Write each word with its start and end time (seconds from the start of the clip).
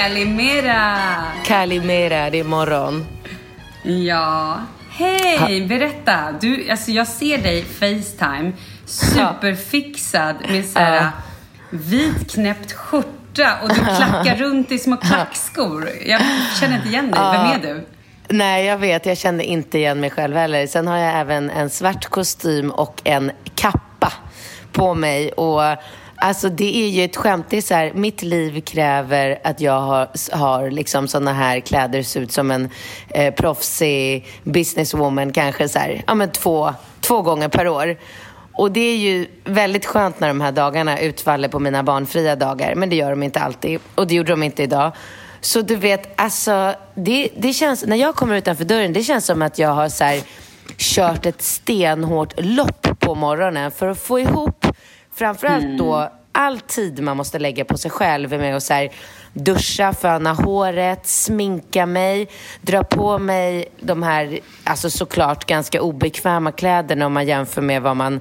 Nej, 0.00 0.08
Calimera! 0.08 1.22
Kalimera, 1.44 2.30
det 2.30 2.38
är 2.38 2.44
morgon. 2.44 3.06
Ja. 3.82 4.58
Hej, 4.90 5.66
berätta. 5.66 6.32
Du, 6.40 6.70
alltså 6.70 6.90
jag 6.90 7.06
ser 7.06 7.38
dig 7.38 7.64
Facetime, 7.64 8.52
superfixad 8.84 10.36
med 10.48 10.64
så 10.64 10.78
här 10.78 11.10
vit 11.70 12.32
knäppt 12.32 12.72
skjorta 12.72 13.58
och 13.62 13.68
du 13.68 13.74
klackar 13.74 14.36
runt 14.36 14.72
i 14.72 14.78
små 14.78 14.96
klackskor. 14.96 15.88
Jag 16.06 16.20
känner 16.60 16.76
inte 16.76 16.88
igen 16.88 17.10
dig. 17.10 17.20
Vem 17.20 17.46
är 17.46 17.58
du? 17.62 17.86
Nej, 18.28 18.66
jag 18.66 18.78
vet. 18.78 19.06
Jag 19.06 19.18
kände 19.18 19.44
inte 19.44 19.78
igen 19.78 20.00
mig 20.00 20.10
själv 20.10 20.36
heller. 20.36 20.66
Sen 20.66 20.86
har 20.86 20.98
jag 20.98 21.20
även 21.20 21.50
en 21.50 21.70
svart 21.70 22.04
kostym 22.04 22.70
och 22.70 23.00
en 23.04 23.30
kappa 23.54 24.12
på 24.72 24.94
mig. 24.94 25.32
Och 25.32 25.62
alltså 26.20 26.48
det 26.48 26.84
är 26.84 26.88
ju 26.88 27.04
ett 27.04 27.16
skämt. 27.16 27.46
Det 27.50 27.56
är 27.56 27.62
så 27.62 27.74
här, 27.74 27.92
mitt 27.94 28.22
liv 28.22 28.60
kräver 28.60 29.38
att 29.44 29.60
jag 29.60 29.80
har, 29.80 30.08
har 30.32 30.70
liksom 30.70 31.08
såna 31.08 31.32
här 31.32 31.60
kläder, 31.60 32.02
ser 32.02 32.20
ut 32.20 32.32
som 32.32 32.50
en 32.50 32.70
eh, 33.08 33.34
proffsig 33.34 34.26
businesswoman 34.44 35.32
kanske 35.32 35.68
så 35.68 35.78
här, 35.78 36.02
ja 36.06 36.14
men 36.14 36.30
två, 36.30 36.74
två 37.00 37.22
gånger 37.22 37.48
per 37.48 37.68
år. 37.68 37.96
Och 38.52 38.72
det 38.72 38.80
är 38.80 38.96
ju 38.96 39.26
väldigt 39.44 39.86
skönt 39.86 40.20
när 40.20 40.28
de 40.28 40.40
här 40.40 40.52
dagarna 40.52 41.00
utfaller 41.00 41.48
på 41.48 41.58
mina 41.58 41.82
barnfria 41.82 42.36
dagar. 42.36 42.74
Men 42.74 42.90
det 42.90 42.96
gör 42.96 43.10
de 43.10 43.22
inte 43.22 43.40
alltid. 43.40 43.80
Och 43.94 44.06
det 44.06 44.14
gjorde 44.14 44.32
de 44.32 44.42
inte 44.42 44.62
idag. 44.62 44.92
Så 45.40 45.60
du 45.62 45.76
vet, 45.76 46.20
alltså, 46.20 46.74
det, 46.94 47.28
det 47.36 47.52
känns, 47.52 47.86
när 47.86 47.96
jag 47.96 48.14
kommer 48.14 48.36
utanför 48.36 48.64
dörren, 48.64 48.92
det 48.92 49.02
känns 49.02 49.26
som 49.26 49.42
att 49.42 49.58
jag 49.58 49.68
har 49.68 49.88
så 49.88 50.04
här, 50.04 50.20
kört 50.76 51.26
ett 51.26 51.42
stenhårt 51.42 52.40
lopp 52.40 52.86
på 52.98 53.14
morgonen 53.14 53.70
för 53.70 53.88
att 53.88 53.98
få 53.98 54.20
ihop 54.20 54.66
framförallt 55.14 55.78
då 55.78 55.94
mm 55.94 56.12
all 56.32 56.60
tid 56.60 57.02
man 57.02 57.16
måste 57.16 57.38
lägga 57.38 57.64
på 57.64 57.78
sig 57.78 57.90
själv 57.90 58.30
med 58.30 58.56
att 58.56 58.62
så 58.62 58.74
här, 58.74 58.90
duscha, 59.32 59.92
föna 59.92 60.32
håret, 60.32 61.06
sminka 61.06 61.86
mig, 61.86 62.28
dra 62.60 62.84
på 62.84 63.18
mig 63.18 63.68
de 63.80 64.02
här, 64.02 64.40
alltså 64.64 64.90
såklart 64.90 65.46
ganska 65.46 65.82
obekväma 65.82 66.52
kläderna 66.52 67.06
om 67.06 67.12
man 67.12 67.26
jämför 67.26 67.62
med 67.62 67.82
vad 67.82 67.96
man 67.96 68.20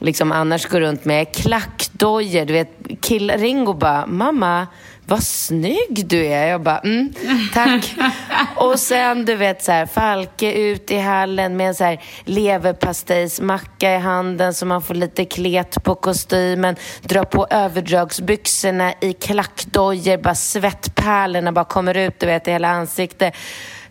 liksom 0.00 0.32
annars 0.32 0.66
går 0.66 0.80
runt 0.80 1.04
med. 1.04 1.34
Klackdojor, 1.34 2.44
du 2.44 2.52
vet, 2.52 2.70
kill 3.00 3.30
Ringo 3.30 3.72
bara, 3.72 4.06
mamma, 4.06 4.66
vad 5.06 5.22
snygg 5.22 6.06
du 6.06 6.26
är. 6.26 6.46
Jag 6.46 6.62
bara, 6.62 6.78
mm, 6.78 7.12
tack. 7.54 7.94
och 8.56 8.78
sen 8.78 9.24
du 9.24 9.36
vet 9.36 9.62
så 9.62 9.72
här, 9.72 9.86
Falke 9.86 10.52
ut 10.52 10.90
i 10.90 10.98
hallen 10.98 11.56
med 11.56 11.68
en 11.68 11.74
så 11.74 11.84
här 11.84 12.02
leverpastejsmacka 12.24 13.94
i 13.94 13.98
handen 13.98 14.54
så 14.54 14.66
man 14.66 14.82
får 14.82 14.94
lite 14.94 15.24
klet 15.24 15.84
på 15.84 15.94
kostymen. 15.94 16.76
Dra 17.02 17.24
på 17.24 17.46
överdragsbyxorna 17.50 18.94
i 19.00 19.12
klackdojor, 19.12 20.16
bara 20.16 20.34
svettpärlorna 20.34 21.52
bara 21.52 21.64
kommer 21.64 21.96
ut 21.96 22.20
du 22.20 22.26
vet 22.26 22.48
i 22.48 22.50
hela 22.50 22.68
ansiktet 22.68 23.34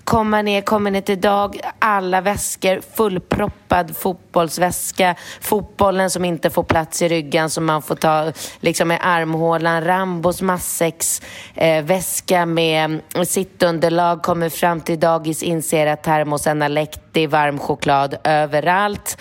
komma 0.03 0.41
ner, 0.41 0.61
kommer 0.61 0.91
ner 0.91 1.01
till 1.01 1.21
dag, 1.21 1.59
alla 1.79 2.21
väskor, 2.21 2.81
fullproppad 2.95 3.97
fotbollsväska, 3.97 5.15
fotbollen 5.41 6.09
som 6.09 6.25
inte 6.25 6.50
får 6.50 6.63
plats 6.63 7.01
i 7.01 7.07
ryggen 7.07 7.50
som 7.50 7.65
man 7.65 7.81
får 7.81 7.95
ta 7.95 8.31
liksom 8.59 8.91
i 8.91 8.97
armhålan, 9.01 9.83
Rambos 9.83 10.41
massex, 10.41 11.21
eh, 11.55 11.83
väska 11.83 12.45
med 12.45 13.01
sittunderlag, 13.27 14.21
kommer 14.23 14.50
fram 14.50 14.81
till 14.81 15.00
dagis, 15.00 15.44
inser 15.44 15.88
att 15.88 16.03
termosen 16.03 16.61
har 16.61 16.69
läckt, 16.69 17.00
det 17.11 17.21
är 17.21 17.27
varm 17.27 17.59
choklad 17.59 18.15
överallt. 18.23 19.17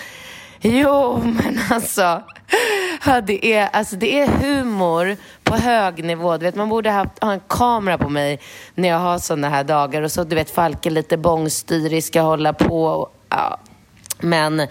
Jo, 0.62 1.20
men 1.25 1.61
alltså. 1.70 2.23
Ja, 3.06 3.20
det, 3.20 3.53
är, 3.55 3.69
alltså 3.73 3.97
det 3.97 4.20
är 4.20 4.26
humor 4.26 5.17
på 5.43 5.55
hög 5.55 6.05
nivå. 6.05 6.37
Du 6.37 6.44
vet, 6.44 6.55
man 6.55 6.69
borde 6.69 6.91
ha, 6.91 7.06
ha 7.20 7.32
en 7.32 7.41
kamera 7.49 7.99
på 7.99 8.09
mig 8.09 8.41
när 8.75 8.88
jag 8.88 8.99
har 8.99 9.19
sådana 9.19 9.49
här 9.49 9.64
dagar. 9.64 10.03
Och 10.03 10.12
så 10.12 10.25
du 10.25 10.35
vet, 10.37 10.50
Falken 10.50 10.94
lite 10.94 11.17
bångstyrig, 11.17 12.05
ska 12.05 12.20
hålla 12.20 12.53
på. 12.53 12.85
Och, 12.85 13.14
ja. 13.29 13.59
Men 14.20 14.67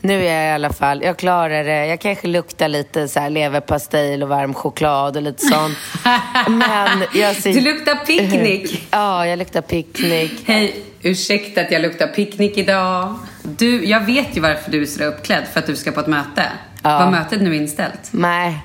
nu 0.00 0.26
är 0.26 0.34
jag 0.34 0.50
i 0.50 0.54
alla 0.54 0.72
fall, 0.72 1.02
jag 1.02 1.16
klarar 1.16 1.64
det. 1.64 1.86
Jag 1.86 2.00
kanske 2.00 2.26
luktar 2.26 2.68
lite 2.68 3.08
så 3.08 3.20
här 3.20 3.30
leverpastej 3.30 4.22
och 4.22 4.28
varm 4.28 4.54
choklad 4.54 5.16
och 5.16 5.22
lite 5.22 5.46
sånt. 5.46 5.78
Men 6.48 7.04
jag 7.14 7.36
ser... 7.36 7.52
Du 7.52 7.60
luktar 7.60 7.94
picknick. 7.94 8.88
Ja, 8.90 9.26
jag 9.26 9.38
luktar 9.38 9.60
picknick. 9.60 10.42
Hej, 10.46 10.82
ursäkta 11.02 11.60
att 11.60 11.70
jag 11.70 11.82
luktar 11.82 12.06
picknick 12.06 12.58
idag. 12.58 13.14
Du, 13.42 13.84
jag 13.84 14.00
vet 14.00 14.36
ju 14.36 14.40
varför 14.40 14.70
du 14.70 14.82
är 14.82 14.86
så 14.86 15.04
uppklädd, 15.04 15.44
för 15.52 15.60
att 15.60 15.66
du 15.66 15.76
ska 15.76 15.90
på 15.90 16.00
ett 16.00 16.06
möte. 16.06 16.42
Ja. 16.82 16.98
Var 16.98 17.10
mötet 17.10 17.42
nu 17.42 17.56
inställt? 17.56 18.08
Nej. 18.10 18.58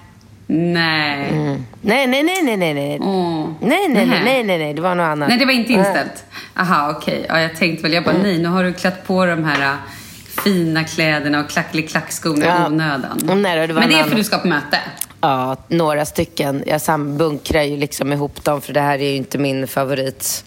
Nej. 0.47 1.29
Mm. 1.29 1.65
Nej, 1.81 2.07
nej, 2.07 2.23
nej, 2.23 2.41
nej, 2.43 2.57
nej, 2.57 2.73
nej. 2.73 2.99
Oh. 2.99 3.49
Nej, 3.61 3.87
nej, 3.89 4.05
nej, 4.05 4.21
nej, 4.23 4.43
nej, 4.43 4.57
nej, 4.57 4.73
det 4.73 4.81
var 4.81 4.95
något 4.95 5.03
annat. 5.03 5.29
Nej, 5.29 5.37
det 5.37 5.45
var 5.45 5.53
inte 5.53 5.73
inställt. 5.73 6.25
Aha, 6.55 6.93
okej. 6.97 7.13
Okay. 7.13 7.25
Ja, 7.29 7.41
jag 7.41 7.55
tänkte 7.55 7.83
väl, 7.83 7.93
jag 7.93 8.03
bara, 8.03 8.15
mm. 8.15 8.23
nej, 8.23 8.37
nu 8.37 8.47
har 8.47 8.63
du 8.63 8.73
klätt 8.73 9.07
på 9.07 9.25
de 9.25 9.43
här 9.43 9.77
fina 10.43 10.83
kläderna 10.83 11.39
och 11.39 11.49
klacklig-klackskorna 11.49 12.45
ja. 12.45 12.63
i 12.63 12.65
onödan. 12.67 13.41
Nej, 13.41 13.67
det 13.67 13.73
Men 13.73 13.89
det 13.89 13.95
är 13.95 14.03
för 14.03 14.11
att 14.11 14.17
du 14.17 14.23
ska 14.23 14.37
på 14.37 14.47
möte? 14.47 14.77
Ja, 15.21 15.57
några 15.67 16.05
stycken. 16.05 16.63
Jag 16.67 16.81
sambunkrar 16.81 17.63
ju 17.63 17.77
liksom 17.77 18.13
ihop 18.13 18.43
dem 18.43 18.61
för 18.61 18.73
det 18.73 18.81
här 18.81 18.99
är 18.99 19.09
ju 19.09 19.15
inte 19.15 19.37
min 19.37 19.67
favorit. 19.67 20.45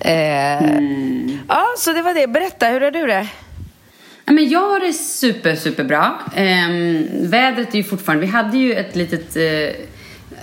Eh, 0.00 0.62
mm. 0.62 1.38
Ja, 1.48 1.66
så 1.78 1.92
det 1.92 2.02
var 2.02 2.14
det. 2.14 2.26
Berätta, 2.26 2.66
hur 2.66 2.80
har 2.80 2.90
du 2.90 3.06
det? 3.06 3.28
men 4.24 4.48
jag 4.48 4.60
har 4.60 4.80
det 4.80 4.92
super, 4.92 5.56
superbra. 5.56 6.14
Eh, 6.34 6.68
vädret 7.12 7.74
är 7.74 7.76
ju 7.76 7.84
fortfarande... 7.84 8.26
Vi 8.26 8.32
hade 8.32 8.58
ju 8.58 8.74
ett 8.74 8.96
litet 8.96 9.36
eh, 9.36 9.86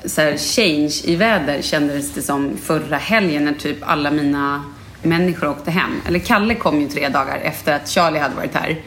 så 0.05 0.21
här, 0.21 0.37
change 0.37 0.93
i 1.03 1.15
väder 1.15 1.61
kändes 1.61 2.11
det 2.11 2.21
som 2.21 2.57
förra 2.57 2.97
helgen 2.97 3.45
när 3.45 3.53
typ 3.53 3.77
alla 3.81 4.11
mina 4.11 4.63
människor 5.03 5.49
åkte 5.49 5.71
hem. 5.71 6.01
Eller 6.07 6.19
Kalle 6.19 6.55
kom 6.55 6.81
ju 6.81 6.87
tre 6.87 7.09
dagar 7.09 7.37
efter 7.43 7.75
att 7.75 7.89
Charlie 7.89 8.19
hade 8.19 8.35
varit 8.35 8.55
här. 8.55 8.81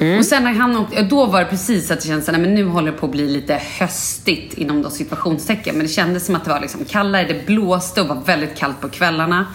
Mm. 0.00 0.18
Och 0.18 0.24
sen 0.24 0.44
när 0.44 0.52
han 0.52 0.76
åkte, 0.76 1.02
då 1.02 1.26
var 1.26 1.40
det 1.40 1.46
precis 1.46 1.90
att 1.90 2.00
det 2.00 2.06
kändes 2.06 2.28
att 2.28 2.38
nu 2.38 2.64
håller 2.64 2.92
det 2.92 2.98
på 2.98 3.06
att 3.06 3.12
bli 3.12 3.28
lite 3.28 3.60
höstigt 3.78 4.54
inom 4.54 4.82
då 4.82 4.90
situationstecken. 4.90 5.76
Men 5.76 5.86
det 5.86 5.92
kändes 5.92 6.26
som 6.26 6.34
att 6.34 6.44
det 6.44 6.50
var 6.50 6.60
liksom 6.60 6.84
kallare, 6.84 7.24
det 7.24 7.46
blåste 7.46 8.00
och 8.00 8.08
var 8.08 8.22
väldigt 8.26 8.56
kallt 8.56 8.80
på 8.80 8.88
kvällarna. 8.88 9.46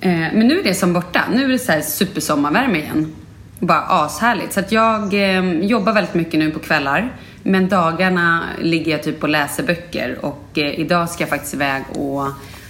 Eh, 0.00 0.10
men 0.10 0.48
nu 0.48 0.58
är 0.58 0.64
det 0.64 0.74
som 0.74 0.92
borta. 0.92 1.24
Nu 1.32 1.44
är 1.44 1.48
det 1.48 1.58
så 1.58 1.72
här 1.72 1.80
supersommarvärme 1.80 2.78
igen. 2.78 3.14
Bara 3.58 3.82
ashärligt. 3.88 4.52
Så 4.52 4.60
att 4.60 4.72
jag 4.72 5.14
eh, 5.14 5.50
jobbar 5.52 5.92
väldigt 5.92 6.14
mycket 6.14 6.38
nu 6.38 6.50
på 6.50 6.58
kvällar. 6.58 7.16
Men 7.42 7.68
dagarna 7.68 8.44
ligger 8.60 8.92
jag 8.92 9.02
typ 9.02 9.22
och 9.22 9.28
läser 9.28 9.62
böcker. 9.62 10.18
Och 10.24 10.48
eh, 10.54 10.80
idag 10.80 11.10
ska 11.10 11.22
jag 11.22 11.30
faktiskt 11.30 11.54
iväg 11.54 11.82
och 11.88 12.26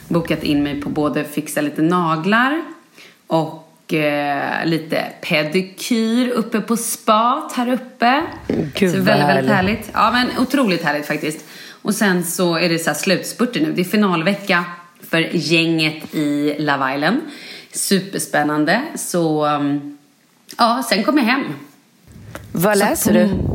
bokat 0.09 0.43
in 0.43 0.63
mig 0.63 0.81
på 0.81 0.89
både 0.89 1.25
fixa 1.25 1.61
lite 1.61 1.83
naglar 1.83 2.63
och 3.27 3.93
eh, 3.95 4.67
lite 4.67 5.05
pedikyr 5.21 6.29
uppe 6.29 6.61
på 6.61 6.77
spat 6.77 7.53
här 7.53 7.73
uppe. 7.73 8.23
Gud, 8.75 8.93
så 8.93 9.01
väldigt, 9.01 9.29
väldigt 9.29 9.53
härligt. 9.53 9.91
Ja, 9.93 10.11
men 10.11 10.27
otroligt 10.39 10.85
härligt 10.85 11.07
faktiskt. 11.07 11.45
Och 11.83 11.95
sen 11.95 12.25
så 12.25 12.57
är 12.57 12.69
det 12.69 12.79
så 12.79 12.91
här 12.91 12.95
slutspurter 12.95 13.61
nu. 13.61 13.73
Det 13.73 13.81
är 13.81 13.85
finalvecka 13.85 14.65
för 15.11 15.19
gänget 15.33 16.15
i 16.15 16.57
Love 16.59 16.95
Island. 16.95 17.21
Superspännande. 17.73 18.83
Så 18.95 19.47
um, 19.47 19.99
ja, 20.59 20.83
sen 20.89 21.05
kommer 21.05 21.23
jag 21.23 21.29
hem. 21.29 21.45
Vad 22.53 22.79
läser 22.79 23.13
på, 23.13 23.19
du? 23.19 23.48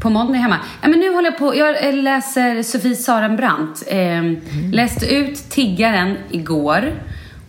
På 0.00 0.10
måndag 0.10 0.38
hemma. 0.38 0.58
Ja, 0.82 0.88
men 0.88 1.00
nu 1.00 1.14
håller 1.14 1.30
jag 1.30 1.38
på, 1.38 1.56
jag 1.56 1.94
läser 1.94 2.62
Sofie 2.62 2.96
Sarenbrant. 2.96 3.82
Eh, 3.86 3.98
mm. 3.98 4.70
Läste 4.72 5.14
ut 5.14 5.50
Tiggaren 5.50 6.16
igår. 6.30 6.92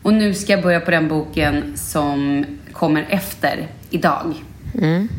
Och 0.04 0.14
nu 0.14 0.34
ska 0.34 0.52
jag 0.52 0.62
börja 0.62 0.80
på 0.80 0.92
den 0.92 1.08
boken 1.08 1.78
som 1.78 2.46
kommer 2.74 3.06
efter 3.10 3.68
idag. 3.90 4.34
Mm. 4.82 5.10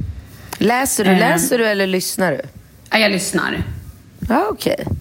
Läser 0.59 1.05
du, 1.05 1.11
eh, 1.11 1.19
läser 1.19 1.59
du 1.59 1.67
eller 1.67 1.87
lyssnar 1.87 2.33
du? 2.33 2.41
Ja, 2.91 2.99
jag 2.99 3.13
lyssnar. 3.13 3.63
Ja, 4.29 4.47
okej. 4.51 4.77
Okay. 4.81 4.97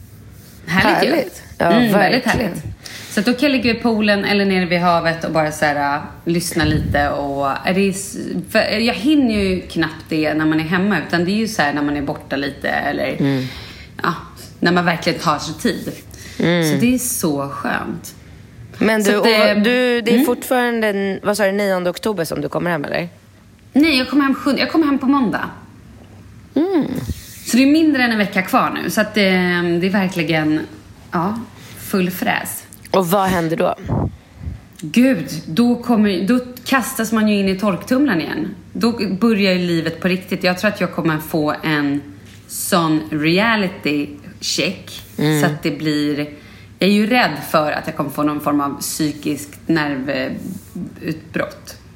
Härligt, 0.65 1.09
härligt. 1.09 1.43
Ja, 1.57 1.65
mm, 1.65 1.93
väldigt 1.93 2.25
härligt. 2.25 2.63
Så 3.11 3.21
då 3.21 3.33
kan 3.33 3.41
jag 3.41 3.51
ligga 3.51 3.71
i 3.71 3.73
poolen 3.73 4.25
eller 4.25 4.45
nere 4.45 4.65
vid 4.65 4.79
havet 4.79 5.23
och 5.23 5.31
bara 5.31 5.51
så 5.51 5.65
här, 5.65 5.97
uh, 5.97 6.03
lyssna 6.25 6.65
lite. 6.65 7.09
Och, 7.09 7.47
är 7.65 7.73
det, 7.73 8.85
jag 8.85 8.93
hinner 8.93 9.43
ju 9.43 9.61
knappt 9.61 10.05
det 10.09 10.33
när 10.33 10.45
man 10.45 10.59
är 10.59 10.63
hemma, 10.63 10.97
utan 11.07 11.25
det 11.25 11.31
är 11.31 11.35
ju 11.35 11.47
så 11.47 11.61
här 11.61 11.73
när 11.73 11.81
man 11.81 11.97
är 11.97 12.01
borta 12.01 12.35
lite 12.35 12.69
eller 12.69 13.15
mm. 13.19 13.45
ja, 14.03 14.13
när 14.59 14.71
man 14.71 14.85
verkligen 14.85 15.19
tar 15.19 15.39
sig 15.39 15.55
tid. 15.55 15.91
Mm. 16.39 16.71
Så 16.71 16.77
det 16.85 16.93
är 16.93 16.97
så 16.97 17.49
skönt. 17.49 18.15
Men 18.77 19.03
du, 19.03 19.15
att, 19.15 19.25
eh, 19.25 19.63
du 19.63 20.01
det 20.01 20.11
är 20.11 20.13
mm. 20.13 20.25
fortfarande, 20.25 21.19
vad 21.23 21.37
sa 21.37 21.45
du, 21.45 21.51
9 21.51 21.89
oktober 21.89 22.25
som 22.25 22.41
du 22.41 22.49
kommer 22.49 22.71
hem 22.71 22.85
eller? 22.85 23.09
Nej, 23.73 23.97
jag 23.97 24.09
kommer 24.09 24.23
hem, 24.23 24.35
jag 24.57 24.71
kommer 24.71 24.85
hem 24.85 24.97
på 24.97 25.05
måndag. 25.05 25.49
Mm. 26.55 26.87
Så 27.45 27.57
det 27.57 27.63
är 27.63 27.71
mindre 27.71 28.03
än 28.03 28.11
en 28.11 28.17
vecka 28.17 28.41
kvar 28.41 28.79
nu. 28.83 28.89
Så 28.89 29.01
att 29.01 29.13
det, 29.13 29.27
eh, 29.27 29.63
det 29.63 29.87
är 29.87 29.89
verkligen 29.89 30.59
ja, 31.11 31.39
full 31.77 32.11
fräs. 32.11 32.60
Och 32.91 33.07
vad 33.07 33.27
händer 33.27 33.57
då? 33.57 33.75
Gud, 34.81 35.29
då, 35.45 35.75
kommer, 35.75 36.27
då 36.27 36.39
kastas 36.65 37.11
man 37.11 37.27
ju 37.27 37.39
in 37.39 37.49
i 37.49 37.59
torktumlaren 37.59 38.21
igen. 38.21 38.55
Då 38.73 38.99
börjar 39.19 39.53
ju 39.53 39.67
livet 39.67 40.01
på 40.01 40.07
riktigt. 40.07 40.43
Jag 40.43 40.59
tror 40.59 40.71
att 40.71 40.81
jag 40.81 40.93
kommer 40.93 41.17
få 41.17 41.55
en 41.63 42.01
sån 42.47 43.01
reality 43.11 44.07
check. 44.39 45.01
Mm. 45.17 45.41
Så 45.41 45.47
att 45.47 45.63
det 45.63 45.71
blir... 45.71 46.17
Jag 46.79 46.89
är 46.89 46.93
ju 46.93 47.07
rädd 47.07 47.37
för 47.49 47.71
att 47.71 47.87
jag 47.87 47.95
kommer 47.95 48.09
få 48.09 48.23
någon 48.23 48.41
form 48.41 48.61
av 48.61 48.79
psykiskt 48.79 49.59
nervutbrott. 49.65 50.41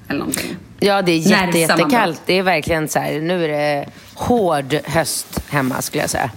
Eller 0.07 0.19
någonting. 0.19 0.55
Ja, 0.79 1.01
det 1.01 1.11
är 1.11 1.17
jätte, 1.17 1.59
jättekallt. 1.59 2.21
Det 2.25 2.33
är 2.33 2.43
verkligen 2.43 2.87
så 2.87 2.99
här, 2.99 3.19
nu 3.19 3.43
är 3.43 3.47
det 3.47 3.89
hård 4.13 4.73
höst 4.83 5.41
hemma 5.49 5.81
skulle 5.81 6.03
jag 6.03 6.09
säga. 6.09 6.31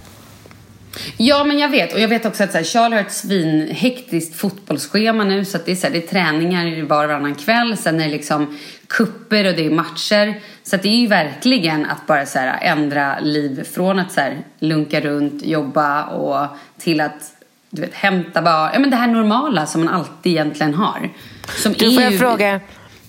Ja, 1.17 1.45
men 1.45 1.59
jag 1.59 1.69
vet. 1.69 1.93
Och 1.95 2.01
jag 2.01 2.09
vet 2.09 2.27
också 2.27 2.45
att 2.45 2.53
så 2.53 2.59
här, 2.59 2.65
Charlie 2.65 2.97
har 2.97 3.03
ett 3.03 3.13
svinhektiskt 3.13 4.37
fotbollsschema 4.37 5.25
nu. 5.25 5.45
Så 5.45 5.57
att 5.57 5.67
det, 5.67 5.73
är, 5.73 5.77
så 5.77 5.87
här, 5.87 5.93
det 5.93 6.05
är 6.05 6.09
träningar 6.09 6.83
var 6.83 7.05
och 7.05 7.09
varannan 7.09 7.35
kväll. 7.35 7.77
Sen 7.77 8.01
är 8.01 8.05
det 8.05 8.11
liksom 8.11 8.59
kupper 8.87 9.47
och 9.49 9.55
det 9.55 9.67
är 9.67 9.71
matcher. 9.71 10.41
Så 10.63 10.77
det 10.77 10.89
är 10.89 10.97
ju 10.97 11.07
verkligen 11.07 11.87
att 11.87 12.07
bara 12.07 12.27
så 12.27 12.39
här, 12.39 12.59
ändra 12.63 13.21
liv. 13.21 13.65
Från 13.75 13.99
att 13.99 14.13
så 14.13 14.21
här, 14.21 14.37
lunka 14.59 15.01
runt, 15.01 15.45
jobba 15.45 16.05
och 16.05 16.47
till 16.79 17.01
att 17.01 17.33
du 17.71 17.83
vet, 17.83 17.95
hämta 17.95 18.43
barn. 18.43 18.71
Ja, 18.73 18.79
men 18.79 18.91
det 18.91 18.97
här 18.97 19.07
normala 19.07 19.67
som 19.67 19.85
man 19.85 19.95
alltid 19.95 20.33
egentligen 20.33 20.75
har. 20.75 21.11
Som 21.57 21.73
du, 21.73 21.95
får 21.95 22.03
jag 22.03 22.13
ju... 22.13 22.19
fråga. 22.19 22.61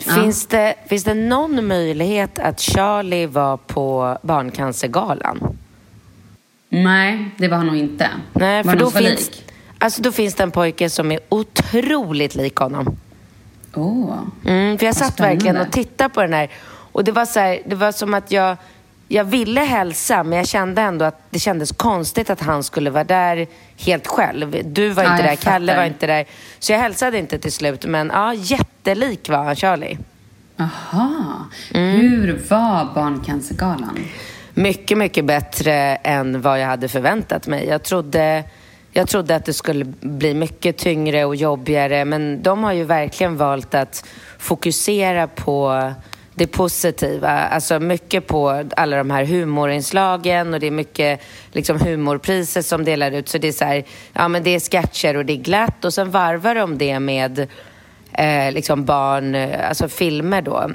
Ja. 0.05 0.13
Finns, 0.13 0.47
det, 0.47 0.75
finns 0.89 1.03
det 1.03 1.13
någon 1.13 1.67
möjlighet 1.67 2.39
att 2.39 2.59
Charlie 2.59 3.25
var 3.25 3.57
på 3.57 4.17
Barncancergalan? 4.21 5.57
Nej, 6.69 7.29
det 7.37 7.47
var 7.47 7.57
han 7.57 7.67
nog 7.67 7.75
inte. 7.77 8.09
Nej, 8.33 8.63
för 8.63 8.75
då 8.75 8.91
finns, 8.91 9.31
alltså, 9.79 10.01
då 10.01 10.11
finns 10.11 10.35
det 10.35 10.43
en 10.43 10.51
pojke 10.51 10.89
som 10.89 11.11
är 11.11 11.19
otroligt 11.29 12.35
lik 12.35 12.55
honom. 12.55 12.97
Oh, 13.73 14.17
mm, 14.45 14.77
för 14.77 14.85
jag 14.85 14.95
satt 14.95 15.13
spännande. 15.13 15.35
verkligen 15.35 15.67
och 15.67 15.71
tittade 15.71 16.09
på 16.09 16.21
den 16.21 16.33
här. 16.33 16.49
Och 16.91 17.03
det 17.03 17.11
var, 17.11 17.25
så 17.25 17.39
här, 17.39 17.59
det 17.65 17.75
var 17.75 17.91
som 17.91 18.13
att 18.13 18.31
jag, 18.31 18.57
jag 19.07 19.23
ville 19.23 19.61
hälsa, 19.61 20.23
men 20.23 20.37
jag 20.37 20.47
kände 20.47 20.81
ändå 20.81 21.05
att 21.05 21.21
det 21.29 21.39
kändes 21.39 21.71
konstigt 21.71 22.29
att 22.29 22.41
han 22.41 22.63
skulle 22.63 22.89
vara 22.89 23.03
där 23.03 23.47
helt 23.77 24.07
själv. 24.07 24.57
Du 24.65 24.89
var 24.89 25.03
inte 25.03 25.23
ja, 25.23 25.29
där, 25.29 25.35
Kalle 25.35 25.75
var 25.75 25.83
inte 25.83 26.07
där. 26.07 26.25
Så 26.59 26.71
jag 26.71 26.79
hälsade 26.79 27.17
inte 27.17 27.39
till 27.39 27.51
slut. 27.51 27.85
Men 27.85 28.11
ja, 28.13 28.33
jättelik 28.33 29.29
var 29.29 29.43
han, 29.43 29.55
Charlie. 29.55 29.97
Aha. 30.59 31.45
Mm. 31.73 31.99
Hur 31.99 32.41
var 32.49 32.93
Barncancergalan? 32.95 33.99
Mycket, 34.59 34.97
mycket 34.97 35.25
bättre 35.25 35.73
än 35.95 36.41
vad 36.41 36.59
jag 36.59 36.67
hade 36.67 36.87
förväntat 36.87 37.47
mig. 37.47 37.67
Jag 37.67 37.83
trodde 37.83 38.43
Jag 38.91 39.07
trodde 39.07 39.35
att 39.35 39.45
det 39.45 39.53
skulle 39.53 39.85
bli 40.01 40.33
mycket 40.33 40.77
tyngre 40.77 41.25
och 41.25 41.35
jobbigare 41.35 42.05
men 42.05 42.43
de 42.43 42.63
har 42.63 42.73
ju 42.73 42.83
verkligen 42.83 43.37
valt 43.37 43.75
att 43.75 44.05
fokusera 44.37 45.27
på 45.27 45.91
det 46.35 46.47
positiva. 46.47 47.29
Alltså 47.29 47.79
mycket 47.79 48.27
på 48.27 48.63
alla 48.77 48.97
de 48.97 49.11
här 49.11 49.25
humorinslagen 49.25 50.53
och 50.53 50.59
det 50.59 50.67
är 50.67 50.71
mycket 50.71 51.21
liksom, 51.51 51.79
humorpriser 51.79 52.61
som 52.61 52.85
delar 52.85 53.11
ut. 53.11 53.29
Så 53.29 53.37
det 53.37 53.47
är 53.47 53.51
så 53.51 53.65
här, 53.65 53.83
ja 54.13 54.27
men 54.27 54.43
det 54.43 54.55
är 54.55 54.59
sketcher 54.59 55.17
och 55.17 55.25
det 55.25 55.33
är 55.33 55.37
glatt 55.43 55.85
och 55.85 55.93
sen 55.93 56.11
varvar 56.11 56.55
de 56.55 56.77
det 56.77 56.99
med 56.99 57.47
eh, 58.13 58.51
liksom 58.51 58.85
barn, 58.85 59.35
alltså 59.69 59.87
filmer 59.87 60.41
då 60.41 60.69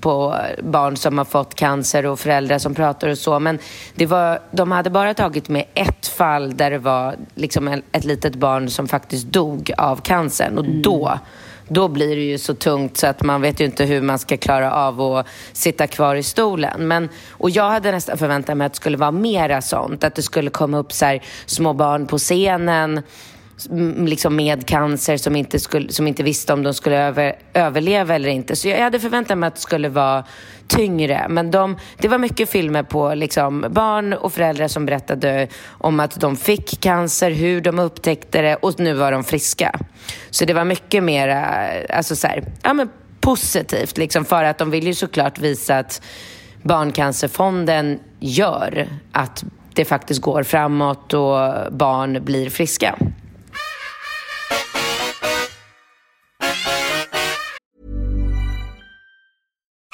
på 0.00 0.36
barn 0.62 0.96
som 0.96 1.18
har 1.18 1.24
fått 1.24 1.54
cancer 1.54 2.06
och 2.06 2.20
föräldrar 2.20 2.58
som 2.58 2.74
pratar 2.74 3.08
och 3.08 3.18
så. 3.18 3.38
Men 3.38 3.58
det 3.94 4.06
var, 4.06 4.40
de 4.50 4.72
hade 4.72 4.90
bara 4.90 5.14
tagit 5.14 5.48
med 5.48 5.64
ett 5.74 6.06
fall 6.06 6.56
där 6.56 6.70
det 6.70 6.78
var 6.78 7.16
liksom 7.34 7.82
ett 7.92 8.04
litet 8.04 8.34
barn 8.34 8.70
som 8.70 8.88
faktiskt 8.88 9.26
dog 9.26 9.72
av 9.78 9.96
cancern. 9.96 10.58
Och 10.58 10.64
mm. 10.64 10.82
då, 10.82 11.18
då 11.68 11.88
blir 11.88 12.16
det 12.16 12.22
ju 12.22 12.38
så 12.38 12.54
tungt 12.54 12.96
så 12.96 13.06
att 13.06 13.22
man 13.22 13.40
vet 13.40 13.60
ju 13.60 13.64
inte 13.64 13.84
hur 13.84 14.02
man 14.02 14.18
ska 14.18 14.36
klara 14.36 14.72
av 14.72 15.00
att 15.00 15.26
sitta 15.52 15.86
kvar 15.86 16.14
i 16.14 16.22
stolen. 16.22 16.88
Men, 16.88 17.08
och 17.30 17.50
jag 17.50 17.70
hade 17.70 17.92
nästan 17.92 18.18
förväntat 18.18 18.56
mig 18.56 18.66
att 18.66 18.72
det 18.72 18.76
skulle 18.76 18.96
vara 18.96 19.10
mera 19.10 19.62
sånt. 19.62 20.04
Att 20.04 20.14
det 20.14 20.22
skulle 20.22 20.50
komma 20.50 20.78
upp 20.78 20.92
så 20.92 21.18
små 21.46 21.72
barn 21.72 22.06
på 22.06 22.18
scenen 22.18 23.02
liksom 24.06 24.36
med 24.36 24.66
cancer 24.66 25.16
som 25.16 25.36
inte, 25.36 25.60
skulle, 25.60 25.92
som 25.92 26.06
inte 26.06 26.22
visste 26.22 26.52
om 26.52 26.62
de 26.62 26.74
skulle 26.74 26.98
över, 26.98 27.36
överleva 27.54 28.14
eller 28.14 28.28
inte. 28.28 28.56
Så 28.56 28.68
jag 28.68 28.78
hade 28.78 29.00
förväntat 29.00 29.38
mig 29.38 29.46
att 29.46 29.54
det 29.54 29.60
skulle 29.60 29.88
vara 29.88 30.24
tyngre. 30.66 31.26
Men 31.28 31.50
de, 31.50 31.76
det 31.98 32.08
var 32.08 32.18
mycket 32.18 32.50
filmer 32.50 32.82
på 32.82 33.14
liksom 33.14 33.66
barn 33.70 34.12
och 34.12 34.32
föräldrar 34.32 34.68
som 34.68 34.86
berättade 34.86 35.48
om 35.68 36.00
att 36.00 36.20
de 36.20 36.36
fick 36.36 36.80
cancer, 36.80 37.30
hur 37.30 37.60
de 37.60 37.78
upptäckte 37.78 38.42
det 38.42 38.56
och 38.56 38.80
nu 38.80 38.94
var 38.94 39.12
de 39.12 39.24
friska. 39.24 39.80
Så 40.30 40.44
det 40.44 40.54
var 40.54 40.64
mycket 40.64 41.02
mer 41.02 41.28
alltså 41.90 42.16
så 42.16 42.26
här, 42.26 42.44
ja, 42.62 42.74
men 42.74 42.88
positivt 43.20 43.98
liksom 43.98 44.24
för 44.24 44.44
att 44.44 44.58
de 44.58 44.70
vill 44.70 44.86
ju 44.86 44.94
såklart 44.94 45.38
visa 45.38 45.78
att 45.78 46.02
Barncancerfonden 46.62 47.98
gör 48.20 48.88
att 49.12 49.44
det 49.74 49.84
faktiskt 49.84 50.20
går 50.20 50.42
framåt 50.42 51.14
och 51.14 51.72
barn 51.72 52.24
blir 52.24 52.50
friska. 52.50 52.98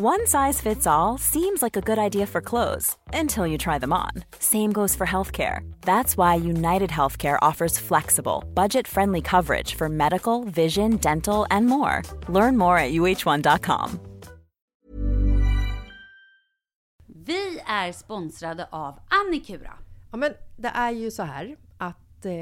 One 0.00 0.28
size 0.28 0.60
fits 0.60 0.86
all 0.86 1.18
seems 1.18 1.60
like 1.60 1.76
a 1.76 1.80
good 1.80 1.98
idea 1.98 2.24
for 2.26 2.40
clothes 2.40 2.96
until 3.12 3.48
you 3.48 3.58
try 3.58 3.80
them 3.80 3.92
on. 3.92 4.10
Same 4.38 4.72
goes 4.72 4.94
for 4.94 5.04
healthcare. 5.04 5.68
That's 5.80 6.16
why 6.16 6.36
United 6.36 6.90
Healthcare 6.90 7.36
offers 7.42 7.80
flexible, 7.80 8.44
budget 8.54 8.86
friendly 8.86 9.20
coverage 9.20 9.74
for 9.74 9.88
medical, 9.88 10.44
vision, 10.44 10.98
dental, 10.98 11.46
and 11.50 11.66
more. 11.66 12.02
Learn 12.28 12.56
more 12.56 12.78
at 12.78 12.92
uh1.com. 12.92 13.98
Vi 17.06 17.60
är 17.66 17.92
sponsrade 17.92 18.68
av 18.70 18.98
Annikura. 19.08 19.72
Ja, 20.10 20.16
men 20.16 20.32
det 20.56 20.68
är 20.68 20.90
ju 20.90 21.10
så 21.10 21.22
här 21.22 21.56
att 21.78 22.24
eh, 22.24 22.32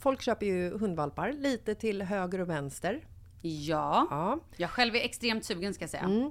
folk 0.00 0.22
köper 0.22 0.46
ju 0.46 0.78
hundvalpar 0.78 1.32
lite 1.32 1.74
till 1.74 2.02
höger 2.02 2.40
och 2.40 2.48
vänster. 2.48 3.00
Ja, 3.42 4.06
ja. 4.10 4.38
jag 4.56 4.70
själv 4.70 4.96
är 4.96 5.00
extremt 5.00 5.44
sugen 5.44 5.74
ska 5.74 5.82
jag 5.82 5.90
säga. 5.90 6.02
Mm. 6.02 6.30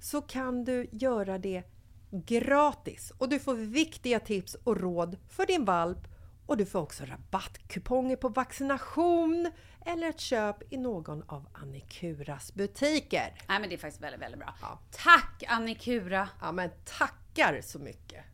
så 0.00 0.20
kan 0.20 0.64
du 0.64 0.88
göra 0.92 1.38
det 1.38 1.62
gratis 2.26 3.12
och 3.18 3.28
du 3.28 3.38
får 3.38 3.54
viktiga 3.54 4.20
tips 4.20 4.54
och 4.54 4.80
råd 4.80 5.16
för 5.28 5.46
din 5.46 5.64
valp 5.64 5.98
och 6.46 6.56
du 6.56 6.66
får 6.66 6.80
också 6.80 7.04
rabattkuponger 7.04 8.16
på 8.16 8.28
vaccination 8.28 9.50
eller 9.86 10.08
ett 10.08 10.20
köp 10.20 10.72
i 10.72 10.76
någon 10.76 11.22
av 11.26 11.46
Annikuras 11.52 12.54
butiker. 12.54 13.34
Nej, 13.48 13.60
men 13.60 13.68
det 13.68 13.74
är 13.74 13.78
faktiskt 13.78 14.02
väldigt, 14.02 14.20
väldigt 14.20 14.40
bra. 14.40 14.54
Ja. 14.62 14.78
Tack 14.90 15.44
Annikura! 15.48 16.28
Ja, 16.40 16.52
men 16.52 16.70
tackar 16.98 17.60
så 17.62 17.78
mycket! 17.78 18.24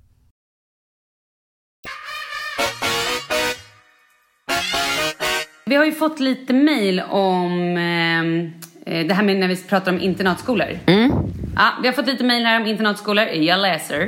Vi 5.66 5.76
har 5.76 5.85
ju 5.85 5.92
fått 5.92 6.20
lite 6.20 6.52
mail 6.52 7.00
om 7.00 7.76
eh, 7.76 9.04
det 9.06 9.14
här 9.14 9.23
med 9.23 9.37
när 9.37 9.49
vi 9.49 9.56
pratar 9.56 9.92
om 9.92 10.00
internatskolor. 10.00 10.78
Ja, 11.56 11.72
vi 11.82 11.88
har 11.88 11.92
fått 11.94 12.06
lite 12.06 12.25
mail 12.25 12.44
här 12.44 12.60
om 12.60 12.66
internatskolor. 12.66 13.25
Jag 13.25 13.60
läser. 13.60 14.06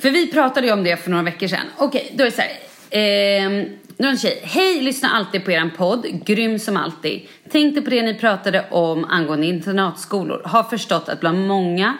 För 0.00 0.10
vi 0.10 0.32
pratade 0.32 0.66
ju 0.66 0.72
om 0.72 0.84
det 0.84 0.96
för 0.96 1.10
några 1.10 1.22
veckor 1.22 1.46
sedan. 1.46 1.66
Okej, 1.76 2.12
då 2.14 2.24
är 2.24 2.30
det 2.30 2.36
så 2.36 2.42
här. 2.42 2.50
Eh, 2.90 3.50
nu 3.96 4.06
är 4.06 4.10
en 4.10 4.18
tjej. 4.18 4.40
Hej, 4.42 4.82
lyssnar 4.82 5.10
alltid 5.10 5.44
på 5.44 5.50
eran 5.52 5.70
podd. 5.76 6.06
Grym 6.26 6.58
som 6.58 6.76
alltid. 6.76 7.20
Tänkte 7.50 7.82
på 7.82 7.90
det 7.90 8.02
ni 8.02 8.14
pratade 8.14 8.64
om 8.70 9.04
angående 9.04 9.46
internatskolor. 9.46 10.42
Har 10.44 10.62
förstått 10.62 11.08
att 11.08 11.20
bland 11.20 11.46
många 11.46 11.96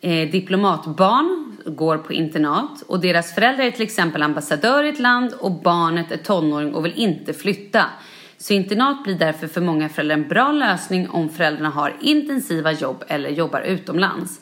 eh, 0.00 0.30
diplomatbarn 0.30 1.56
går 1.66 1.98
på 1.98 2.12
internat 2.12 2.82
och 2.86 3.00
deras 3.00 3.34
föräldrar 3.34 3.64
är 3.64 3.70
till 3.70 3.82
exempel 3.82 4.22
ambassadör 4.22 4.84
i 4.84 4.88
ett 4.88 5.00
land 5.00 5.32
och 5.32 5.52
barnet 5.52 6.12
är 6.12 6.16
tonåring 6.16 6.74
och 6.74 6.84
vill 6.84 6.94
inte 6.96 7.32
flytta. 7.32 7.84
Så 8.38 8.52
internat 8.52 9.04
blir 9.04 9.14
därför 9.14 9.46
för 9.46 9.60
många 9.60 9.88
föräldrar 9.88 10.16
en 10.16 10.28
bra 10.28 10.52
lösning 10.52 11.08
om 11.10 11.28
föräldrarna 11.28 11.70
har 11.70 11.96
intensiva 12.00 12.72
jobb 12.72 13.04
eller 13.08 13.30
jobbar 13.30 13.60
utomlands. 13.60 14.40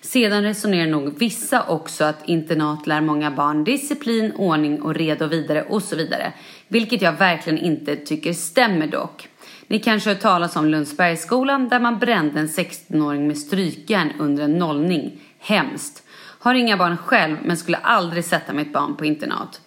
Sedan 0.00 0.42
resonerar 0.42 0.86
nog 0.86 1.18
vissa 1.18 1.62
också 1.68 2.04
att 2.04 2.28
internat 2.28 2.86
lär 2.86 3.00
många 3.00 3.30
barn 3.30 3.64
disciplin, 3.64 4.32
ordning 4.32 4.82
och 4.82 4.94
reda 4.94 5.24
och 5.24 5.32
vidare 5.32 5.62
och 5.62 5.82
så 5.82 5.96
vidare. 5.96 6.32
Vilket 6.68 7.02
jag 7.02 7.12
verkligen 7.12 7.58
inte 7.58 7.96
tycker 7.96 8.32
stämmer 8.32 8.86
dock. 8.86 9.28
Ni 9.66 9.78
kanske 9.78 10.10
har 10.10 10.14
hört 10.14 10.22
talas 10.22 10.56
om 10.56 10.68
Lundsbergsskolan 10.68 11.68
där 11.68 11.80
man 11.80 11.98
brände 11.98 12.40
en 12.40 12.48
16-åring 12.48 13.26
med 13.26 13.38
strykjärn 13.38 14.12
under 14.18 14.44
en 14.44 14.58
nollning. 14.58 15.20
Hemskt. 15.38 16.02
Har 16.38 16.54
inga 16.54 16.76
barn 16.76 16.96
själv 16.96 17.36
men 17.44 17.56
skulle 17.56 17.76
aldrig 17.76 18.24
sätta 18.24 18.52
mitt 18.52 18.72
barn 18.72 18.96
på 18.96 19.04
internat. 19.04 19.60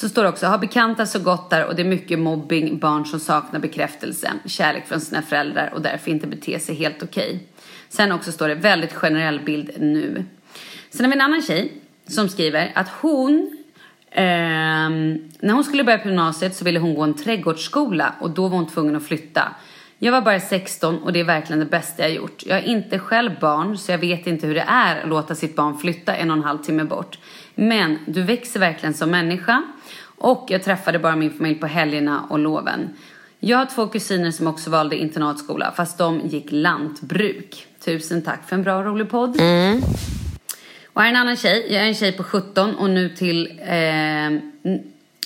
Så 0.00 0.08
står 0.08 0.22
det 0.22 0.28
också, 0.28 0.46
har 0.46 0.58
bekanta 0.58 1.06
så 1.06 1.18
gott 1.18 1.50
där 1.50 1.66
och 1.66 1.76
det 1.76 1.82
är 1.82 1.86
mycket 1.86 2.18
mobbing, 2.18 2.78
barn 2.78 3.06
som 3.06 3.20
saknar 3.20 3.60
bekräftelse, 3.60 4.32
kärlek 4.44 4.86
från 4.86 5.00
sina 5.00 5.22
föräldrar 5.22 5.70
och 5.74 5.82
därför 5.82 6.10
inte 6.10 6.26
beter 6.26 6.58
sig 6.58 6.74
helt 6.74 7.02
okej. 7.02 7.48
Sen 7.88 8.12
också 8.12 8.32
står 8.32 8.48
det 8.48 8.54
väldigt 8.54 8.92
generell 8.92 9.40
bild 9.40 9.70
nu. 9.78 10.24
Sen 10.90 11.04
har 11.04 11.10
vi 11.10 11.16
en 11.16 11.20
annan 11.20 11.42
tjej 11.42 11.72
som 12.06 12.28
skriver 12.28 12.72
att 12.74 12.88
hon 12.88 13.58
ehm, 14.10 15.30
när 15.40 15.54
hon 15.54 15.64
skulle 15.64 15.84
börja 15.84 15.98
på 15.98 16.08
gymnasiet 16.08 16.56
så 16.56 16.64
ville 16.64 16.78
hon 16.78 16.94
gå 16.94 17.02
en 17.02 17.14
trädgårdsskola 17.14 18.14
och 18.20 18.30
då 18.30 18.48
var 18.48 18.56
hon 18.56 18.68
tvungen 18.68 18.96
att 18.96 19.06
flytta. 19.06 19.42
Jag 19.98 20.12
var 20.12 20.20
bara 20.20 20.40
16 20.40 20.98
och 20.98 21.12
det 21.12 21.20
är 21.20 21.24
verkligen 21.24 21.60
det 21.60 21.66
bästa 21.66 22.02
jag 22.02 22.12
gjort. 22.12 22.42
Jag 22.46 22.58
är 22.58 22.62
inte 22.62 22.98
själv 22.98 23.30
barn 23.40 23.78
så 23.78 23.92
jag 23.92 23.98
vet 23.98 24.26
inte 24.26 24.46
hur 24.46 24.54
det 24.54 24.64
är 24.68 25.02
att 25.02 25.08
låta 25.08 25.34
sitt 25.34 25.56
barn 25.56 25.78
flytta 25.78 26.14
en 26.14 26.30
och 26.30 26.36
en 26.36 26.44
halv 26.44 26.58
timme 26.58 26.84
bort. 26.84 27.18
Men 27.54 27.98
du 28.06 28.22
växer 28.22 28.60
verkligen 28.60 28.94
som 28.94 29.10
människa 29.10 29.62
och 30.20 30.46
jag 30.48 30.62
träffade 30.62 30.98
bara 30.98 31.16
min 31.16 31.30
familj 31.30 31.58
på 31.58 31.66
helgerna 31.66 32.26
och 32.30 32.38
loven. 32.38 32.88
Jag 33.38 33.58
har 33.58 33.66
två 33.66 33.86
kusiner 33.86 34.30
som 34.30 34.46
också 34.46 34.70
valde 34.70 34.96
internatskola 34.96 35.72
fast 35.76 35.98
de 35.98 36.20
gick 36.20 36.46
lantbruk. 36.50 37.66
Tusen 37.84 38.22
tack 38.22 38.48
för 38.48 38.56
en 38.56 38.62
bra 38.62 38.76
och 38.76 38.84
rolig 38.84 39.10
podd. 39.10 39.36
Och 40.92 41.02
här 41.02 41.08
är 41.08 41.10
en 41.10 41.16
annan 41.16 41.36
tjej. 41.36 41.66
Jag 41.70 41.82
är 41.82 41.86
en 41.86 41.94
tjej 41.94 42.12
på 42.12 42.22
17 42.22 42.74
och 42.74 42.90
nu 42.90 43.08
till 43.08 43.60
eh, 43.60 44.30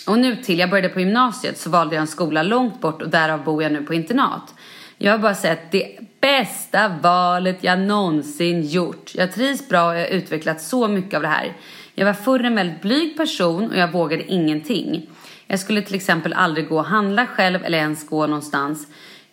och 0.06 0.18
nu 0.18 0.36
till 0.36 0.58
jag 0.58 0.70
började 0.70 0.88
på 0.88 1.00
gymnasiet 1.00 1.58
så 1.58 1.70
valde 1.70 1.94
jag 1.94 2.00
en 2.00 2.06
skola 2.06 2.42
långt 2.42 2.80
bort 2.80 3.02
och 3.02 3.08
därav 3.08 3.44
bor 3.44 3.62
jag 3.62 3.72
nu 3.72 3.82
på 3.82 3.94
internat. 3.94 4.54
Jag 4.98 5.12
har 5.12 5.18
bara 5.18 5.34
sett 5.34 5.72
det 5.72 5.98
bästa 6.20 6.88
valet 6.88 7.64
jag 7.64 7.80
någonsin 7.80 8.62
gjort. 8.62 9.14
Jag 9.14 9.32
trivs 9.32 9.68
bra 9.68 9.86
och 9.88 9.94
jag 9.94 10.00
har 10.00 10.06
utvecklat 10.06 10.60
så 10.60 10.88
mycket 10.88 11.14
av 11.14 11.22
det 11.22 11.28
här. 11.28 11.52
Jag 11.94 12.06
var 12.06 12.12
förr 12.12 12.44
en 12.44 12.54
väldigt 12.54 12.80
blyg 12.82 13.16
person 13.16 13.70
och 13.70 13.76
jag 13.76 13.92
vågade 13.92 14.32
ingenting. 14.32 15.06
Jag 15.46 15.60
skulle 15.60 15.82
till 15.82 15.94
exempel 15.94 16.32
aldrig 16.32 16.68
gå 16.68 16.78
och 16.78 16.84
handla 16.84 17.26
själv 17.26 17.64
eller 17.64 17.78
ens 17.78 18.08
gå 18.08 18.26
någonstans 18.26 18.86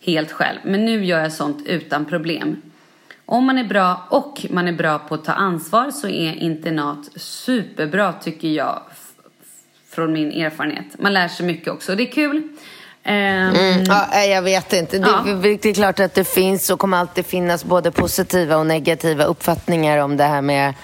helt 0.04 0.32
själv. 0.32 0.58
Men 0.64 0.84
nu 0.84 1.04
gör 1.04 1.18
jag 1.18 1.32
sånt 1.32 1.66
utan 1.66 2.04
problem. 2.04 2.62
Om 3.26 3.44
man 3.44 3.58
är 3.58 3.64
bra 3.64 4.06
och 4.10 4.46
man 4.50 4.68
är 4.68 4.72
bra 4.72 4.98
på 4.98 5.14
att 5.14 5.24
ta 5.24 5.32
ansvar 5.32 5.90
så 5.90 6.08
är 6.08 6.34
internat 6.34 7.08
superbra 7.16 8.12
tycker 8.12 8.48
jag. 8.48 8.80
Från 9.90 10.12
min 10.12 10.32
erfarenhet. 10.32 10.86
Man 10.98 11.12
lär 11.12 11.28
sig 11.28 11.46
mycket 11.46 11.68
också 11.72 11.92
och 11.92 11.98
det 11.98 12.08
är 12.08 12.12
kul. 12.12 12.42
Ehm, 13.04 13.54
Mm, 13.54 13.84
ja, 13.84 14.24
jag 14.24 14.42
vet 14.42 14.72
inte. 14.72 14.98
Det, 14.98 15.08
Ja. 15.26 15.34
det 15.42 15.64
är 15.66 15.74
klart 15.74 16.00
att 16.00 16.14
det 16.14 16.24
finns 16.24 16.70
och 16.70 16.78
kommer 16.78 16.96
alltid 16.96 17.26
finnas 17.26 17.64
både 17.64 17.90
positiva 17.90 18.56
och 18.56 18.66
negativa 18.66 19.24
uppfattningar 19.24 19.98
om 19.98 20.16
det 20.16 20.24
här 20.24 20.42
med, 20.42 20.74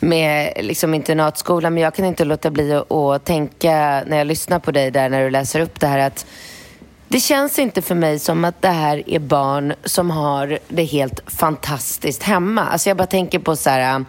med 0.00 0.52
liksom 0.60 0.94
internatskolan. 0.94 1.74
Men 1.74 1.82
jag 1.82 1.94
kan 1.94 2.04
inte 2.04 2.24
låta 2.24 2.50
bli 2.50 2.72
att, 2.72 2.92
att 2.92 3.24
tänka 3.24 4.02
när 4.06 4.18
jag 4.18 4.26
lyssnar 4.26 4.58
på 4.58 4.70
dig 4.70 4.90
där 4.90 5.08
när 5.08 5.24
du 5.24 5.30
läser 5.30 5.60
upp 5.60 5.80
det 5.80 5.86
här 5.86 5.98
att 5.98 6.26
det 7.12 7.20
känns 7.20 7.58
inte 7.58 7.82
för 7.82 7.94
mig 7.94 8.18
som 8.18 8.44
att 8.44 8.62
det 8.62 8.68
här 8.68 9.02
är 9.06 9.18
barn 9.18 9.74
som 9.84 10.10
har 10.10 10.58
det 10.68 10.84
helt 10.84 11.20
fantastiskt 11.26 12.22
hemma. 12.22 12.64
Alltså 12.64 12.90
jag 12.90 12.96
bara 12.96 13.06
tänker 13.06 13.38
på 13.38 13.56
så 13.56 13.70
här, 13.70 13.98
äh, 13.98 14.04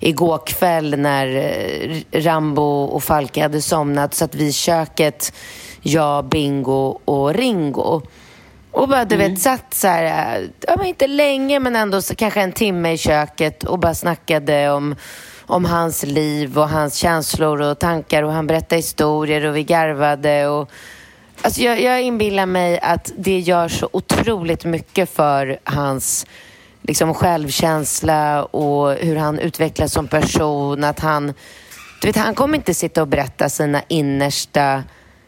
igår 0.00 0.40
kväll 0.46 0.98
när 0.98 1.36
äh, 1.36 2.20
Rambo 2.20 2.84
och 2.84 3.04
Falke 3.04 3.42
hade 3.42 3.62
somnat 3.62 4.14
så 4.14 4.24
att 4.24 4.34
vi 4.34 4.46
i 4.46 4.52
köket, 4.52 5.32
jag, 5.80 6.24
Bingo 6.24 7.00
och 7.04 7.34
Ringo. 7.34 8.02
Och 8.74 8.88
bara 8.88 9.04
du 9.04 9.16
vet 9.16 9.40
satt 9.40 9.74
så 9.74 9.88
här, 9.88 10.40
ja, 10.66 10.74
men 10.76 10.86
inte 10.86 11.06
länge 11.06 11.58
men 11.58 11.76
ändå 11.76 12.02
så, 12.02 12.14
kanske 12.14 12.40
en 12.40 12.52
timme 12.52 12.92
i 12.92 12.98
köket 12.98 13.64
och 13.64 13.78
bara 13.78 13.94
snackade 13.94 14.70
om 14.70 14.94
om 15.46 15.64
hans 15.64 16.02
liv 16.02 16.58
och 16.58 16.68
hans 16.68 16.94
känslor 16.94 17.60
och 17.60 17.78
tankar 17.78 18.22
och 18.22 18.32
han 18.32 18.46
berättade 18.46 18.76
historier 18.76 19.44
och 19.44 19.56
vi 19.56 19.64
garvade 19.64 20.48
och 20.48 20.70
Alltså 21.42 21.60
jag, 21.60 21.80
jag 21.80 22.02
inbillar 22.02 22.46
mig 22.46 22.80
att 22.80 23.12
det 23.18 23.38
gör 23.38 23.68
så 23.68 23.88
otroligt 23.92 24.64
mycket 24.64 25.10
för 25.10 25.58
hans 25.64 26.26
liksom, 26.82 27.14
självkänsla 27.14 28.44
och 28.44 28.92
hur 28.92 29.16
han 29.16 29.38
utvecklas 29.38 29.92
som 29.92 30.08
person. 30.08 30.84
Att 30.84 31.00
han, 31.00 31.26
du 32.00 32.08
vet, 32.08 32.16
han 32.16 32.34
kommer 32.34 32.58
inte 32.58 32.74
sitta 32.74 33.02
och 33.02 33.08
berätta 33.08 33.48
sina 33.48 33.82
innersta 33.88 34.82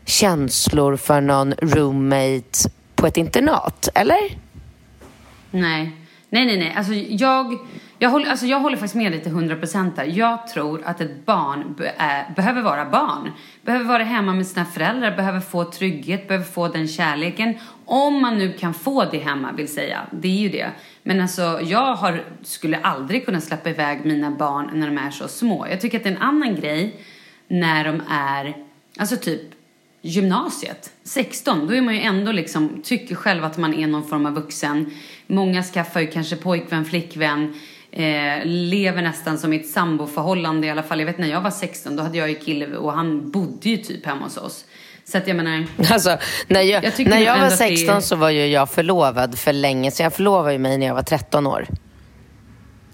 känslor 0.05 0.97
för 0.97 1.21
någon 1.21 1.53
roommate 1.53 2.71
på 2.97 3.07
ett 3.07 3.17
internat, 3.17 3.89
eller? 3.95 4.19
Nej, 5.51 5.93
nej, 6.29 6.47
nej. 6.47 6.59
nej. 6.59 6.75
Alltså, 6.77 6.93
jag, 6.95 7.59
jag, 7.99 8.11
håller, 8.11 8.31
alltså, 8.31 8.47
jag 8.47 8.61
håller 8.61 8.77
faktiskt 8.77 8.95
med 8.95 9.13
dig 9.13 9.23
till 9.23 9.33
100% 9.33 9.97
där. 9.97 10.05
Jag 10.05 10.49
tror 10.49 10.83
att 10.85 11.01
ett 11.01 11.27
barn 11.27 11.75
be, 11.79 11.89
äh, 11.89 12.35
behöver 12.35 12.63
vara 12.63 12.85
barn. 12.85 13.33
Behöver 13.63 13.85
vara 13.85 14.03
hemma 14.03 14.33
med 14.33 14.47
sina 14.47 14.65
föräldrar, 14.65 15.17
behöver 15.17 15.41
få 15.41 15.65
trygghet, 15.65 16.29
behöver 16.29 16.47
få 16.47 16.69
den 16.69 16.89
kärleken. 16.89 17.55
Om 17.85 18.21
man 18.23 18.39
nu 18.39 18.53
kan 18.53 18.75
få 18.75 19.05
det 19.05 19.19
hemma, 19.19 19.53
vill 19.53 19.69
säga. 19.69 20.01
Det 20.11 20.29
är 20.29 20.41
ju 20.41 20.49
det. 20.49 20.71
Men 21.03 21.21
alltså, 21.21 21.61
jag 21.63 21.95
har, 21.95 22.25
skulle 22.43 22.79
aldrig 22.79 23.25
kunna 23.25 23.41
släppa 23.41 23.71
iväg 23.71 24.05
mina 24.05 24.31
barn 24.31 24.71
när 24.73 24.87
de 24.87 24.99
är 24.99 25.11
så 25.11 25.29
små. 25.29 25.67
Jag 25.71 25.81
tycker 25.81 25.99
att 25.99 26.05
det 26.05 26.11
är 26.11 26.17
en 26.17 26.23
annan 26.23 26.55
grej 26.55 27.01
när 27.49 27.85
de 27.85 28.03
är, 28.11 28.57
alltså 28.99 29.17
typ 29.17 29.56
gymnasiet, 30.07 30.91
16, 31.05 31.67
då 31.67 31.75
är 31.75 31.81
man 31.81 31.95
ju 31.95 32.01
ändå 32.01 32.33
liksom, 32.33 32.81
tycker 32.85 33.15
själv 33.15 33.45
att 33.45 33.57
man 33.59 33.75
är 33.75 33.87
någon 33.87 34.09
form 34.09 34.27
av 34.27 34.33
vuxen. 34.35 34.91
Många 35.27 35.63
skaffar 35.63 36.01
ju 36.01 36.07
kanske 36.07 36.37
pojkvän, 36.37 36.85
flickvän, 36.85 37.55
eh, 37.93 38.45
lever 38.45 39.03
nästan 39.03 39.39
som 39.39 39.53
i 39.53 39.57
ett 39.57 39.69
samboförhållande 39.69 40.67
i 40.67 40.71
alla 40.71 40.83
fall. 40.83 40.99
Jag 40.99 41.07
vet 41.07 41.19
när 41.19 41.29
jag 41.29 41.41
var 41.41 41.51
16, 41.51 41.97
då 41.97 42.03
hade 42.03 42.19
jag 42.19 42.29
ju 42.29 42.35
kille 42.35 42.77
och 42.77 42.93
han 42.93 43.31
bodde 43.31 43.69
ju 43.71 43.77
typ 43.77 44.07
hemma 44.07 44.25
hos 44.25 44.37
oss. 44.37 44.65
Så 45.05 45.19
att 45.19 45.29
jag 45.29 45.37
menar, 45.37 45.67
Alltså, 45.93 46.19
när 46.49 46.61
jag, 46.61 46.85
Jag 46.85 47.07
när 47.07 47.19
jag 47.21 47.33
var 47.33 47.43
ändå 47.43 47.53
att 47.55 47.59
det 47.59 47.65
är- 47.65 47.77
16 47.77 48.03
så 48.03 48.17
var 48.17 48.31
ju 48.31 48.47
jag 48.47 48.71
förlovad 48.71 49.39
för 49.39 49.53
länge 49.53 49.91
så 49.91 50.03
Jag 50.03 50.13
förlovade 50.15 50.53
ju 50.53 50.59
mig 50.59 50.79
när 50.79 50.87
jag 50.87 50.95
var 50.95 51.03
13 51.03 51.47
år. 51.47 51.67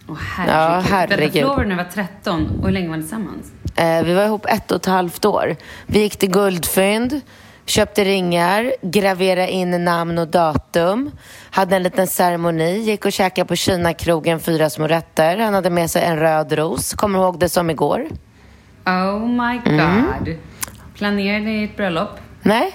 åh 0.09 0.17
herregud. 0.21 0.55
Ja, 0.55 0.81
herregud. 0.91 1.19
Vänta, 1.21 1.33
förlovade 1.39 1.69
när 1.69 1.77
du 1.77 1.83
var 1.85 1.91
13 1.91 2.47
och 2.61 2.67
hur 2.67 2.73
länge 2.73 2.89
var 2.89 2.97
ni 2.97 3.03
tillsammans? 3.03 3.53
Eh, 3.77 4.03
vi 4.03 4.15
var 4.15 4.25
ihop 4.25 4.47
ett 4.49 4.71
och 4.71 4.77
ett 4.77 4.87
halvt 4.87 5.25
år. 5.25 5.57
Vi 5.87 5.99
gick 6.01 6.17
till 6.17 6.31
Guldfynd. 6.31 7.21
Köpte 7.67 8.05
ringar, 8.05 8.73
graverade 8.83 9.51
in 9.51 9.85
namn 9.85 10.19
och 10.19 10.29
datum. 10.29 11.11
Hade 11.51 11.77
en 11.77 11.83
liten 11.83 12.07
ceremoni, 12.07 12.79
gick 12.79 13.05
och 13.05 13.13
käkade 13.13 13.49
på 13.49 13.57
Kina-krogen 13.57 14.41
fyra 14.41 14.71
små 14.71 14.87
rätter. 14.87 15.39
Han 15.39 15.55
hade 15.55 15.71
med 15.71 15.91
sig 15.91 16.03
en 16.05 16.19
röd 16.19 16.53
ros. 16.53 16.95
Kommer 16.95 17.19
ihåg 17.19 17.39
det 17.39 17.49
som 17.49 17.71
igår? 17.71 18.07
Oh 18.87 19.29
my 19.29 19.59
god. 19.65 20.37
Planerade 20.95 21.45
ni 21.45 21.65
ett 21.65 21.77
bröllop? 21.77 22.11
Nej, 22.43 22.73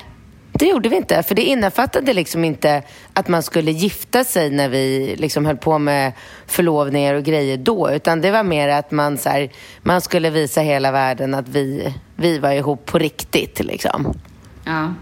det 0.60 0.65
gjorde 0.65 0.89
vi 0.89 0.96
inte. 0.96 1.24
För 1.24 1.36
det 1.36 1.41
innefattade 1.41 2.13
liksom 2.13 2.43
inte 2.43 2.84
att 3.13 3.28
man 3.28 3.43
skulle 3.43 3.72
gifta 3.72 4.24
sig 4.24 4.50
när 4.50 4.70
vi 4.70 5.15
liksom 5.17 5.46
höll 5.46 5.58
på 5.58 5.78
med 5.80 6.13
förlovningar 6.48 7.13
och 7.13 7.24
grejer 7.24 7.58
då. 7.58 7.91
Utan 7.91 8.22
det 8.22 8.32
var 8.32 8.43
mer 8.43 8.67
att 8.70 8.91
man, 8.91 9.17
så 9.17 9.30
här, 9.30 9.50
man 9.82 10.02
skulle 10.02 10.30
visa 10.30 10.62
hela 10.62 10.91
världen 10.91 11.34
att 11.34 11.48
vi, 11.50 11.93
vi 12.15 12.39
var 12.39 12.52
ihop 12.52 12.86
på 12.86 12.98
riktigt. 12.98 13.60
Liksom. 13.65 14.13
Ja. 14.65 14.93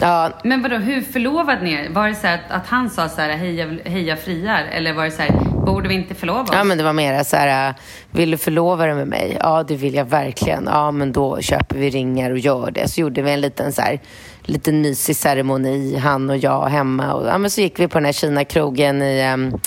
Ja, 0.00 0.30
Men 0.44 0.62
vadå, 0.62 0.76
hur 0.76 1.00
förlovade 1.00 1.62
ni 1.62 1.72
er? 1.72 1.88
Var 1.90 2.08
det 2.08 2.14
så 2.14 2.26
att, 2.26 2.40
att 2.48 2.66
han 2.66 2.90
sa 2.90 3.08
så 3.08 3.20
här, 3.20 3.36
heja, 3.36 3.66
heja 3.84 4.16
friar? 4.16 4.64
Eller 4.72 4.92
var 4.92 5.04
det 5.04 5.10
så 5.10 5.22
här, 5.22 5.30
borde 5.66 5.88
vi 5.88 5.94
inte 5.94 6.14
förlova 6.14 6.42
oss? 6.42 6.50
ja, 6.52 6.64
men 6.64 6.78
det 6.78 6.84
var 6.84 6.92
mer 6.92 7.22
så 7.22 7.36
här, 7.36 7.74
vill 8.10 8.30
du 8.30 8.36
förlova 8.36 8.86
dig 8.86 8.94
med 8.94 9.08
mig? 9.08 9.36
Ja, 9.40 9.62
det 9.62 9.76
vill 9.76 9.94
jag 9.94 10.04
verkligen. 10.04 10.64
Ja, 10.72 10.90
men 10.90 11.12
då 11.12 11.40
köper 11.40 11.78
vi 11.78 11.90
ringar 11.90 12.30
och 12.30 12.38
gör 12.38 12.70
det. 12.70 12.88
Så 12.88 13.00
gjorde 13.00 13.22
vi 13.22 13.30
en 13.30 13.40
liten 13.40 13.72
så 13.72 13.82
här, 13.82 14.00
liten 14.48 14.80
mysig 14.80 15.16
ceremoni, 15.16 15.96
han 15.96 16.30
och 16.30 16.36
jag 16.36 16.66
hemma. 16.66 17.14
Och, 17.14 17.26
ja, 17.26 17.38
men 17.38 17.50
så 17.50 17.60
gick 17.60 17.78
vi 17.78 17.88
på 17.88 17.98
den 17.98 18.04
här 18.04 18.12
Kina-krogen 18.12 19.02
i 19.02 19.32
um, 19.32 19.60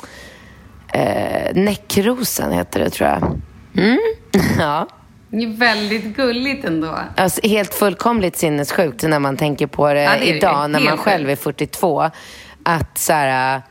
eh, 0.93 1.55
Näckrosen, 1.55 2.51
heter 2.51 2.79
det 2.79 2.89
tror 2.89 3.09
jag. 3.09 3.41
Mm. 3.77 3.99
ja. 4.59 4.87
Det 5.29 5.43
är 5.43 5.57
väldigt 5.57 6.15
gulligt 6.15 6.65
ändå. 6.65 6.99
Alltså, 7.17 7.47
helt 7.47 7.73
fullkomligt 7.73 8.37
sinnessjukt 8.37 9.03
när 9.03 9.19
man 9.19 9.37
tänker 9.37 9.67
på 9.67 9.93
det, 9.93 10.01
Ja, 10.01 10.11
det 10.19 10.25
idag 10.25 10.69
när 10.69 10.79
man 10.79 10.97
själv 10.97 11.29
är 11.29 11.35
sjukt. 11.35 11.43
42. 11.43 12.09
Att 12.63 12.97
så 12.97 13.13
här, 13.13 13.61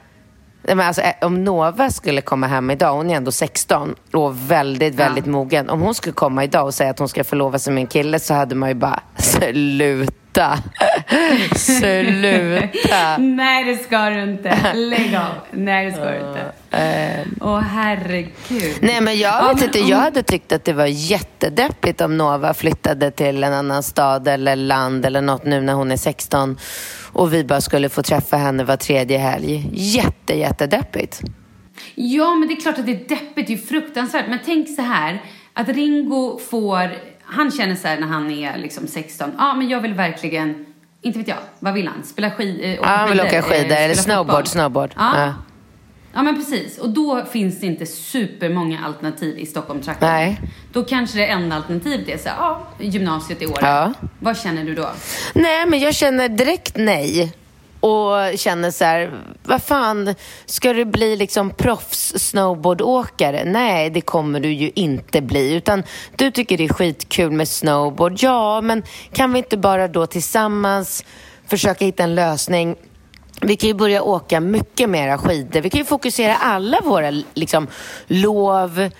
men 0.63 0.81
alltså, 0.81 1.03
äh, 1.03 1.13
om 1.21 1.45
Nova 1.45 1.91
skulle 1.91 2.21
komma 2.21 2.47
hem 2.47 2.71
idag, 2.71 2.93
hon 2.93 3.11
är 3.11 3.15
ändå 3.15 3.33
16 3.33 3.95
och 4.13 4.51
väldigt, 4.51 4.95
väldigt 4.95 5.27
mogen. 5.27 5.71
Om 5.71 5.81
hon 5.81 5.95
skulle 5.95 6.13
komma 6.13 6.45
idag 6.45 6.67
och 6.67 6.75
säga 6.75 6.91
att 6.91 6.99
hon 6.99 7.09
ska 7.09 7.25
förlova 7.25 7.59
sig 7.59 7.73
med 7.73 7.81
en 7.81 7.87
kille 7.87 8.19
så 8.19 8.35
hade 8.35 8.55
man 8.55 8.69
ju 8.69 8.75
bara, 8.75 9.01
sluta. 9.17 10.20
Sluta. 10.33 10.59
Nej, 13.19 13.65
det 13.65 13.77
ska 13.77 14.11
du 14.11 14.23
inte. 14.23 14.73
Lägg 14.75 15.15
av. 15.15 15.35
Nej, 15.51 15.87
det 15.87 15.93
ska 15.93 16.05
du 16.05 16.17
inte. 16.17 16.53
Åh, 17.41 17.59
herregud. 17.61 18.77
Nej, 18.81 19.01
men 19.01 19.19
jag 19.19 19.35
Ja, 19.45 19.53
vet 19.55 19.63
inte. 19.63 19.79
Jag 19.79 19.97
hade 19.97 20.23
tyckt 20.23 20.53
att 20.53 20.65
det 20.65 20.73
var 20.73 20.87
jättedeppigt 20.87 22.01
om 22.01 22.17
Nova 22.17 22.55
flyttade 22.55 23.11
till 23.11 23.45
en 23.45 23.53
annan 23.53 23.83
stad 23.83 24.29
eller 24.29 24.57
land 24.57 25.07
eller 25.07 25.21
något 25.21 25.45
nu 25.45 25.61
när 25.61 25.73
hon 25.73 25.93
är 25.93 25.97
16 25.97 26.59
och 27.13 27.35
vi 27.35 27.45
bara 27.45 27.61
skulle 27.61 27.89
få 27.89 28.03
träffa 28.03 28.37
henne 28.37 28.65
var 28.65 28.77
tredje 28.77 29.19
helg. 29.19 29.71
Jätte, 29.73 30.39
jättedeppigt. 30.39 31.21
Ja, 31.95 32.35
men 32.35 32.49
det 32.49 32.55
är 32.55 32.61
klart 32.61 32.79
att 32.79 32.87
det 32.87 32.93
är 32.93 33.09
deppigt. 33.09 33.47
Det 33.47 33.53
är 33.53 33.57
fruktansvärt. 33.59 34.25
Men 34.29 34.39
tänk 34.45 34.69
så 34.77 34.83
här, 34.83 35.23
att 35.55 35.69
Ringo 35.69 36.39
får... 36.51 36.91
Han 37.33 37.51
känner 37.51 37.75
så 37.77 37.89
här 37.89 38.01
när 38.01 38.07
han 38.07 38.31
är 38.31 38.59
liksom 38.59 38.87
16. 38.87 39.33
Ja, 39.39 39.55
men 39.55 39.69
jag 39.69 39.81
vill 39.81 39.95
verkligen... 39.95 40.67
Inte 41.03 41.19
vet 41.19 41.29
jag. 41.29 41.37
Vad 41.59 41.75
vill 41.75 41.89
han? 41.89 42.03
Spela 42.05 42.31
skid, 42.31 42.61
eh, 42.65 42.75
Ja, 42.75 42.85
han 42.87 43.09
vill 43.11 43.21
åka 43.21 43.43
skidor 43.43 43.73
eh, 43.73 43.85
eller 43.85 43.95
snowboard, 43.95 44.27
fotboll. 44.27 44.47
snowboard. 44.47 44.91
Ja. 44.97 45.21
Ja. 45.27 45.35
Ja, 46.15 46.23
men 46.23 46.35
precis. 46.37 46.79
Och 46.79 46.91
då 46.91 47.25
finns 47.25 47.61
det 47.61 47.67
inte 47.67 47.87
supermånga 47.87 48.85
alternativ 48.85 49.39
i 49.39 49.47
Stockholmtrakten. 49.47 50.09
Nej. 50.09 50.41
Då 50.73 50.85
kanske 50.85 51.19
det 51.19 51.27
enda 51.27 51.57
alternativet 51.57 52.09
är 52.09 52.19
så 52.19 52.29
här, 52.29 52.37
ja, 52.39 52.69
gymnasiet 52.79 53.43
i 53.43 53.47
år. 53.47 53.59
Ja. 53.61 53.93
Vad 54.19 54.39
känner 54.39 54.65
du 54.65 54.75
då? 54.75 54.91
Nej, 55.35 55.67
men 55.67 55.81
jag 55.81 55.95
känner 55.95 56.29
direkt 56.29 56.77
nej. 56.77 57.33
Och 57.81 58.39
känner 58.39 58.71
så 58.71 58.85
här, 58.85 59.11
vad 59.43 59.63
fan, 59.63 60.15
ska 60.47 60.73
du 60.73 60.85
bli 60.85 61.17
liksom 61.17 61.51
proffs 61.51 62.13
snowboardåkare? 62.17 63.45
Nej, 63.45 63.91
det 63.91 64.01
kommer 64.01 64.41
du 64.41 64.53
ju 64.53 64.71
inte 64.75 65.21
bli. 65.21 65.55
Utan 65.55 65.83
du 66.17 66.31
tycker 66.31 66.59
det 66.59 66.65
är 66.65 66.69
skitkul 66.69 67.31
med 67.31 67.49
snowboard. 67.49 68.13
Ja, 68.17 68.61
men 68.61 68.83
kan 69.13 69.33
vi 69.33 69.39
inte 69.39 69.57
bara 69.57 69.89
då 69.89 70.07
tillsammans 70.07 71.05
försöka 71.47 71.85
hitta 71.85 72.03
en 72.03 72.15
lösning 72.15 72.77
vi 73.43 73.57
kan 73.57 73.69
ju 73.69 73.75
börja 73.75 74.03
åka 74.03 74.41
mycket 74.41 74.91
mera 74.91 75.19
skidor. 75.19 75.61
Vi 75.61 75.71
kan 75.71 75.79
ju 75.79 75.85
fokusera 75.85 76.37
alla 76.37 76.81
våra 76.81 77.11
liksom, 77.35 77.67
lov 78.07 78.91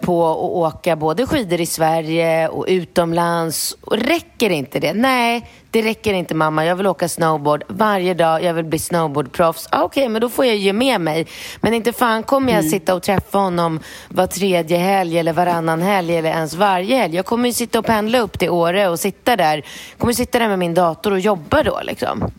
på 0.00 0.30
att 0.30 0.74
åka 0.74 0.96
både 0.96 1.26
skidor 1.26 1.60
i 1.60 1.66
Sverige 1.66 2.48
och 2.48 2.64
utomlands. 2.68 3.76
Och 3.80 3.96
räcker 3.96 4.50
inte 4.50 4.80
det? 4.80 4.94
Nej, 4.94 5.50
det 5.70 5.82
räcker 5.82 6.14
inte 6.14 6.34
mamma. 6.34 6.64
Jag 6.64 6.76
vill 6.76 6.86
åka 6.86 7.08
snowboard 7.08 7.64
varje 7.68 8.14
dag. 8.14 8.42
Jag 8.42 8.54
vill 8.54 8.64
bli 8.64 8.78
snowboardproffs. 8.78 9.68
Ah, 9.70 9.82
Okej, 9.82 10.08
men 10.08 10.20
då 10.20 10.28
får 10.28 10.44
jag 10.44 10.56
ge 10.56 10.72
med 10.72 11.00
mig. 11.00 11.26
Men 11.60 11.74
inte 11.74 11.92
fan 11.92 12.22
kommer 12.22 12.52
jag 12.52 12.64
sitta 12.64 12.94
och 12.94 13.02
träffa 13.02 13.38
honom 13.38 13.80
var 14.08 14.26
tredje 14.26 14.78
helg 14.78 15.18
eller 15.18 15.32
varannan 15.32 15.82
helg 15.82 16.16
eller 16.16 16.30
ens 16.30 16.54
varje 16.54 16.96
helg. 16.96 17.16
Jag 17.16 17.26
kommer 17.26 17.48
ju 17.48 17.52
sitta 17.52 17.78
och 17.78 17.86
pendla 17.86 18.18
upp 18.18 18.38
till 18.38 18.50
Åre 18.50 18.88
och 18.88 19.00
sitta 19.00 19.36
där. 19.36 19.56
Jag 19.90 19.98
kommer 19.98 20.12
sitta 20.12 20.38
där 20.38 20.48
med 20.48 20.58
min 20.58 20.74
dator 20.74 21.12
och 21.12 21.20
jobba 21.20 21.62
då 21.62 21.80
liksom. 21.82 22.30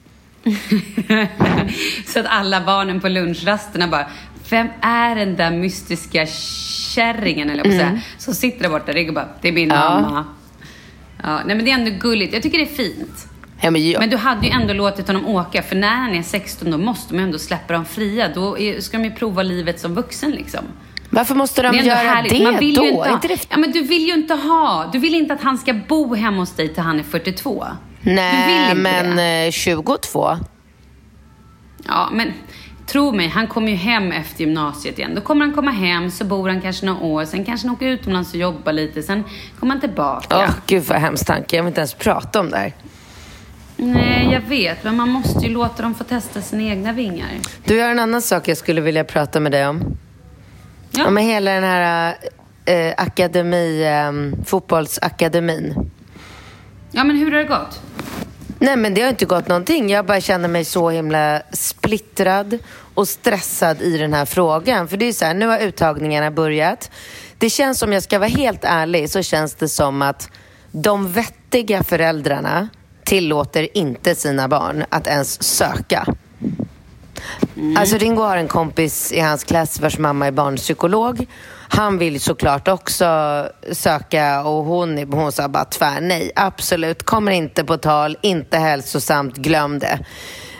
så 2.07 2.19
att 2.19 2.25
alla 2.25 2.61
barnen 2.61 3.01
på 3.01 3.07
lunchrasterna 3.07 3.87
bara, 3.87 4.07
vem 4.49 4.67
är 4.81 5.15
den 5.15 5.35
där 5.35 5.51
mystiska 5.51 6.25
kärringen, 6.95 7.49
eller 7.49 7.63
säga, 7.63 8.01
som 8.17 8.33
sitter 8.33 8.63
där 8.63 8.69
borta? 8.69 8.91
Riggo 8.91 9.13
bara, 9.13 9.27
det 9.41 9.47
är 9.47 9.51
min 9.51 9.71
Mm. 9.71 9.83
Ja. 9.83 10.01
mamma. 10.01 10.25
Ja, 11.23 11.39
nej 11.45 11.55
men 11.55 11.65
det 11.65 11.71
är 11.71 11.75
ändå 11.75 11.91
gulligt. 11.91 12.33
Jag 12.33 12.43
tycker 12.43 12.57
det 12.57 12.63
är 12.63 12.75
fint. 12.75 13.27
Ja, 13.61 13.71
men 13.71 13.89
jag, 13.91 13.99
Men 13.99 14.09
du 14.09 14.17
hade 14.17 14.45
ju 14.47 14.51
ändå 14.53 14.73
låtit 14.73 15.07
honom 15.07 15.27
åka, 15.27 15.61
för 15.63 15.75
när 15.75 15.95
han 15.95 16.13
är 16.15 16.23
16 16.23 16.71
då 16.71 16.77
måste 16.77 17.13
man 17.13 17.19
ju 17.21 17.25
ändå 17.25 17.39
släppa 17.39 17.73
dem 17.73 17.85
fria. 17.85 18.29
Då 18.35 18.57
ska 18.79 18.97
de 18.97 19.03
ju 19.03 19.11
prova 19.11 19.43
livet 19.43 19.79
som 19.79 19.93
vuxen 19.95 20.31
liksom. 20.31 20.65
varför 21.09 21.35
måste 21.35 21.61
de 21.61 21.71
Det 21.77 21.83
göra 21.83 21.95
härligt. 21.97 22.31
det 22.37 22.43
Man 22.43 22.57
vill 22.59 22.75
då? 22.75 22.83
ju 22.83 22.89
inte 22.89 23.09
ha, 23.09 23.19
det... 23.21 23.47
ja, 23.49 23.57
men 23.57 23.71
du 23.71 23.81
vill 23.81 24.07
ju 24.07 24.13
inte 24.13 24.33
ha, 24.33 24.89
du 24.93 24.99
vill 24.99 25.15
inte 25.15 25.33
att 25.33 25.41
han 25.41 25.57
ska 25.57 25.73
bo 25.73 26.15
hemma 26.15 26.37
hos 26.37 26.51
dig 26.55 26.73
till 26.73 26.83
han 26.83 26.99
är 26.99 27.03
42. 27.03 27.65
du 28.01 28.09
vill 28.09 28.15
Nej, 28.15 28.75
men 28.75 29.15
det. 29.15 29.45
eh, 29.45 29.51
22. 29.51 30.37
Ja, 31.87 32.09
men 32.13 32.33
tro 32.85 33.11
mig, 33.11 33.27
han 33.27 33.47
kommer 33.47 33.69
ju 33.69 33.75
hem 33.75 34.11
efter 34.11 34.39
gymnasiet 34.39 34.99
igen. 34.99 35.15
Då 35.15 35.21
kommer 35.21 35.45
han 35.45 35.55
komma 35.55 35.71
hem, 35.71 36.11
så 36.11 36.25
bor 36.25 36.49
han 36.49 36.61
kanske 36.61 36.85
några 36.85 36.99
år, 36.99 37.25
sen 37.25 37.45
kanske 37.45 37.67
han 37.67 37.75
åker 37.75 37.85
utomlands 37.85 38.33
och 38.33 38.39
jobbar 38.39 38.73
lite, 38.73 39.03
sen 39.03 39.23
kommer 39.59 39.73
han 39.73 39.81
tillbaka. 39.81 40.37
Åh, 40.37 40.49
gud 40.65 40.83
vad 40.83 40.97
hemskt 40.97 41.27
tanke. 41.27 41.55
Jag 41.55 41.63
vill 41.63 41.67
inte 41.67 41.81
ens 41.81 41.93
prata 41.93 42.39
om 42.39 42.49
det 42.49 42.57
här. 42.57 42.73
Nej, 43.77 44.29
jag 44.31 44.41
vet, 44.41 44.83
men 44.83 44.95
man 44.95 45.09
måste 45.09 45.45
ju 45.45 45.53
låta 45.53 45.83
dem 45.83 45.95
få 45.95 46.03
testa 46.03 46.41
sina 46.41 46.63
egna 46.63 46.93
vingar. 46.93 47.27
Du, 47.63 47.81
har 47.81 47.89
en 47.89 47.99
annan 47.99 48.21
sak 48.21 48.47
jag 48.47 48.57
skulle 48.57 48.81
vilja 48.81 49.03
prata 49.03 49.39
med 49.39 49.51
dig 49.51 49.67
om. 49.67 49.97
Ja. 50.91 51.07
Om 51.07 51.17
hela 51.17 51.51
den 51.51 51.63
här 51.63 52.15
eh, 52.65 52.93
akademi, 52.97 53.83
eh, 53.83 54.43
fotbollsakademin. 54.45 55.91
Ja, 56.91 57.03
men 57.03 57.17
hur 57.17 57.31
har 57.31 57.37
det 57.37 57.43
gått? 57.43 57.81
Nej, 58.65 58.75
men 58.75 58.93
det 58.93 59.01
har 59.01 59.09
inte 59.09 59.25
gått 59.25 59.47
någonting. 59.47 59.89
Jag 59.89 60.05
bara 60.05 60.21
känner 60.21 60.47
mig 60.47 60.65
så 60.65 60.89
himla 60.89 61.41
splittrad 61.51 62.57
och 62.93 63.07
stressad 63.07 63.81
i 63.81 63.97
den 63.97 64.13
här 64.13 64.25
frågan. 64.25 64.87
För 64.87 64.97
det 64.97 65.05
är 65.05 65.13
så 65.13 65.25
här, 65.25 65.33
nu 65.33 65.47
har 65.47 65.59
uttagningarna 65.59 66.31
börjat. 66.31 66.91
Det 67.37 67.49
känns 67.49 67.79
som, 67.79 67.93
jag 67.93 68.03
ska 68.03 68.19
vara 68.19 68.29
helt 68.29 68.63
ärlig, 68.63 69.09
så 69.09 69.21
känns 69.21 69.55
det 69.55 69.69
som 69.69 70.01
att 70.01 70.29
de 70.71 71.11
vettiga 71.11 71.83
föräldrarna 71.83 72.69
tillåter 73.03 73.77
inte 73.77 74.15
sina 74.15 74.47
barn 74.47 74.85
att 74.89 75.07
ens 75.07 75.43
söka. 75.43 76.15
Mm. 77.57 77.77
Alltså 77.77 77.97
Ringo 77.97 78.21
har 78.21 78.37
en 78.37 78.47
kompis 78.47 79.11
i 79.11 79.19
hans 79.19 79.43
klass 79.43 79.79
vars 79.79 79.97
mamma 79.97 80.27
är 80.27 80.31
barnpsykolog. 80.31 81.27
Han 81.69 81.97
vill 81.97 82.19
såklart 82.19 82.67
också 82.67 83.05
söka 83.71 84.43
och 84.43 84.63
hon, 84.65 85.13
hon 85.13 85.31
sa 85.31 85.47
bara 85.47 85.65
tvär 85.65 86.01
nej. 86.01 86.31
Absolut, 86.35 87.03
kommer 87.03 87.31
inte 87.31 87.63
på 87.63 87.77
tal, 87.77 88.17
inte 88.21 88.57
hälsosamt, 88.57 89.35
glöm 89.35 89.79
det. 89.79 89.99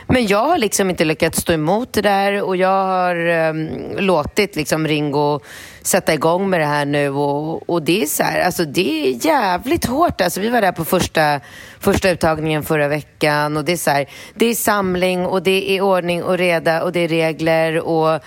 Men 0.08 0.26
jag 0.26 0.46
har 0.46 0.58
liksom 0.58 0.90
inte 0.90 1.04
lyckats 1.04 1.40
stå 1.40 1.52
emot 1.52 1.92
det 1.92 2.02
där 2.02 2.42
och 2.42 2.56
jag 2.56 2.84
har 2.84 3.28
um, 3.28 3.68
låtit 3.98 4.56
liksom 4.56 4.86
Ringo 4.86 5.40
sätta 5.86 6.14
igång 6.14 6.50
med 6.50 6.60
det 6.60 6.66
här 6.66 6.84
nu 6.84 7.08
och, 7.08 7.70
och 7.70 7.82
det 7.82 8.02
är 8.02 8.06
så 8.06 8.22
här, 8.22 8.40
alltså 8.40 8.64
det 8.64 9.08
är 9.08 9.26
jävligt 9.26 9.84
hårt. 9.84 10.20
Alltså 10.20 10.40
vi 10.40 10.48
var 10.48 10.60
där 10.60 10.72
på 10.72 10.84
första, 10.84 11.40
första 11.80 12.10
uttagningen 12.10 12.62
förra 12.62 12.88
veckan 12.88 13.56
och 13.56 13.64
det 13.64 13.72
är 13.72 13.76
så 13.76 13.90
här, 13.90 14.06
det 14.34 14.46
är 14.46 14.54
samling 14.54 15.26
och 15.26 15.42
det 15.42 15.70
är 15.70 15.80
ordning 15.80 16.22
och 16.22 16.38
reda 16.38 16.82
och 16.82 16.92
det 16.92 17.00
är 17.00 17.08
regler 17.08 17.80
och 17.80 18.20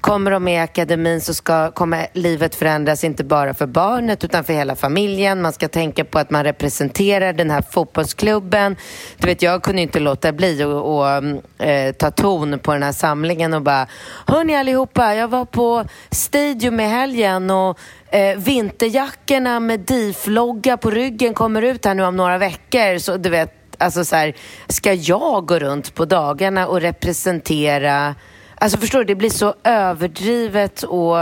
Kommer 0.00 0.30
de 0.30 0.44
med 0.44 0.54
i 0.54 0.58
akademin 0.58 1.20
så 1.20 1.34
ska, 1.34 1.70
kommer 1.70 2.06
livet 2.12 2.54
förändras 2.54 3.04
inte 3.04 3.24
bara 3.24 3.54
för 3.54 3.66
barnet 3.66 4.24
utan 4.24 4.44
för 4.44 4.52
hela 4.52 4.76
familjen. 4.76 5.42
Man 5.42 5.52
ska 5.52 5.68
tänka 5.68 6.04
på 6.04 6.18
att 6.18 6.30
man 6.30 6.44
representerar 6.44 7.32
den 7.32 7.50
här 7.50 7.62
fotbollsklubben. 7.70 8.76
Du 9.16 9.26
vet, 9.26 9.42
jag 9.42 9.62
kunde 9.62 9.82
inte 9.82 10.00
låta 10.00 10.32
bli 10.32 10.62
att 10.62 10.68
och, 10.68 11.08
mm, 11.08 11.40
eh, 11.58 11.92
ta 11.92 12.10
ton 12.10 12.58
på 12.58 12.72
den 12.72 12.82
här 12.82 12.92
samlingen 12.92 13.54
och 13.54 13.62
bara 13.62 13.86
Hörni 14.26 14.56
allihopa, 14.56 15.14
jag 15.14 15.28
var 15.28 15.44
på 15.44 15.84
Stadium 16.10 16.80
i 16.80 16.84
helgen 16.84 17.50
och 17.50 17.78
eh, 18.10 18.36
vinterjackorna 18.36 19.60
med 19.60 19.80
DIF-logga 19.80 20.76
på 20.76 20.90
ryggen 20.90 21.34
kommer 21.34 21.62
ut 21.62 21.84
här 21.84 21.94
nu 21.94 22.04
om 22.04 22.16
några 22.16 22.38
veckor. 22.38 22.98
Så 22.98 23.16
du 23.16 23.30
vet, 23.30 23.52
Alltså 23.78 24.04
så 24.04 24.16
här, 24.16 24.34
ska 24.68 24.92
jag 24.92 25.46
gå 25.46 25.58
runt 25.58 25.94
på 25.94 26.04
dagarna 26.04 26.66
och 26.66 26.80
representera... 26.80 28.14
Alltså 28.58 28.78
förstår 28.78 28.98
du, 28.98 29.04
det 29.04 29.14
blir 29.14 29.30
så 29.30 29.54
överdrivet 29.64 30.82
och 30.82 31.16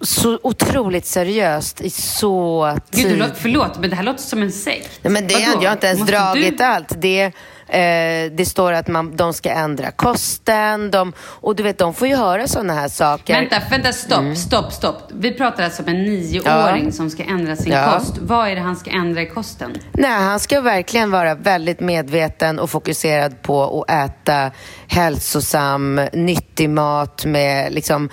så 0.00 0.38
otroligt 0.42 1.06
seriöst 1.06 1.80
i 1.80 1.90
så 1.90 2.76
tid. 2.90 3.02
Gud, 3.04 3.12
du 3.12 3.18
låter, 3.18 3.34
förlåt, 3.34 3.78
men 3.80 3.90
det 3.90 3.96
här 3.96 4.02
låter 4.02 4.22
som 4.22 4.42
en 4.42 4.52
sekt. 4.52 4.90
Nej, 5.02 5.12
men 5.12 5.26
det, 5.26 5.34
Vadå? 5.34 5.62
jag 5.62 5.70
har 5.70 5.72
inte 5.72 5.86
ens 5.86 6.00
Måste 6.00 6.16
dragit 6.16 6.58
du... 6.58 6.64
allt. 6.64 6.92
Det, 7.00 7.32
eh, 7.70 8.32
det 8.32 8.46
står 8.48 8.72
att 8.72 8.88
man, 8.88 9.16
de 9.16 9.32
ska 9.32 9.50
ändra 9.50 9.90
kosten. 9.90 10.90
De, 10.90 11.12
och 11.20 11.56
du 11.56 11.62
vet, 11.62 11.78
de 11.78 11.94
får 11.94 12.08
ju 12.08 12.16
höra 12.16 12.46
sådana 12.48 12.72
här 12.74 12.88
saker. 12.88 13.34
Vänta, 13.34 13.56
vänta, 13.70 13.92
stopp, 13.92 14.18
Mm. 14.20 14.36
stopp, 14.36 14.72
stopp. 14.72 15.02
Vi 15.14 15.34
pratar 15.34 15.64
alltså 15.64 15.82
om 15.82 15.88
en 15.88 16.02
nioåring 16.04 16.92
som 16.92 17.10
ska 17.10 17.22
ändra 17.22 17.56
sin 17.56 17.72
Ja. 17.72 17.92
kost. 17.98 18.18
Vad 18.20 18.48
är 18.48 18.54
det 18.54 18.60
han 18.60 18.76
ska 18.76 18.90
ändra 18.90 19.22
i 19.22 19.26
kosten? 19.26 19.72
Nej, 19.92 20.10
han 20.10 20.40
ska 20.40 20.60
verkligen 20.60 21.10
vara 21.10 21.34
väldigt 21.34 21.80
medveten 21.80 22.58
och 22.58 22.70
fokuserad 22.70 23.42
på 23.42 23.84
att 23.88 23.90
äta 24.10 24.50
hälsosam, 24.88 26.00
nyttig 26.12 26.70
mat 26.70 27.24
med 27.24 27.72
liksom, 27.72 28.08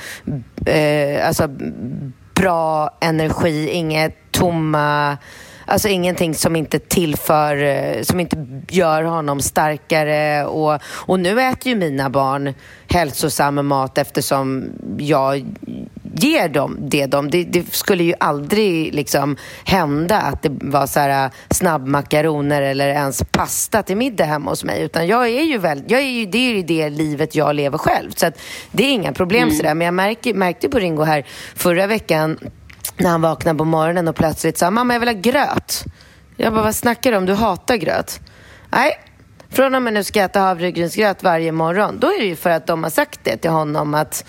eh, 0.65 1.28
alltså, 1.28 1.48
bra 2.36 2.98
energi, 3.02 3.70
inget 3.70 4.32
tomma 4.32 5.17
Alltså 5.70 5.88
ingenting 5.88 6.36
som 6.36 6.56
inte 6.56 6.80
tillför, 6.80 7.64
eh, 7.64 8.02
som 8.02 8.20
inte 8.20 8.48
gör 8.70 9.04
honom 9.04 9.42
starkare. 9.42 10.46
Och, 10.46 10.82
och 10.84 11.20
nu 11.20 11.42
äter 11.42 11.68
ju 11.68 11.76
mina 11.76 12.10
barn 12.10 12.54
hälsosam 12.90 13.68
mat 13.68 13.98
eftersom 13.98 14.70
jag 14.98 15.46
ger 16.14 16.50
dem 16.50 16.78
det 16.82 17.06
de... 17.06 17.30
Det, 17.30 17.44
det 17.44 17.74
skulle 17.76 18.04
ju 18.04 18.14
aldrig 18.20 18.94
liksom 18.94 19.38
hända 19.66 20.22
att 20.22 20.42
det 20.42 20.52
var 20.52 20.88
så 20.88 21.00
här 21.00 21.32
snabbmakaroner 21.50 22.62
eller 22.62 22.88
ens 22.88 23.24
pasta 23.32 23.84
till 23.84 23.98
middag 23.98 24.26
hemma 24.26 24.50
hos 24.50 24.64
mig. 24.64 24.84
Utan 24.84 25.08
jag 25.08 25.28
är 25.28 25.44
ju 25.44 25.58
väl, 25.58 25.84
jag 25.88 26.02
är 26.02 26.10
ju, 26.10 26.26
det 26.26 26.38
är 26.38 26.56
ju 26.56 26.64
det 26.64 26.90
livet 26.90 27.36
jag 27.36 27.56
lever 27.56 27.78
själv. 27.78 28.12
Så 28.16 28.32
det 28.72 28.84
är 28.84 28.92
inga 28.92 29.14
problem 29.14 29.52
sådär. 29.52 29.74
Men 29.74 29.86
jag 29.86 29.94
märker, 29.94 30.34
märkte 30.34 30.70
på 30.70 30.80
Ringo 30.80 31.04
här 31.04 31.26
förra 31.56 31.88
veckan 31.88 32.38
när 32.97 33.10
han 33.10 33.21
vaknade 33.21 33.58
på 33.58 33.65
morgonen 33.65 34.08
och 34.08 34.15
plötsligt 34.15 34.58
sa 34.58 34.71
mamma 34.71 34.93
jag 34.93 35.00
vill 35.00 35.10
ha 35.10 35.15
gröt. 35.15 35.84
Jag 36.36 36.54
bara, 36.54 36.63
vad 36.63 36.76
snackar 36.76 37.12
du 37.12 37.17
om? 37.17 37.26
Du 37.26 37.34
hatar 37.34 37.76
gröt. 37.76 38.19
Nej, 38.69 39.00
från 39.50 39.76
och 39.76 39.82
med 39.82 39.93
nu 39.93 40.04
ska 40.04 40.19
jag 40.19 40.26
äta 40.26 40.39
havregrynsgröt 40.39 41.23
varje 41.23 41.52
morgon. 41.52 42.00
Då 42.00 42.08
är 42.08 42.19
det 42.19 42.26
ju 42.26 42.36
för 42.36 42.50
att 42.50 42.67
de 42.67 42.84
har 42.84 42.89
sagt 42.89 43.19
det 43.23 43.38
till 43.38 43.52
honom 43.52 43.93
att 43.93 44.26